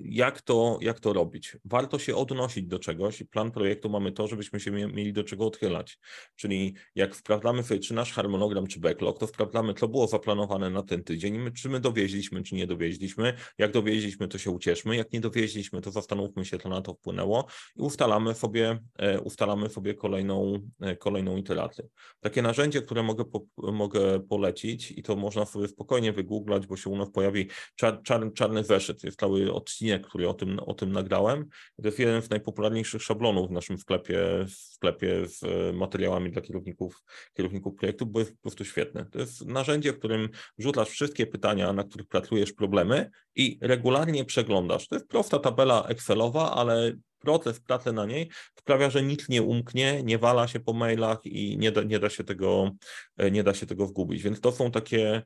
jak 0.05 0.43
to, 0.43 0.79
jak 0.81 1.01
to 1.01 1.13
robić? 1.13 1.57
Warto 1.65 1.99
się 1.99 2.17
odnosić 2.17 2.67
do 2.67 2.79
czegoś 2.79 3.21
i 3.21 3.27
plan 3.27 3.51
projektu 3.51 3.91
mamy 3.91 4.13
to, 4.13 4.27
żebyśmy 4.27 4.61
się 4.61 4.71
mieli 4.71 5.13
do 5.13 5.25
czego 5.25 5.47
odchylać. 5.47 5.99
Czyli 6.37 6.75
jak 6.95 7.15
wprawdzamy 7.15 7.63
sobie, 7.63 7.81
czy 7.81 7.95
nasz 7.95 8.13
harmonogram, 8.13 8.67
czy 8.67 8.81
backlog, 8.81 9.19
to 9.19 9.27
wprawdzamy, 9.27 9.75
co 9.75 9.89
było 9.89 10.07
zaplanowane 10.07 10.71
na 10.71 10.83
ten 10.83 11.05
tydzień, 11.05 11.53
czy 11.53 11.69
my 11.69 11.81
dowieźliśmy, 11.81 12.43
czy 12.43 12.55
nie 12.55 12.67
dowieźliśmy. 12.67 13.35
Jak 13.59 13.73
dowieźliśmy, 13.73 14.29
to 14.29 14.39
się 14.39 14.51
ucieszmy. 14.51 14.97
Jak 14.97 15.13
nie 15.13 15.21
dowieźliśmy, 15.21 15.81
to 15.81 15.91
zastanówmy 15.91 16.45
się, 16.45 16.59
co 16.59 16.69
na 16.69 16.83
to 16.83 16.95
wpłynęło 16.95 17.47
i 17.77 17.83
ustalamy 17.83 18.35
sobie, 18.35 18.79
e, 18.99 19.21
ustalamy 19.21 19.69
sobie 19.69 19.95
kolejną, 19.95 20.69
e, 20.81 20.97
kolejną 20.97 21.37
iterację. 21.37 21.85
Takie 22.21 22.43
narzędzie, 22.43 22.83
które 22.83 23.03
mogę, 23.03 23.25
po, 23.25 23.45
mogę 23.57 24.21
polecić 24.21 24.91
i 24.91 25.03
to 25.03 25.17
można 25.17 25.45
sobie 25.45 25.69
spokojnie 25.69 26.13
wygooglać, 26.13 26.67
bo 26.67 26.77
się 26.77 26.91
u 26.91 26.97
nas 26.97 27.11
pojawi 27.11 27.49
czar, 27.77 28.03
czar, 28.03 28.33
czarny 28.33 28.65
zeszyt. 28.65 29.05
Jest 29.05 29.21
cały 29.21 29.40
odcinek, 29.49 30.07
który 30.07 30.29
o 30.29 30.35
tym, 30.35 30.59
o 30.59 30.75
tym 30.75 30.93
nagrałem. 30.93 31.49
To 31.83 31.89
jest 31.89 31.99
jeden 31.99 32.23
z 32.23 32.31
najpopularniejszych 32.31 33.03
szablonów 33.03 33.49
w 33.49 33.53
naszym 33.53 33.79
sklepie, 33.79 34.21
w 34.47 34.51
sklepie 34.51 35.29
z 35.29 35.43
e, 35.43 35.73
materiałami 35.73 36.31
dla 36.31 36.43
kierowników, 36.43 37.03
kierowników 37.35 37.75
projektów, 37.75 38.11
bo 38.11 38.19
jest 38.21 38.33
po 38.33 38.43
prostu 38.43 38.65
świetne. 38.65 39.05
To 39.05 39.19
jest 39.19 39.47
narzędzie, 39.47 39.93
w 39.93 39.99
którym 39.99 40.29
wrzucasz 40.59 40.89
wszystkie 40.89 41.27
pytania, 41.27 41.73
na 41.73 41.85
których 41.85 42.07
pracujesz, 42.07 42.53
problemy 42.53 43.11
i 43.35 43.59
regularnie 43.61 44.25
przeglądasz. 44.25 44.89
To 44.89 44.95
jest 44.95 45.09
prosta 45.09 45.39
tabela 45.39 45.85
Excelowa, 45.89 46.55
ale 46.55 46.93
proces 47.21 47.61
pracy 47.61 47.93
na 47.93 48.07
niej 48.07 48.31
sprawia, 48.59 48.91
że 48.91 49.03
nic 49.03 49.29
nie 49.29 49.43
umknie, 49.43 50.03
nie 50.03 50.19
wala 50.19 50.49
się 50.49 50.61
po 50.61 50.73
mailach 50.73 51.27
i 51.27 51.59
nie 51.59 51.73
da, 51.73 51.83
nie 51.83 51.99
da, 51.99 52.11
się, 52.11 52.25
tego, 52.25 52.71
e, 53.17 53.31
nie 53.31 53.43
da 53.43 53.55
się 53.55 53.67
tego 53.67 53.87
wgubić. 53.87 54.23
Więc 54.23 54.41
to 54.41 54.53
są 54.53 54.71
takie. 54.71 55.23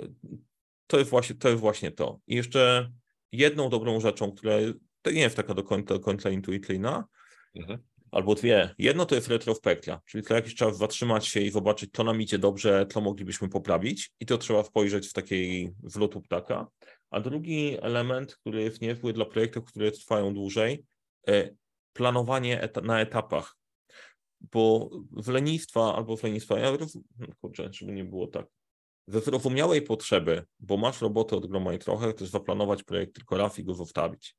E, 0.00 0.08
to 0.86 0.98
jest 0.98 1.10
właśnie 1.10 1.34
to. 1.36 1.48
Jest 1.48 1.60
właśnie 1.60 1.90
to. 1.90 2.20
I 2.26 2.34
jeszcze 2.34 2.90
jedną 3.36 3.68
dobrą 3.68 4.00
rzeczą, 4.00 4.32
która 4.32 4.56
nie 5.12 5.20
jest 5.20 5.36
taka 5.36 5.54
do 5.54 5.62
końca, 6.00 6.30
intuicyjna, 6.30 7.04
mhm. 7.54 7.78
albo 8.10 8.34
dwie. 8.34 8.74
Jedno 8.78 9.06
to 9.06 9.14
jest 9.14 9.28
retrospekcja, 9.28 10.00
czyli 10.06 10.24
co 10.24 10.34
jakiś 10.34 10.54
czas 10.54 10.78
zatrzymać 10.78 11.26
się 11.26 11.40
i 11.40 11.50
zobaczyć, 11.50 11.90
co 11.92 12.04
nam 12.04 12.20
idzie 12.20 12.38
dobrze, 12.38 12.86
co 12.92 13.00
moglibyśmy 13.00 13.48
poprawić 13.48 14.10
i 14.20 14.26
to 14.26 14.38
trzeba 14.38 14.64
spojrzeć 14.64 15.08
w 15.08 15.12
takiej 15.12 15.72
wlotu 15.82 16.20
ptaka. 16.20 16.66
A 17.10 17.20
drugi 17.20 17.76
element, 17.80 18.36
który 18.36 18.62
jest 18.62 18.80
niezły 18.80 19.12
dla 19.12 19.24
projektów, 19.24 19.64
które 19.64 19.92
trwają 19.92 20.34
dłużej, 20.34 20.84
e, 21.28 21.50
planowanie 21.92 22.62
eta 22.62 22.80
na 22.80 23.00
etapach. 23.00 23.56
Bo 24.40 24.90
w 25.10 25.28
lenistwa 25.28 25.94
albo 25.94 26.16
w 26.16 26.22
lenistwa, 26.22 26.58
ja 26.58 26.76
kurczę, 27.40 27.68
żeby 27.72 27.92
nie 27.92 28.04
było 28.04 28.26
tak, 28.26 28.46
we 29.08 29.20
zrozumiałej 29.20 29.82
potrzeby, 29.82 30.44
bo 30.60 30.76
masz 30.76 31.00
robotę 31.00 31.36
od 31.36 31.46
groma 31.46 31.74
i 31.74 31.78
trochę, 31.78 32.12
chcesz 32.12 32.28
zaplanować 32.28 32.82
projekt 32.82 33.14
tylko 33.14 33.36
raz 33.36 33.58
i 33.58 33.64
go 33.64 33.74
zostawić. 33.74 34.36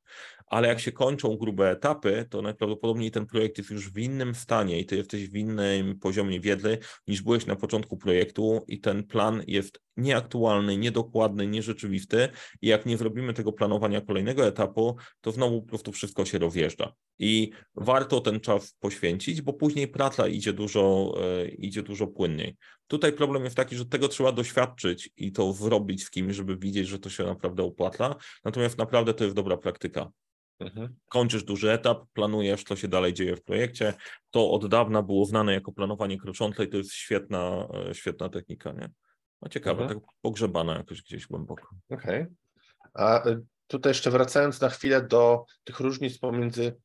Ale 0.47 0.67
jak 0.67 0.79
się 0.79 0.91
kończą 0.91 1.37
grube 1.37 1.71
etapy, 1.71 2.25
to 2.29 2.41
najprawdopodobniej 2.41 3.11
ten 3.11 3.25
projekt 3.25 3.57
jest 3.57 3.69
już 3.69 3.89
w 3.91 3.97
innym 3.97 4.35
stanie 4.35 4.79
i 4.79 4.85
ty 4.85 4.95
jesteś 4.95 5.29
w 5.29 5.35
innym 5.35 5.99
poziomie 5.99 6.39
wiedzy 6.39 6.77
niż 7.07 7.21
byłeś 7.21 7.45
na 7.45 7.55
początku 7.55 7.97
projektu 7.97 8.65
i 8.67 8.79
ten 8.79 9.03
plan 9.03 9.43
jest 9.47 9.79
nieaktualny, 9.97 10.77
niedokładny, 10.77 11.47
nierzeczywisty 11.47 12.29
i 12.61 12.67
jak 12.67 12.85
nie 12.85 12.97
zrobimy 12.97 13.33
tego 13.33 13.53
planowania 13.53 14.01
kolejnego 14.01 14.47
etapu, 14.47 14.95
to 15.21 15.31
znowu 15.31 15.61
po 15.61 15.67
prostu 15.67 15.91
wszystko 15.91 16.25
się 16.25 16.37
rozjeżdża. 16.37 16.93
I 17.19 17.51
warto 17.75 18.21
ten 18.21 18.39
czas 18.39 18.75
poświęcić, 18.79 19.41
bo 19.41 19.53
później 19.53 19.87
praca 19.87 20.27
idzie 20.27 20.53
dużo, 20.53 21.13
e, 21.21 21.47
idzie 21.47 21.83
dużo 21.83 22.07
płynniej. 22.07 22.57
Tutaj 22.87 23.13
problem 23.13 23.43
jest 23.43 23.55
taki, 23.55 23.75
że 23.75 23.85
tego 23.85 24.07
trzeba 24.07 24.31
doświadczyć 24.31 24.56
i 25.17 25.31
to 25.31 25.53
zrobić 25.53 26.03
z 26.03 26.09
kimś, 26.09 26.35
żeby 26.35 26.57
widzieć, 26.57 26.87
że 26.87 26.99
to 26.99 27.09
się 27.09 27.23
naprawdę 27.23 27.63
opłaca. 27.63 28.15
Natomiast 28.45 28.77
naprawdę 28.77 29.13
to 29.13 29.23
jest 29.23 29.35
dobra 29.35 29.57
praktyka. 29.57 30.11
Mhm. 30.59 30.95
Kończysz 31.09 31.43
duży 31.43 31.71
etap, 31.71 32.03
planujesz, 32.13 32.63
co 32.63 32.75
się 32.75 32.87
dalej 32.87 33.13
dzieje 33.13 33.35
w 33.35 33.43
projekcie. 33.43 33.93
To 34.31 34.51
od 34.51 34.67
dawna 34.67 35.01
było 35.03 35.25
znane 35.25 35.53
jako 35.53 35.71
planowanie 35.71 36.17
kroczące 36.17 36.63
i 36.63 36.69
to 36.69 36.77
jest 36.77 36.93
świetna, 36.93 37.67
e, 37.89 37.93
świetna 37.95 38.29
technika. 38.29 38.71
Nie? 38.71 38.89
No 39.41 39.49
ciekawe, 39.49 39.83
mhm. 39.83 39.99
tak 39.99 40.09
pogrzebana 40.21 40.77
jakoś 40.77 41.01
gdzieś 41.01 41.27
głęboko. 41.27 41.67
Okej. 41.89 42.21
Okay. 42.21 42.35
A 42.93 43.23
e, 43.23 43.41
tutaj 43.67 43.89
jeszcze 43.89 44.11
wracając 44.11 44.61
na 44.61 44.69
chwilę 44.69 45.01
do 45.01 45.45
tych 45.63 45.79
różnic 45.79 46.17
pomiędzy 46.17 46.75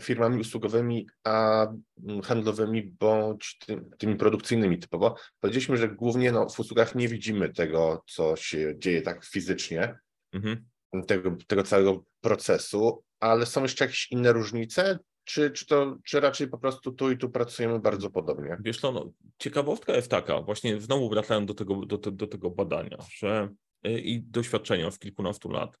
firmami 0.00 0.40
usługowymi 0.40 1.06
a 1.24 1.66
mm, 2.04 2.22
handlowymi 2.22 2.82
bądź 2.82 3.58
tymi 3.98 4.16
produkcyjnymi 4.16 4.78
typowo. 4.78 5.16
Powiedzieliśmy, 5.40 5.76
że 5.76 5.88
głównie 5.88 6.32
no, 6.32 6.48
w 6.48 6.60
usługach 6.60 6.94
nie 6.94 7.08
widzimy 7.08 7.52
tego, 7.52 8.02
co 8.06 8.36
się 8.36 8.74
dzieje 8.78 9.02
tak 9.02 9.24
fizycznie, 9.24 9.98
mhm. 10.32 10.64
tego, 11.06 11.36
tego 11.46 11.62
całego 11.62 12.04
procesu, 12.20 13.04
ale 13.20 13.46
są 13.46 13.62
jeszcze 13.62 13.84
jakieś 13.84 14.12
inne 14.12 14.32
różnice? 14.32 14.98
Czy, 15.24 15.50
czy, 15.50 15.66
to, 15.66 15.96
czy 16.04 16.20
raczej 16.20 16.48
po 16.48 16.58
prostu 16.58 16.92
tu 16.92 17.10
i 17.10 17.18
tu 17.18 17.30
pracujemy 17.30 17.80
bardzo 17.80 18.10
podobnie? 18.10 18.56
Wiesz 18.60 18.80
co, 18.80 18.92
no, 18.92 19.12
ciekawostka 19.38 19.96
jest 19.96 20.10
taka, 20.10 20.42
właśnie 20.42 20.80
znowu 20.80 21.08
wracając 21.10 21.46
do 21.48 21.54
tego, 21.54 21.86
do, 21.86 21.98
do 21.98 22.26
tego 22.26 22.50
badania, 22.50 22.98
że 23.18 23.48
y, 23.86 24.00
i 24.00 24.22
doświadczenia 24.22 24.90
z 24.90 24.98
kilkunastu 24.98 25.50
lat, 25.50 25.78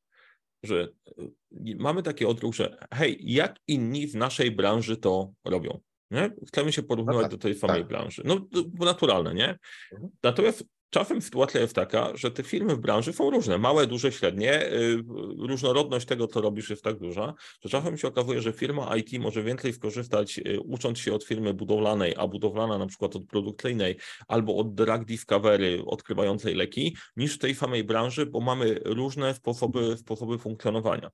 że 0.62 0.88
y, 1.18 1.76
mamy 1.78 2.02
taki 2.02 2.24
odruch, 2.24 2.54
że 2.54 2.78
hej, 2.94 3.18
jak 3.20 3.58
inni 3.68 4.06
w 4.06 4.14
naszej 4.14 4.50
branży 4.50 4.96
to 4.96 5.32
robią? 5.44 5.80
Nie? 6.10 6.30
Chcemy 6.48 6.72
się 6.72 6.82
porównywać 6.82 7.22
no 7.22 7.22
tak, 7.22 7.30
do 7.30 7.38
tej 7.38 7.54
samej 7.54 7.80
tak. 7.80 7.88
branży. 7.88 8.22
No, 8.24 8.46
naturalne, 8.78 9.34
nie? 9.34 9.58
Mhm. 9.92 10.10
Natomiast 10.22 10.64
Czasem 10.96 11.22
sytuacja 11.22 11.60
jest 11.60 11.74
taka, 11.74 12.10
że 12.14 12.30
te 12.30 12.42
firmy 12.42 12.76
w 12.76 12.80
branży 12.80 13.12
są 13.12 13.30
różne, 13.30 13.58
małe, 13.58 13.86
duże, 13.86 14.12
średnie. 14.12 14.72
Y, 14.72 15.02
różnorodność 15.38 16.06
tego, 16.06 16.28
co 16.28 16.40
robisz, 16.40 16.70
jest 16.70 16.82
tak 16.82 16.98
duża, 16.98 17.34
że 17.64 17.68
czasem 17.68 17.98
się 17.98 18.08
okazuje, 18.08 18.42
że 18.42 18.52
firma 18.52 18.96
IT 18.96 19.20
może 19.20 19.42
więcej 19.42 19.72
skorzystać, 19.72 20.38
y, 20.38 20.60
ucząc 20.60 20.98
się 20.98 21.14
od 21.14 21.24
firmy 21.24 21.54
budowlanej, 21.54 22.14
a 22.18 22.26
budowlana 22.26 22.78
na 22.78 22.86
przykład 22.86 23.16
od 23.16 23.26
produkcyjnej 23.26 23.96
albo 24.28 24.56
od 24.56 24.74
drug 24.74 25.04
discovery 25.04 25.82
odkrywającej 25.86 26.54
leki, 26.54 26.96
niż 27.16 27.34
w 27.34 27.38
tej 27.38 27.54
samej 27.54 27.84
branży, 27.84 28.26
bo 28.26 28.40
mamy 28.40 28.80
różne 28.84 29.34
sposoby, 29.34 29.96
sposoby 29.96 30.38
funkcjonowania. 30.38 31.10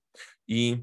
I 0.49 0.77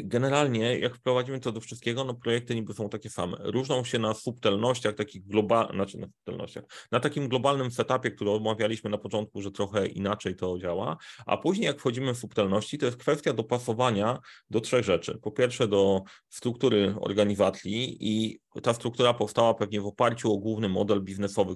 generalnie, 0.00 0.78
jak 0.78 0.96
wprowadzimy 0.96 1.40
to 1.40 1.52
do 1.52 1.60
wszystkiego, 1.60 2.04
no 2.04 2.14
projekty 2.14 2.54
niby 2.54 2.74
są 2.74 2.88
takie 2.88 3.10
same. 3.10 3.36
Różnią 3.40 3.84
się 3.84 3.98
na 3.98 4.14
subtelnościach, 4.14 4.94
takich 4.94 5.26
globalnych, 5.26 5.74
znaczy 5.74 5.98
na 5.98 6.06
subtelnościach, 6.06 6.64
na 6.92 7.00
takim 7.00 7.28
globalnym 7.28 7.70
setupie, 7.70 8.10
który 8.10 8.30
omawialiśmy 8.30 8.90
na 8.90 8.98
początku, 8.98 9.42
że 9.42 9.50
trochę 9.50 9.86
inaczej 9.86 10.36
to 10.36 10.58
działa, 10.58 10.96
a 11.26 11.36
później 11.36 11.66
jak 11.66 11.78
wchodzimy 11.78 12.14
w 12.14 12.18
subtelności, 12.18 12.78
to 12.78 12.86
jest 12.86 12.98
kwestia 12.98 13.32
dopasowania 13.32 14.18
do 14.50 14.60
trzech 14.60 14.84
rzeczy. 14.84 15.18
Po 15.22 15.30
pierwsze 15.30 15.68
do 15.68 16.02
struktury 16.28 16.94
organizacji 17.00 17.96
i 18.00 18.40
ta 18.62 18.74
struktura 18.74 19.14
powstała 19.14 19.54
pewnie 19.54 19.80
w 19.80 19.86
oparciu 19.86 20.32
o 20.32 20.38
główny 20.38 20.68
model 20.68 21.02
biznesowy, 21.02 21.54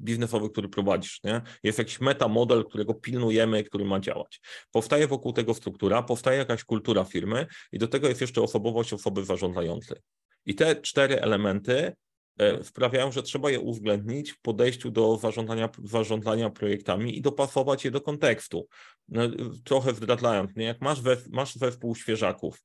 biznesowy 0.00 0.50
który 0.50 0.68
prowadzisz. 0.68 1.20
Nie? 1.24 1.42
Jest 1.62 1.78
jakiś 1.78 2.00
metamodel, 2.00 2.64
którego 2.64 2.94
pilnujemy, 2.94 3.64
który 3.64 3.84
ma 3.84 4.00
działać. 4.00 4.40
Powstaje 4.70 5.06
wokół 5.06 5.32
tego 5.32 5.54
struktura, 5.54 6.02
powstaje 6.02 6.38
jakaś 6.38 6.64
kultura 6.64 7.04
firmy 7.04 7.46
i 7.72 7.78
do 7.78 7.88
tego 7.88 8.08
jest 8.08 8.20
jeszcze 8.20 8.42
osobowość 8.42 8.92
osoby 8.92 9.24
zarządzającej. 9.24 9.98
I 10.46 10.54
te 10.54 10.76
cztery 10.76 11.20
elementy 11.20 11.92
e, 12.38 12.64
sprawiają, 12.64 13.12
że 13.12 13.22
trzeba 13.22 13.50
je 13.50 13.60
uwzględnić 13.60 14.32
w 14.32 14.40
podejściu 14.40 14.90
do 14.90 15.16
zarządzania, 15.16 15.68
zarządzania 15.84 16.50
projektami 16.50 17.18
i 17.18 17.22
dopasować 17.22 17.84
je 17.84 17.90
do 17.90 18.00
kontekstu. 18.00 18.66
No, 19.08 19.22
trochę 19.64 19.94
zdradzając, 19.94 20.56
nie? 20.56 20.64
jak 20.64 20.80
masz, 20.80 21.02
we, 21.02 21.16
masz 21.30 21.54
zespół 21.54 21.94
świeżaków, 21.94 22.62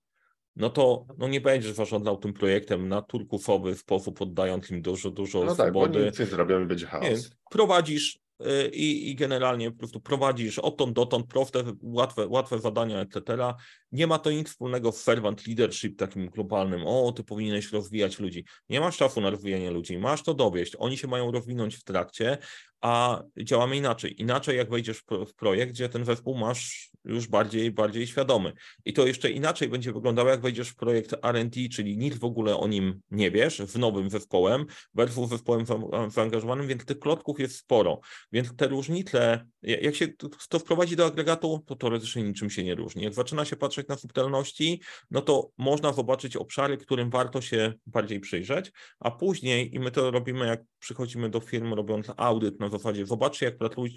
no 0.55 0.69
to 0.69 1.05
no 1.17 1.27
nie 1.27 1.41
będziesz 1.41 1.71
zarządzał 1.71 2.17
tym 2.17 2.33
projektem 2.33 2.89
na 2.89 3.01
turkusowy 3.01 3.75
sposób, 3.75 4.21
oddając 4.21 4.71
im 4.71 4.81
dużo, 4.81 5.11
dużo 5.11 5.43
no 5.43 5.55
swobody. 5.55 5.93
Tak, 5.93 6.01
bo 6.01 6.09
nic 6.09 6.19
nie 6.19 6.25
zrobią 6.25 6.63
i 6.63 6.65
będzie 6.65 6.85
chaos. 6.85 7.03
Nie, 7.03 7.17
prowadzisz 7.49 8.19
y, 8.41 8.69
i, 8.73 9.11
i 9.11 9.15
generalnie 9.15 9.71
po 9.71 9.77
prostu 9.77 9.99
prowadzisz 9.99 10.59
odtąd 10.59 10.93
dotąd 10.93 11.27
proste, 11.27 11.63
łatwe, 11.81 12.27
łatwe 12.27 12.59
zadania, 12.59 12.99
etc. 12.99 13.53
Nie 13.91 14.07
ma 14.07 14.19
to 14.19 14.31
nic 14.31 14.49
wspólnego 14.49 14.91
z 14.91 15.03
servant 15.03 15.47
leadership 15.47 15.99
takim 15.99 16.29
globalnym. 16.29 16.81
O, 16.85 17.11
ty 17.11 17.23
powinieneś 17.23 17.71
rozwijać 17.71 18.19
ludzi. 18.19 18.45
Nie 18.69 18.79
masz 18.79 18.97
czasu 18.97 19.21
na 19.21 19.29
rozwijanie 19.29 19.71
ludzi, 19.71 19.97
masz 19.97 20.23
to 20.23 20.33
dowieść. 20.33 20.75
Oni 20.79 20.97
się 20.97 21.07
mają 21.07 21.31
rozwinąć 21.31 21.75
w 21.75 21.83
trakcie, 21.83 22.37
a 22.81 23.23
działamy 23.37 23.77
inaczej. 23.77 24.21
Inaczej 24.21 24.57
jak 24.57 24.69
wejdziesz 24.69 25.03
w 25.27 25.33
projekt, 25.35 25.71
gdzie 25.71 25.89
ten 25.89 26.05
zespół 26.05 26.37
masz 26.37 26.91
już 27.05 27.27
bardziej, 27.27 27.71
bardziej 27.71 28.07
świadomy. 28.07 28.53
I 28.85 28.93
to 28.93 29.07
jeszcze 29.07 29.31
inaczej 29.31 29.69
będzie 29.69 29.93
wyglądało, 29.93 30.29
jak 30.29 30.41
wejdziesz 30.41 30.69
w 30.69 30.75
projekt 30.75 31.15
R&D, 31.23 31.69
czyli 31.69 31.97
nic 31.97 32.17
w 32.17 32.23
ogóle 32.23 32.57
o 32.57 32.67
nim 32.67 33.01
nie 33.11 33.31
wiesz, 33.31 33.61
w 33.61 33.79
nowym 33.79 34.09
zespołem, 34.09 34.65
versus 34.93 35.29
zespołem 35.29 35.65
zaangażowanym, 36.07 36.67
więc 36.67 36.85
tych 36.85 36.99
klotków 36.99 37.39
jest 37.39 37.55
sporo. 37.55 37.99
Więc 38.31 38.55
te 38.55 38.67
różnice, 38.67 39.45
jak 39.61 39.95
się 39.95 40.07
to 40.49 40.59
wprowadzi 40.59 40.95
do 40.95 41.05
agregatu, 41.05 41.63
to 41.65 41.75
teoretycznie 41.75 42.23
niczym 42.23 42.49
się 42.49 42.63
nie 42.63 42.75
różni. 42.75 43.03
Jak 43.03 43.13
zaczyna 43.13 43.45
się 43.45 43.55
patrzeć 43.55 43.80
na 43.89 43.97
subtelności, 43.97 44.81
no 45.11 45.21
to 45.21 45.51
można 45.57 45.93
zobaczyć 45.93 46.35
obszary, 46.35 46.77
którym 46.77 47.09
warto 47.09 47.41
się 47.41 47.73
bardziej 47.85 48.19
przyjrzeć, 48.19 48.71
a 48.99 49.11
później, 49.11 49.75
i 49.75 49.79
my 49.79 49.91
to 49.91 50.11
robimy, 50.11 50.47
jak 50.47 50.61
przychodzimy 50.79 51.29
do 51.29 51.39
firm 51.39 51.73
robiąc 51.73 52.07
audyt 52.17 52.59
na 52.59 52.69
zasadzie 52.69 53.05
zobaczcie, 53.05 53.45
jak 53.45 53.55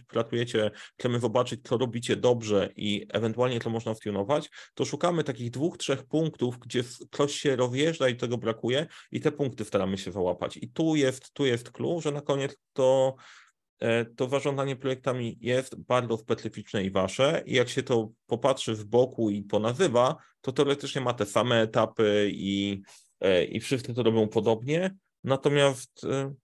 pracujecie, 0.09 0.70
chcemy 0.99 1.20
zobaczyć, 1.20 1.61
co 1.64 1.78
robicie 1.78 2.16
dobrze 2.16 2.68
i 2.76 3.07
ewentualnie 3.12 3.61
to 3.61 3.70
można 3.70 3.95
wtunować, 3.95 4.51
to 4.74 4.85
szukamy 4.85 5.24
takich 5.24 5.51
dwóch, 5.51 5.78
trzech 5.78 6.05
punktów, 6.05 6.59
gdzie 6.59 6.85
coś 7.11 7.35
się 7.35 7.57
rozjeżdża 7.57 8.09
i 8.09 8.16
tego 8.16 8.39
brakuje 8.39 8.87
i 9.12 9.20
te 9.20 9.32
punkty 9.32 9.64
staramy 9.64 9.99
się 9.99 10.12
załapać. 10.12 10.57
I 10.57 10.68
tu 10.68 10.97
jest, 10.97 11.32
tu 11.32 11.47
jest 11.47 11.70
clue, 11.70 12.01
że 12.01 12.12
na 12.12 12.20
koniec 12.20 12.57
to 12.72 13.16
to 14.16 14.28
zarządzanie 14.28 14.76
projektami 14.76 15.39
jest 15.41 15.76
bardzo 15.80 16.16
specyficzne 16.16 16.85
i 16.85 16.91
wasze 16.91 17.43
i 17.47 17.55
jak 17.55 17.68
się 17.68 17.82
to 17.82 18.11
popatrzy 18.26 18.76
z 18.76 18.85
boku 18.85 19.30
i 19.30 19.43
ponazywa, 19.43 20.16
to 20.41 20.53
teoretycznie 20.53 21.01
ma 21.01 21.14
te 21.14 21.26
same 21.26 21.62
etapy 21.62 22.30
i, 22.32 22.82
e, 23.20 23.45
i 23.45 23.61
wszyscy 23.61 23.95
to 23.95 24.03
robią 24.03 24.28
podobnie, 24.28 24.95
natomiast 25.24 26.05
e, 26.05 26.35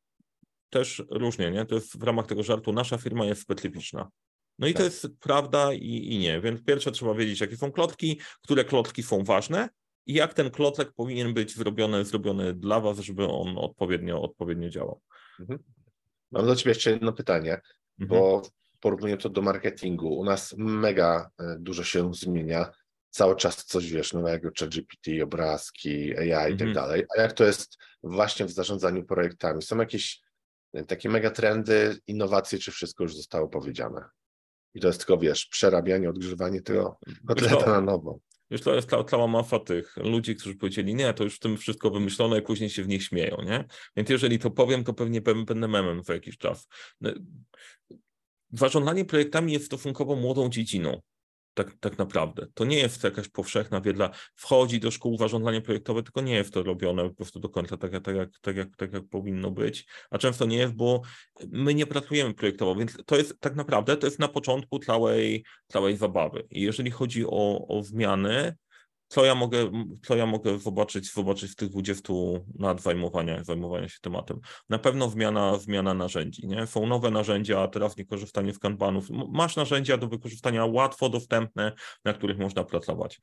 też 0.70 1.02
różnie, 1.10 1.50
nie? 1.50 1.66
To 1.66 1.74
jest 1.74 1.98
w 1.98 2.02
ramach 2.02 2.26
tego 2.26 2.42
żartu, 2.42 2.72
nasza 2.72 2.98
firma 2.98 3.24
jest 3.24 3.42
specyficzna. 3.42 4.10
No 4.58 4.66
i 4.66 4.72
tak. 4.72 4.78
to 4.78 4.84
jest 4.84 5.06
prawda 5.20 5.72
i, 5.72 6.14
i 6.14 6.18
nie. 6.18 6.40
Więc 6.40 6.64
pierwsze 6.64 6.92
trzeba 6.92 7.14
wiedzieć, 7.14 7.40
jakie 7.40 7.56
są 7.56 7.72
klotki, 7.72 8.20
które 8.42 8.64
klotki 8.64 9.02
są 9.02 9.24
ważne 9.24 9.68
i 10.06 10.14
jak 10.14 10.34
ten 10.34 10.50
klotek 10.50 10.92
powinien 10.92 11.34
być 11.34 11.56
zrobiony, 11.56 12.04
zrobiony 12.04 12.54
dla 12.54 12.80
Was, 12.80 12.98
żeby 12.98 13.26
on 13.26 13.58
odpowiednio, 13.58 14.22
odpowiednio 14.22 14.68
działał. 14.68 15.00
Mhm. 15.40 15.58
Mam 16.30 16.46
do 16.46 16.56
Ciebie 16.56 16.70
jeszcze 16.70 16.90
jedno 16.90 17.12
pytanie, 17.12 17.60
mhm. 18.00 18.08
bo 18.20 18.42
porównuję 18.80 19.16
to 19.16 19.28
do 19.28 19.42
marketingu. 19.42 20.18
U 20.18 20.24
nas 20.24 20.54
mega 20.58 21.30
e, 21.38 21.56
dużo 21.58 21.84
się 21.84 22.14
zmienia. 22.14 22.70
Cały 23.10 23.36
czas 23.36 23.64
coś 23.64 23.92
wiesz, 23.92 24.12
nowego, 24.12 24.50
ChatGPT, 24.58 25.22
obrazki, 25.22 26.18
AI 26.18 26.32
mhm. 26.32 26.54
i 26.54 26.58
tak 26.58 26.68
mhm. 26.68 26.72
dalej. 26.72 27.04
A 27.16 27.22
jak 27.22 27.32
to 27.32 27.44
jest 27.44 27.78
właśnie 28.02 28.46
w 28.46 28.50
zarządzaniu 28.50 29.04
projektami? 29.04 29.62
Są 29.62 29.78
jakieś 29.78 30.20
takie 30.86 31.08
megatrendy, 31.08 31.98
innowacje, 32.06 32.58
czy 32.58 32.70
wszystko 32.70 33.04
już 33.04 33.16
zostało 33.16 33.48
powiedziane? 33.48 34.04
I 34.74 34.80
to 34.80 34.86
jest 34.86 35.00
tylko, 35.00 35.18
wiesz, 35.18 35.46
przerabianie, 35.46 36.10
odgrzewanie 36.10 36.62
tego 36.62 36.98
kotleta 37.26 37.66
na 37.66 37.80
nowo. 37.80 38.18
Już 38.50 38.60
to 38.60 38.74
jest 38.74 38.90
cała, 39.08 39.26
masa 39.26 39.58
tych 39.58 39.96
ludzi, 39.96 40.36
którzy 40.36 40.56
powiedzieli, 40.56 40.94
nie, 40.94 41.14
to 41.14 41.24
już 41.24 41.36
w 41.36 41.38
tym 41.38 41.56
wszystko 41.56 41.90
wymyślono 41.90 42.36
i 42.36 42.42
później 42.42 42.70
się 42.70 42.82
w 42.82 42.88
nich 42.88 43.02
śmieją, 43.02 43.36
nie? 43.46 43.64
Więc 43.96 44.10
jeżeli 44.10 44.38
to 44.38 44.50
powiem, 44.50 44.84
to 44.84 44.94
pewnie 44.94 45.20
będę 45.20 45.68
memem 45.68 46.02
za 46.02 46.14
jakiś 46.14 46.38
czas. 46.38 46.68
Zarządzanie 48.52 49.04
projektami 49.04 49.52
jest 49.52 49.66
stosunkowo 49.66 50.16
młodą 50.16 50.48
dziedziną 50.48 51.00
tak, 51.54 51.74
tak 51.80 51.98
naprawdę. 51.98 52.46
To 52.54 52.64
nie 52.64 52.76
jest 52.76 53.04
jakaś 53.04 53.28
powszechna 53.28 53.80
wiedza. 53.80 54.10
Wchodzi 54.34 54.80
do 54.80 54.90
szkół 54.90 55.16
zarządzanie 55.16 55.60
projektowe, 55.60 56.02
tylko 56.02 56.20
nie 56.20 56.34
jest 56.34 56.54
to 56.54 56.62
robione 56.62 57.08
po 57.08 57.14
prostu 57.14 57.40
do 57.40 57.48
końca 57.48 57.76
tak, 57.76 57.90
tak, 58.02 58.16
jak, 58.16 58.28
tak, 58.40 58.56
jak, 58.56 58.76
tak 58.76 58.92
jak 58.92 59.08
powinno 59.08 59.50
być. 59.50 59.86
A 60.10 60.18
często 60.18 60.46
nie 60.46 60.56
jest, 60.56 60.74
bo 60.74 61.02
my 61.48 61.74
nie 61.74 61.86
pracujemy 61.86 62.34
projektowo, 62.34 62.74
więc 62.74 62.96
to 63.06 63.16
jest 63.16 63.40
tak 63.40 63.56
naprawdę 63.56 63.96
to 63.96 64.06
jest 64.06 64.18
na 64.18 64.28
początku 64.28 64.78
całej, 64.78 65.44
całej 65.66 65.96
zabawy. 65.96 66.46
I 66.50 66.60
jeżeli 66.60 66.90
chodzi 66.90 67.26
o, 67.26 67.68
o 67.68 67.82
zmiany, 67.82 68.56
co 69.10 69.24
ja 69.24 69.34
mogę, 69.34 69.70
co 70.02 70.16
ja 70.16 70.26
mogę 70.26 70.58
zobaczyć, 70.58 71.12
zobaczyć 71.12 71.52
w 71.52 71.56
tych 71.56 71.68
20 71.68 72.12
lat 72.58 72.80
zajmowania, 72.82 73.44
zajmowania 73.44 73.88
się 73.88 73.98
tematem? 74.00 74.40
Na 74.68 74.78
pewno 74.78 75.08
zmiana, 75.08 75.58
zmiana 75.58 75.94
narzędzi. 75.94 76.46
Nie? 76.46 76.66
Są 76.66 76.86
nowe 76.86 77.10
narzędzia, 77.10 77.60
a 77.60 77.68
teraz 77.68 77.96
niekorzystanie 77.96 78.54
z 78.54 78.58
kanbanów. 78.58 79.06
Masz 79.28 79.56
narzędzia 79.56 79.96
do 79.96 80.08
wykorzystania 80.08 80.64
łatwo 80.64 81.08
dostępne, 81.08 81.72
na 82.04 82.12
których 82.12 82.38
można 82.38 82.64
pracować. 82.64 83.20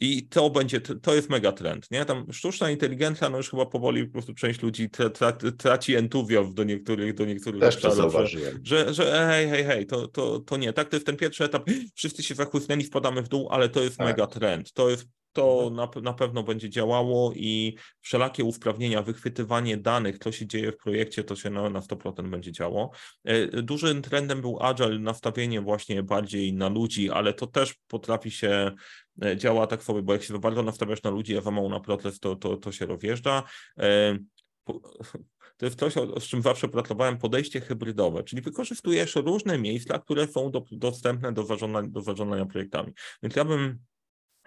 I 0.00 0.28
to 0.28 0.50
będzie, 0.50 0.80
to 0.80 1.14
jest 1.14 1.30
mega 1.30 1.52
trend, 1.52 1.90
nie? 1.90 2.04
Tam 2.04 2.32
sztuczna 2.32 2.70
inteligencja, 2.70 3.30
no 3.30 3.36
już 3.36 3.50
chyba 3.50 3.66
powoli 3.66 4.06
po 4.06 4.12
prostu 4.12 4.34
część 4.34 4.62
ludzi 4.62 4.90
tra, 4.90 5.10
tra, 5.10 5.32
traci 5.58 5.94
entuzjazm 5.94 6.54
do 6.54 6.64
niektórych, 6.64 7.14
do 7.14 7.24
niektórych 7.24 7.60
Też 7.60 7.84
obszarów, 7.84 8.14
że, 8.28 8.38
że, 8.62 8.94
że 8.94 9.26
hej, 9.28 9.48
hej, 9.48 9.64
hej, 9.64 9.86
to, 9.86 10.08
to, 10.08 10.40
to 10.40 10.56
nie. 10.56 10.72
Tak, 10.72 10.88
to 10.88 10.96
jest 10.96 11.06
ten 11.06 11.16
pierwszy 11.16 11.44
etap. 11.44 11.70
Wszyscy 11.94 12.22
się 12.22 12.34
zachłysnęli, 12.34 12.84
wpadamy 12.84 13.22
w 13.22 13.28
dół, 13.28 13.48
ale 13.50 13.68
to 13.68 13.82
jest 13.82 13.96
tak. 13.96 14.06
mega 14.06 14.26
trend. 14.26 14.72
To 14.72 14.90
jest 14.90 15.06
to 15.38 15.70
na, 15.70 15.88
na 16.02 16.12
pewno 16.12 16.42
będzie 16.42 16.70
działało 16.70 17.32
i 17.36 17.76
wszelakie 18.00 18.44
usprawnienia, 18.44 19.02
wychwytywanie 19.02 19.76
danych, 19.76 20.18
co 20.18 20.32
się 20.32 20.46
dzieje 20.46 20.72
w 20.72 20.76
projekcie, 20.76 21.24
to 21.24 21.36
się 21.36 21.50
na, 21.50 21.70
na 21.70 21.80
100% 21.80 22.30
będzie 22.30 22.52
działo. 22.52 22.90
E, 23.24 23.62
dużym 23.62 24.02
trendem 24.02 24.40
był 24.40 24.58
agile, 24.62 24.98
nastawienie 24.98 25.60
właśnie 25.60 26.02
bardziej 26.02 26.52
na 26.52 26.68
ludzi, 26.68 27.10
ale 27.10 27.34
to 27.34 27.46
też 27.46 27.74
potrafi 27.88 28.30
się 28.30 28.72
e, 29.22 29.36
działa 29.36 29.66
tak 29.66 29.82
sobie, 29.82 30.02
bo 30.02 30.12
jak 30.12 30.22
się 30.22 30.38
bardzo 30.38 30.62
nastawiasz 30.62 31.02
na 31.02 31.10
ludzi, 31.10 31.38
a 31.38 31.40
za 31.40 31.50
mało 31.50 31.68
na 31.68 31.80
proces, 31.80 32.20
to, 32.20 32.36
to, 32.36 32.56
to 32.56 32.72
się 32.72 32.86
rozjeżdża. 32.86 33.42
E, 33.78 34.18
to 35.56 35.66
jest 35.66 35.78
coś, 35.78 35.94
z 35.94 36.24
czym 36.24 36.42
zawsze 36.42 36.68
pracowałem, 36.68 37.18
podejście 37.18 37.60
hybrydowe, 37.60 38.24
czyli 38.24 38.42
wykorzystujesz 38.42 39.16
różne 39.16 39.58
miejsca, 39.58 39.98
które 39.98 40.26
są 40.26 40.50
do, 40.50 40.64
dostępne 40.72 41.32
do 41.32 41.44
zarządzania, 41.44 41.88
do 41.88 42.02
zarządzania 42.02 42.46
projektami. 42.46 42.92
Więc 43.22 43.36
ja 43.36 43.44
bym 43.44 43.78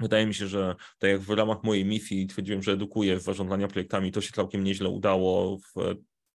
Wydaje 0.01 0.25
mi 0.25 0.33
się, 0.33 0.47
że 0.47 0.75
tak 0.99 1.09
jak 1.09 1.19
w 1.19 1.29
ramach 1.29 1.63
mojej 1.63 1.85
misji 1.85 2.27
twierdziłem, 2.27 2.63
że 2.63 2.71
edukuję 2.71 3.17
w 3.17 3.21
zarządzania 3.21 3.67
projektami, 3.67 4.11
to 4.11 4.21
się 4.21 4.31
całkiem 4.31 4.63
nieźle 4.63 4.89
udało 4.89 5.57
w 5.57 5.95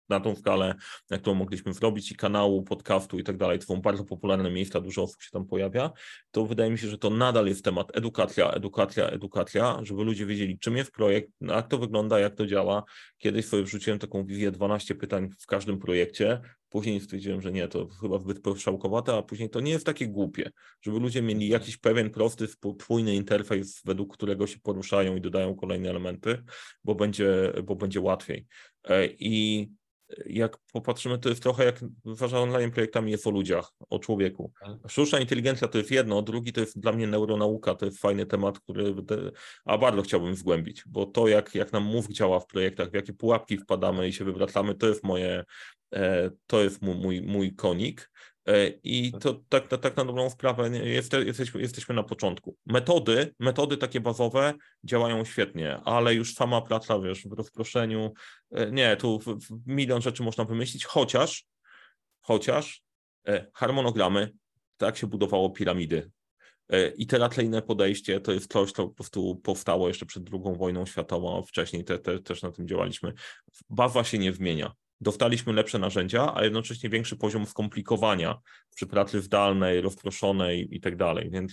na 0.09 0.21
tą 0.21 0.37
skalę, 0.37 0.75
którą 1.21 1.35
mogliśmy 1.35 1.73
zrobić 1.73 2.13
i 2.13 2.17
kanału, 2.17 2.63
podcastu 2.63 3.19
i 3.19 3.25
tak 3.25 3.37
dalej, 3.37 3.59
to 3.59 3.65
są 3.65 3.81
bardzo 3.81 4.05
popularne 4.05 4.51
miejsca, 4.51 4.81
dużo 4.81 5.03
osób 5.03 5.23
się 5.23 5.31
tam 5.31 5.47
pojawia, 5.47 5.91
to 6.31 6.47
wydaje 6.47 6.71
mi 6.71 6.79
się, 6.79 6.89
że 6.89 6.99
to 6.99 7.11
nadal 7.11 7.47
jest 7.47 7.65
temat. 7.65 7.97
Edukacja, 7.97 8.51
edukacja, 8.51 9.07
edukacja, 9.09 9.79
żeby 9.83 10.05
ludzie 10.05 10.27
wiedzieli, 10.27 10.59
czym 10.59 10.77
jest 10.77 10.91
projekt, 10.91 11.31
jak 11.41 11.69
to 11.69 11.79
wygląda, 11.79 12.19
jak 12.19 12.35
to 12.35 12.47
działa. 12.47 12.85
Kiedyś 13.19 13.47
sobie 13.47 13.63
wrzuciłem 13.63 13.99
taką 13.99 14.25
wizję 14.25 14.51
12 14.51 14.95
pytań 14.95 15.29
w 15.41 15.47
każdym 15.47 15.79
projekcie, 15.79 16.41
później 16.73 17.01
stwierdziłem, 17.01 17.43
że 17.43 17.53
nie, 17.53 17.69
to 17.69 17.89
chyba 18.01 18.19
zbyt 18.19 18.41
szałkowate, 18.57 19.17
a 19.17 19.23
później 19.23 19.51
to 19.51 19.61
nie 19.61 19.71
jest 19.71 19.87
takie 19.87 20.09
głupie, 20.09 20.51
żeby 20.83 20.99
ludzie 20.99 21.23
mieli 21.23 21.49
jakiś 21.49 21.77
pewien 21.77 22.11
prosty, 22.11 22.47
spójny 22.49 23.15
interfejs, 23.15 23.83
według 23.85 24.17
którego 24.17 24.47
się 24.47 24.59
poruszają 24.59 25.17
i 25.17 25.21
dodają 25.21 25.55
kolejne 25.55 25.91
elementy, 25.91 26.43
bo 26.85 26.95
będzie, 26.95 27.53
bo 27.65 27.77
będzie 27.77 28.01
łatwiej. 28.01 28.47
E, 28.85 29.07
I 29.07 29.69
jak 30.27 30.57
popatrzymy, 30.73 31.19
to 31.19 31.29
jest 31.29 31.43
trochę 31.43 31.65
jak 31.65 31.81
online 32.35 32.71
projektami 32.71 33.11
jest 33.11 33.27
o 33.27 33.31
ludziach, 33.31 33.73
o 33.91 33.99
człowieku. 33.99 34.53
Tak. 34.61 34.91
Sztuczna 34.91 35.21
inteligencja 35.21 35.69
to 35.69 35.79
jest 35.79 35.91
jedno, 35.91 36.23
drugi 36.23 36.53
to 36.53 36.61
jest 36.61 36.81
dla 36.81 36.93
mnie 36.93 37.07
neuronauka, 37.07 37.75
to 37.75 37.87
jest 37.87 38.01
fajny 38.01 38.27
temat, 38.27 38.59
który 38.59 38.95
a 39.65 39.79
bardzo 39.79 40.03
chciałbym 40.03 40.37
zgłębić, 40.37 40.83
bo 40.87 41.07
to 41.07 41.29
jak, 41.29 41.55
jak 41.55 41.73
nam 41.73 41.83
mózg 41.83 42.11
działa 42.11 42.41
w 42.41 42.47
projektach, 42.47 42.91
w 42.91 42.95
jakie 42.95 43.13
pułapki 43.13 43.59
wpadamy 43.59 44.09
i 44.09 44.13
się 44.13 44.25
wywracamy, 44.25 44.75
to 44.75 44.87
jest 44.87 45.05
moje, 45.05 45.45
e, 45.95 46.31
to 46.47 46.63
jest 46.63 46.83
mój, 46.83 47.23
mój 47.23 47.55
konik. 47.55 48.11
E, 48.47 48.69
I 48.69 49.13
to 49.13 49.41
tak, 49.49 49.69
tak, 49.69 49.97
na 49.97 50.05
dobrą 50.05 50.31
sprawę 50.31 50.69
jest, 50.69 51.13
jesteśmy, 51.13 51.61
jesteśmy 51.61 51.95
na 51.95 52.03
początku. 52.03 52.57
Metody, 52.67 53.35
metody 53.39 53.77
takie 53.77 54.01
bazowe 54.01 54.55
działają 54.85 55.25
świetnie, 55.25 55.81
ale 55.85 56.15
już 56.15 56.35
sama 56.35 56.63
praca, 56.63 56.99
wiesz, 56.99 57.27
w 57.29 57.33
rozproszeniu, 57.33 58.13
e, 58.51 58.71
nie, 58.71 58.97
tu 58.97 59.21
milion 59.67 60.03
rzeczy 60.03 60.23
można 60.23 60.45
wymyślić, 60.45 60.85
chociaż, 60.85 61.45
chociaż 62.21 62.83
e, 63.27 63.47
harmonogramy, 63.55 64.33
tak 64.77 64.97
się 64.97 65.07
budowało 65.07 65.51
piramidy. 65.51 66.11
Iteracyjne 66.97 67.63
podejście 67.63 68.21
to 68.21 68.33
jest 68.33 68.53
coś, 68.53 68.73
co 68.73 68.89
po 68.89 68.95
prostu 68.95 69.37
powstało 69.37 69.89
jeszcze 69.89 70.07
przed 70.07 70.25
II 70.33 70.57
wojną 70.57 70.87
światową, 70.87 71.43
wcześniej 71.43 71.85
te, 71.85 71.99
te, 71.99 72.19
też 72.19 72.43
na 72.43 72.53
tym 72.53 72.69
działaliśmy. 72.69 73.13
Baza 73.71 74.05
się 74.05 74.19
nie 74.19 74.33
zmienia 74.33 74.73
dostaliśmy 75.03 75.53
lepsze 75.53 75.79
narzędzia, 75.79 76.35
a 76.35 76.45
jednocześnie 76.45 76.91
większy 76.91 77.17
poziom 77.17 77.47
skomplikowania 77.47 78.39
przy 78.77 78.87
pracy 78.87 79.21
zdalnej, 79.21 79.81
rozproszonej 79.81 80.77
i 80.77 80.81
tak 80.81 80.97
dalej. 80.97 81.31
Więc 81.31 81.53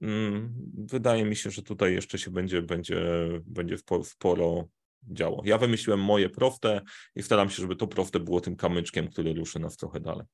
mm, 0.00 0.54
wydaje 0.74 1.24
mi 1.24 1.36
się, 1.36 1.50
że 1.50 1.62
tutaj 1.62 1.94
jeszcze 1.94 2.18
się 2.18 2.30
będzie, 2.30 2.62
będzie, 2.62 3.04
będzie 3.46 3.76
sporo 4.02 4.68
działo. 5.02 5.42
Ja 5.44 5.58
wymyśliłem 5.58 6.00
moje 6.00 6.30
proste 6.30 6.80
i 7.16 7.22
staram 7.22 7.50
się, 7.50 7.62
żeby 7.62 7.76
to 7.76 7.86
proste 7.86 8.20
było 8.20 8.40
tym 8.40 8.56
kamyczkiem, 8.56 9.08
który 9.08 9.34
ruszy 9.34 9.58
nas 9.58 9.76
trochę 9.76 10.00
dalej. 10.00 10.26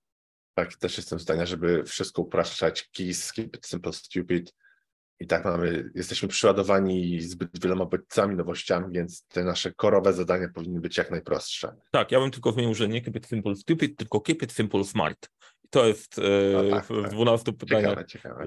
Tak, 0.54 0.76
też 0.76 0.96
jestem 0.96 1.18
zdania, 1.18 1.46
żeby 1.46 1.84
wszystko 1.84 2.22
upraszczać. 2.22 2.88
Keep 2.92 3.56
it 3.56 3.66
simple, 3.66 3.92
stupid 3.92 4.54
i 5.20 5.26
tak 5.26 5.44
mamy, 5.44 5.90
jesteśmy 5.94 6.28
przeładowani 6.28 7.20
zbyt 7.20 7.62
wieloma 7.62 7.86
bodźcami, 7.86 8.36
nowościami, 8.36 8.86
więc 8.92 9.26
te 9.26 9.44
nasze 9.44 9.72
korowe 9.72 10.12
zadania 10.12 10.48
powinny 10.54 10.80
być 10.80 10.98
jak 10.98 11.10
najprostsze. 11.10 11.76
Tak, 11.90 12.12
ja 12.12 12.20
bym 12.20 12.30
tylko 12.30 12.52
wymienił, 12.52 12.74
że 12.74 12.88
nie 12.88 13.02
keep 13.02 13.16
it 13.16 13.26
simple 13.26 13.56
stupid, 13.56 13.96
tylko 13.96 14.20
keep 14.20 14.42
it 14.42 14.52
simple 14.52 14.84
smart. 14.84 15.30
To 15.70 15.86
jest 15.86 16.18
e, 16.18 16.22
no 16.52 16.70
tak, 16.70 16.84
w, 16.84 17.02
tak. 17.02 17.10
12 17.10 17.52
pytaniach. 17.52 18.06
Ciekawe, 18.06 18.06
ciekawe. 18.06 18.46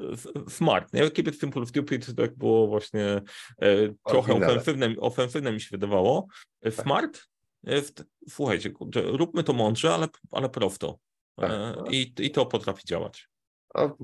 Smart, 0.50 0.94
nie? 0.94 1.12
Keep 1.12 1.28
it 1.28 1.40
simple 1.40 1.66
stupid, 1.66 2.16
tak 2.16 2.36
było 2.38 2.68
właśnie 2.68 3.22
e, 3.62 3.94
trochę 4.06 4.34
ofensywne, 4.34 4.96
ofensywne 5.00 5.54
mi 5.54 5.62
się 5.62 5.70
wydawało. 5.72 6.28
E, 6.62 6.72
tak. 6.72 6.86
Smart 6.86 7.28
jest, 7.64 8.06
słuchajcie, 8.30 8.72
róbmy 8.96 9.44
to 9.44 9.54
mądrze, 9.54 9.94
ale, 9.94 10.08
ale 10.32 10.50
prosto. 10.50 11.00
Tak. 11.36 11.52
I, 11.92 12.14
I 12.20 12.32
to 12.32 12.46
potrafi 12.46 12.84
działać. 12.86 13.33
O, 13.74 13.98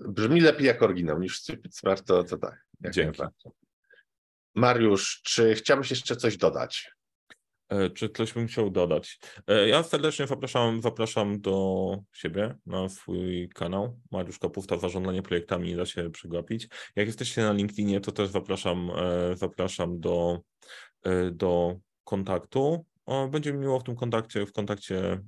brzmi 0.00 0.40
lepiej 0.40 0.66
jak 0.66 0.82
oryginał 0.82 1.18
niż 1.18 1.38
Stupid 1.40 1.76
Smart, 1.76 2.06
to, 2.06 2.24
to 2.24 2.38
tak. 2.38 2.64
Dzięki. 2.90 3.22
Mariusz, 4.54 5.20
czy 5.24 5.54
chciałbyś 5.54 5.90
jeszcze 5.90 6.16
coś 6.16 6.36
dodać? 6.36 6.90
E, 7.68 7.90
Czy 7.90 8.08
ktoś 8.08 8.32
bym 8.32 8.46
chciał 8.46 8.70
dodać? 8.70 9.18
E, 9.46 9.68
Ja 9.68 9.82
serdecznie 9.82 10.26
zapraszam, 10.26 10.82
zapraszam 10.82 11.40
do 11.40 11.98
siebie 12.12 12.54
na 12.66 12.88
swój 12.88 13.48
kanał. 13.54 14.00
Mariusz 14.10 14.38
Kapufta 14.38 14.78
zarządzanie 14.78 15.22
projektami, 15.22 15.68
nie 15.68 15.76
da 15.76 15.86
się 15.86 16.10
przegapić. 16.10 16.68
Jak 16.96 17.06
jesteście 17.06 17.42
na 17.42 17.52
LinkedInie, 17.52 18.00
to 18.00 18.12
też 18.12 18.28
zapraszam, 18.28 18.90
e, 18.96 19.36
zapraszam 19.36 20.00
do, 20.00 20.40
do 21.32 21.76
kontaktu. 22.04 22.86
Będzie 23.30 23.52
mi 23.52 23.58
miło 23.58 23.80
w 23.80 23.84
tym 23.84 23.96
kontakcie, 23.96 24.46
w 24.46 24.52
kontakcie 24.52 25.20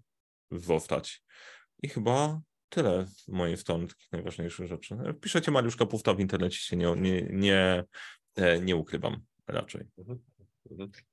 zostać. 0.50 1.22
I 1.82 1.88
chyba 1.88 2.40
tyle 2.70 3.06
z 3.06 3.28
mojej 3.28 3.56
strony, 3.56 3.86
najważniejszych 4.12 4.66
rzeczy. 4.66 4.96
Piszecie 5.20 5.50
Mariusz 5.50 5.76
Kapufta 5.76 6.14
w 6.14 6.20
internecie, 6.20 6.58
się 6.58 6.76
nie, 6.76 6.94
nie, 6.96 7.22
nie, 7.22 7.84
e, 8.36 8.60
nie 8.60 8.76
ukrywam 8.76 9.20
raczej. 9.46 9.86
Mhm. 9.98 10.20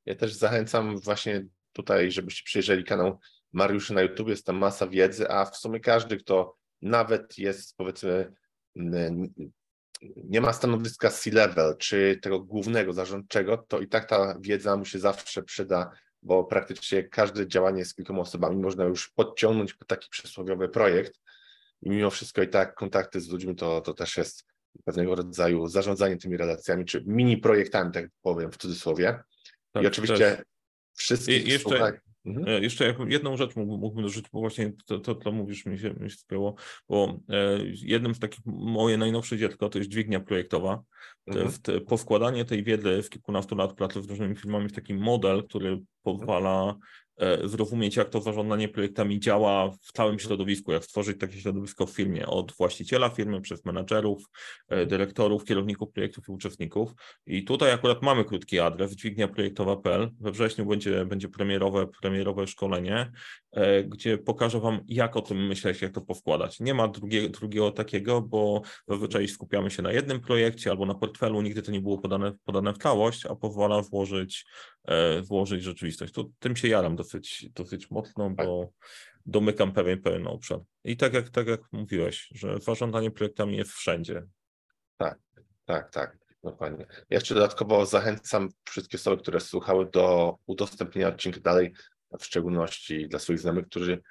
Ja 0.05 0.15
też 0.15 0.33
zachęcam 0.33 0.97
właśnie 0.97 1.45
tutaj, 1.73 2.11
żebyście 2.11 2.43
przyjrzeli 2.45 2.83
kanał 2.83 3.19
Mariusza 3.53 3.93
na 3.93 4.01
YouTube, 4.01 4.29
jest 4.29 4.45
tam 4.45 4.57
masa 4.57 4.87
wiedzy, 4.87 5.29
a 5.29 5.45
w 5.45 5.57
sumie 5.57 5.79
każdy, 5.79 6.17
kto 6.17 6.57
nawet 6.81 7.37
jest 7.37 7.77
powiedzmy 7.77 8.33
nie 10.15 10.41
ma 10.41 10.53
stanowiska 10.53 11.09
C-level, 11.09 11.77
czy 11.77 12.19
tego 12.21 12.39
głównego 12.39 12.93
zarządczego, 12.93 13.57
to 13.57 13.79
i 13.79 13.87
tak 13.87 14.09
ta 14.09 14.37
wiedza 14.41 14.77
mu 14.77 14.85
się 14.85 14.99
zawsze 14.99 15.43
przyda, 15.43 15.91
bo 16.23 16.43
praktycznie 16.43 17.03
każde 17.03 17.47
działanie 17.47 17.85
z 17.85 17.95
kilkoma 17.95 18.19
osobami 18.19 18.57
można 18.57 18.83
już 18.83 19.09
podciągnąć 19.09 19.73
pod 19.73 19.87
taki 19.87 20.09
przysłowiowy 20.09 20.69
projekt 20.69 21.19
i 21.81 21.89
mimo 21.89 22.09
wszystko 22.09 22.43
i 22.43 22.47
tak 22.47 22.75
kontakty 22.75 23.21
z 23.21 23.29
ludźmi 23.29 23.55
to, 23.55 23.81
to 23.81 23.93
też 23.93 24.17
jest 24.17 24.45
pewnego 24.85 25.15
rodzaju 25.15 25.67
zarządzanie 25.67 26.17
tymi 26.17 26.37
relacjami, 26.37 26.85
czy 26.85 27.03
mini 27.05 27.37
projektami, 27.37 27.91
tak 27.91 28.09
powiem 28.21 28.51
w 28.51 28.57
cudzysłowie. 28.57 29.19
Tak, 29.71 29.83
I 29.83 29.87
oczywiście 29.87 30.17
też. 30.17 30.45
wszystkich 30.93 31.45
I 31.47 31.49
jeszcze- 31.49 31.69
słuchaj. 31.69 31.93
Mhm. 32.25 32.47
E, 32.47 32.59
Jeszcze 32.61 32.95
jedną 33.07 33.37
rzecz 33.37 33.55
mógłbym, 33.55 34.03
dorzucić, 34.03 34.29
bo 34.33 34.39
właśnie 34.39 34.73
to, 34.85 34.99
to, 34.99 35.15
to 35.15 35.31
mówisz, 35.31 35.65
mi 35.65 35.79
się, 35.79 35.93
mi 35.93 36.11
się 36.11 36.17
spięło, 36.17 36.55
bo 36.89 37.19
e, 37.29 37.59
jednym 37.65 38.15
z 38.15 38.19
takich, 38.19 38.39
moje 38.45 38.97
najnowsze 38.97 39.37
dziecko 39.37 39.69
to 39.69 39.77
jest 39.77 39.89
dźwignia 39.91 40.19
projektowa. 40.19 40.83
Mhm. 41.27 41.51
te, 41.61 41.81
powkładanie 41.81 42.45
tej 42.45 42.63
wiedzy 42.63 43.03
z 43.03 43.09
kilkunastu 43.09 43.55
lat 43.55 43.73
pracy 43.73 44.01
z 44.01 44.09
różnymi 44.09 44.35
firmami 44.35 44.69
w 44.69 44.73
taki 44.73 44.93
model, 44.93 45.43
który 45.43 45.79
pozwala 46.03 46.69
e, 46.69 46.75
zrozumieć, 47.43 47.95
jak 47.95 48.09
to 48.09 48.21
zarządzanie 48.21 48.69
projektami 48.69 49.19
działa 49.19 49.71
w 49.71 49.91
całym 49.91 50.19
środowisku, 50.19 50.71
jak 50.71 50.83
stworzyć 50.83 51.19
takie 51.19 51.41
środowisko 51.41 51.85
w 51.85 51.91
firmie, 51.91 52.27
od 52.27 52.51
właściciela 52.51 53.09
firmy, 53.09 53.41
przez 53.41 53.65
menadżerów, 53.65 54.23
e, 54.67 54.85
dyrektorów, 54.85 55.43
kierowników 55.43 55.91
projektów 55.91 56.29
i 56.29 56.31
uczestników. 56.31 56.91
I 57.25 57.43
tutaj 57.43 57.71
akurat 57.71 58.01
mamy 58.01 58.25
krótki 58.25 58.59
adres, 58.59 58.95
dźwigniaprojektowa.pl. 58.95 60.11
We 60.19 60.31
wrześniu 60.31 60.65
będzie, 60.65 61.05
będzie 61.05 61.29
premierowe, 61.29 61.87
premierowe 62.01 62.47
szkolenie, 62.47 63.11
e, 63.51 63.83
gdzie 63.83 64.17
pokażę 64.17 64.59
Wam, 64.59 64.79
jak 64.87 65.15
o 65.15 65.21
tym 65.21 65.47
myśleć, 65.47 65.81
jak 65.81 65.91
to 65.91 66.01
powkładać. 66.01 66.59
Nie 66.59 66.73
ma 66.73 66.87
drugiego, 66.87 67.29
drugiego 67.29 67.71
takiego, 67.71 68.21
bo 68.21 68.61
zazwyczaj 68.87 69.27
skupiamy 69.27 69.71
się 69.71 69.81
na 69.81 69.91
jednym 69.91 70.19
projekcie 70.19 70.71
albo 70.71 70.85
na 70.85 70.95
portfelu, 70.95 71.41
nigdy 71.41 71.61
to 71.61 71.71
nie 71.71 71.81
było 71.81 71.97
podane, 71.97 72.33
podane 72.45 72.73
w 72.73 72.77
całość, 72.77 73.25
a 73.25 73.35
pozwala 73.35 73.81
włożyć, 73.81 74.45
e, 74.45 74.76
włożyć 75.23 75.63
rzeczywistość. 75.63 76.13
To, 76.13 76.25
tym 76.39 76.55
się 76.55 76.67
jaram 76.67 76.95
dosyć, 76.95 77.49
dosyć 77.49 77.91
mocno, 77.91 78.29
bo 78.29 78.69
domykam 79.25 79.73
pewien, 79.73 80.01
pewien 80.01 80.27
obszar. 80.27 80.59
I 80.83 80.97
tak 80.97 81.13
jak, 81.13 81.29
tak 81.29 81.47
jak 81.47 81.61
mówiłeś, 81.71 82.27
że 82.31 82.59
zarządzanie 82.59 83.11
projektami 83.11 83.57
jest 83.57 83.71
wszędzie. 83.71 84.23
Tak, 84.97 85.91
tak, 85.91 86.17
dokładnie. 86.43 86.85
Jeszcze 87.09 87.33
dodatkowo 87.33 87.85
zachęcam 87.85 88.49
wszystkie 88.69 88.97
osoby, 88.97 89.21
które 89.21 89.39
słuchały 89.39 89.89
do 89.91 90.35
udostępnienia 90.45 91.07
odcinka 91.07 91.39
dalej, 91.39 91.73
w 92.19 92.25
szczególności 92.25 93.07
dla 93.07 93.19
swoich 93.19 93.39
znajomych, 93.39 93.67
którzy 93.67 94.01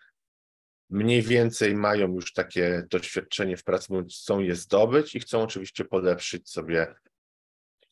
mniej 0.90 1.22
więcej 1.22 1.74
mają 1.74 2.14
już 2.14 2.32
takie 2.32 2.86
doświadczenie 2.90 3.56
w 3.56 3.64
pracy, 3.64 4.04
chcą 4.10 4.40
je 4.40 4.56
zdobyć 4.56 5.14
i 5.14 5.20
chcą 5.20 5.42
oczywiście 5.42 5.84
polepszyć 5.84 6.50
sobie 6.50 6.94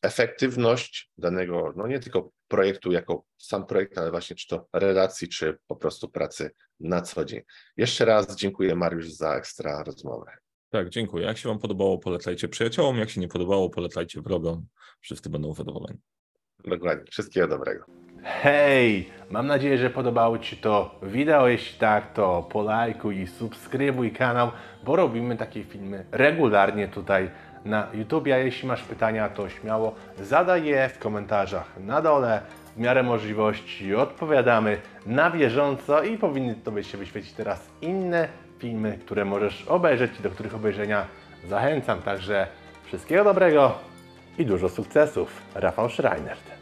efektywność 0.05 1.11
danego, 1.17 1.73
no 1.75 1.87
nie 1.87 1.99
tylko 1.99 2.31
projektu 2.47 2.91
jako 2.91 3.23
sam 3.37 3.65
projekt, 3.65 3.97
ale 3.97 4.11
właśnie 4.11 4.35
czy 4.35 4.47
to 4.47 4.67
relacji, 4.73 5.29
czy 5.29 5.57
po 5.67 5.75
prostu 5.75 6.09
pracy 6.09 6.51
na 6.79 7.01
co 7.01 7.25
dzień. 7.25 7.41
Jeszcze 7.77 8.05
raz 8.05 8.35
dziękuję 8.35 8.75
Mariusz 8.75 9.09
za 9.09 9.35
ekstra 9.35 9.83
rozmowę. 9.83 10.31
Tak, 10.69 10.89
dziękuję. 10.89 11.25
Jak 11.25 11.37
się 11.37 11.49
Wam 11.49 11.59
podobało, 11.59 11.97
polecajcie 11.97 12.47
przyjaciołom. 12.47 12.97
Jak 12.97 13.09
się 13.09 13.21
nie 13.21 13.27
podobało, 13.27 13.69
polecajcie 13.69 14.21
wrogom. 14.21 14.65
Wszyscy 15.01 15.29
będą 15.29 15.53
zadowoleni. 15.53 15.99
Dokładnie. 16.65 17.11
Wszystkiego 17.11 17.47
dobrego. 17.47 17.85
Hej! 18.23 19.09
Mam 19.29 19.47
nadzieję, 19.47 19.77
że 19.77 19.89
podobało 19.89 20.39
Ci 20.39 20.57
to 20.57 20.99
wideo. 21.03 21.47
Jeśli 21.47 21.79
tak, 21.79 22.13
to 22.13 22.49
polajkuj 22.51 23.19
i 23.19 23.27
subskrybuj 23.27 24.11
kanał, 24.11 24.51
bo 24.83 24.95
robimy 24.95 25.37
takie 25.37 25.63
filmy 25.63 26.05
regularnie 26.11 26.87
tutaj 26.87 27.31
na 27.65 27.87
YouTube. 27.93 28.27
A 28.27 28.37
jeśli 28.37 28.67
masz 28.67 28.83
pytania, 28.83 29.29
to 29.29 29.49
śmiało 29.49 29.95
zadaj 30.19 30.65
je 30.65 30.89
w 30.89 30.99
komentarzach 30.99 31.71
na 31.77 32.01
dole. 32.01 32.41
W 32.75 32.79
miarę 32.79 33.03
możliwości 33.03 33.95
odpowiadamy 33.95 34.77
na 35.05 35.31
bieżąco 35.31 36.03
i 36.03 36.17
powinny 36.17 36.55
Tobie 36.55 36.83
się 36.83 36.97
wyświecić 36.97 37.33
teraz 37.33 37.67
inne 37.81 38.27
filmy, 38.59 38.97
które 39.05 39.25
możesz 39.25 39.67
obejrzeć 39.67 40.19
i 40.19 40.23
do 40.23 40.29
których 40.29 40.55
obejrzenia 40.55 41.05
zachęcam. 41.47 42.01
Także 42.01 42.47
wszystkiego 42.85 43.23
dobrego 43.23 43.79
i 44.37 44.45
dużo 44.45 44.69
sukcesów. 44.69 45.41
Rafał 45.55 45.89
Schreiner. 45.89 46.54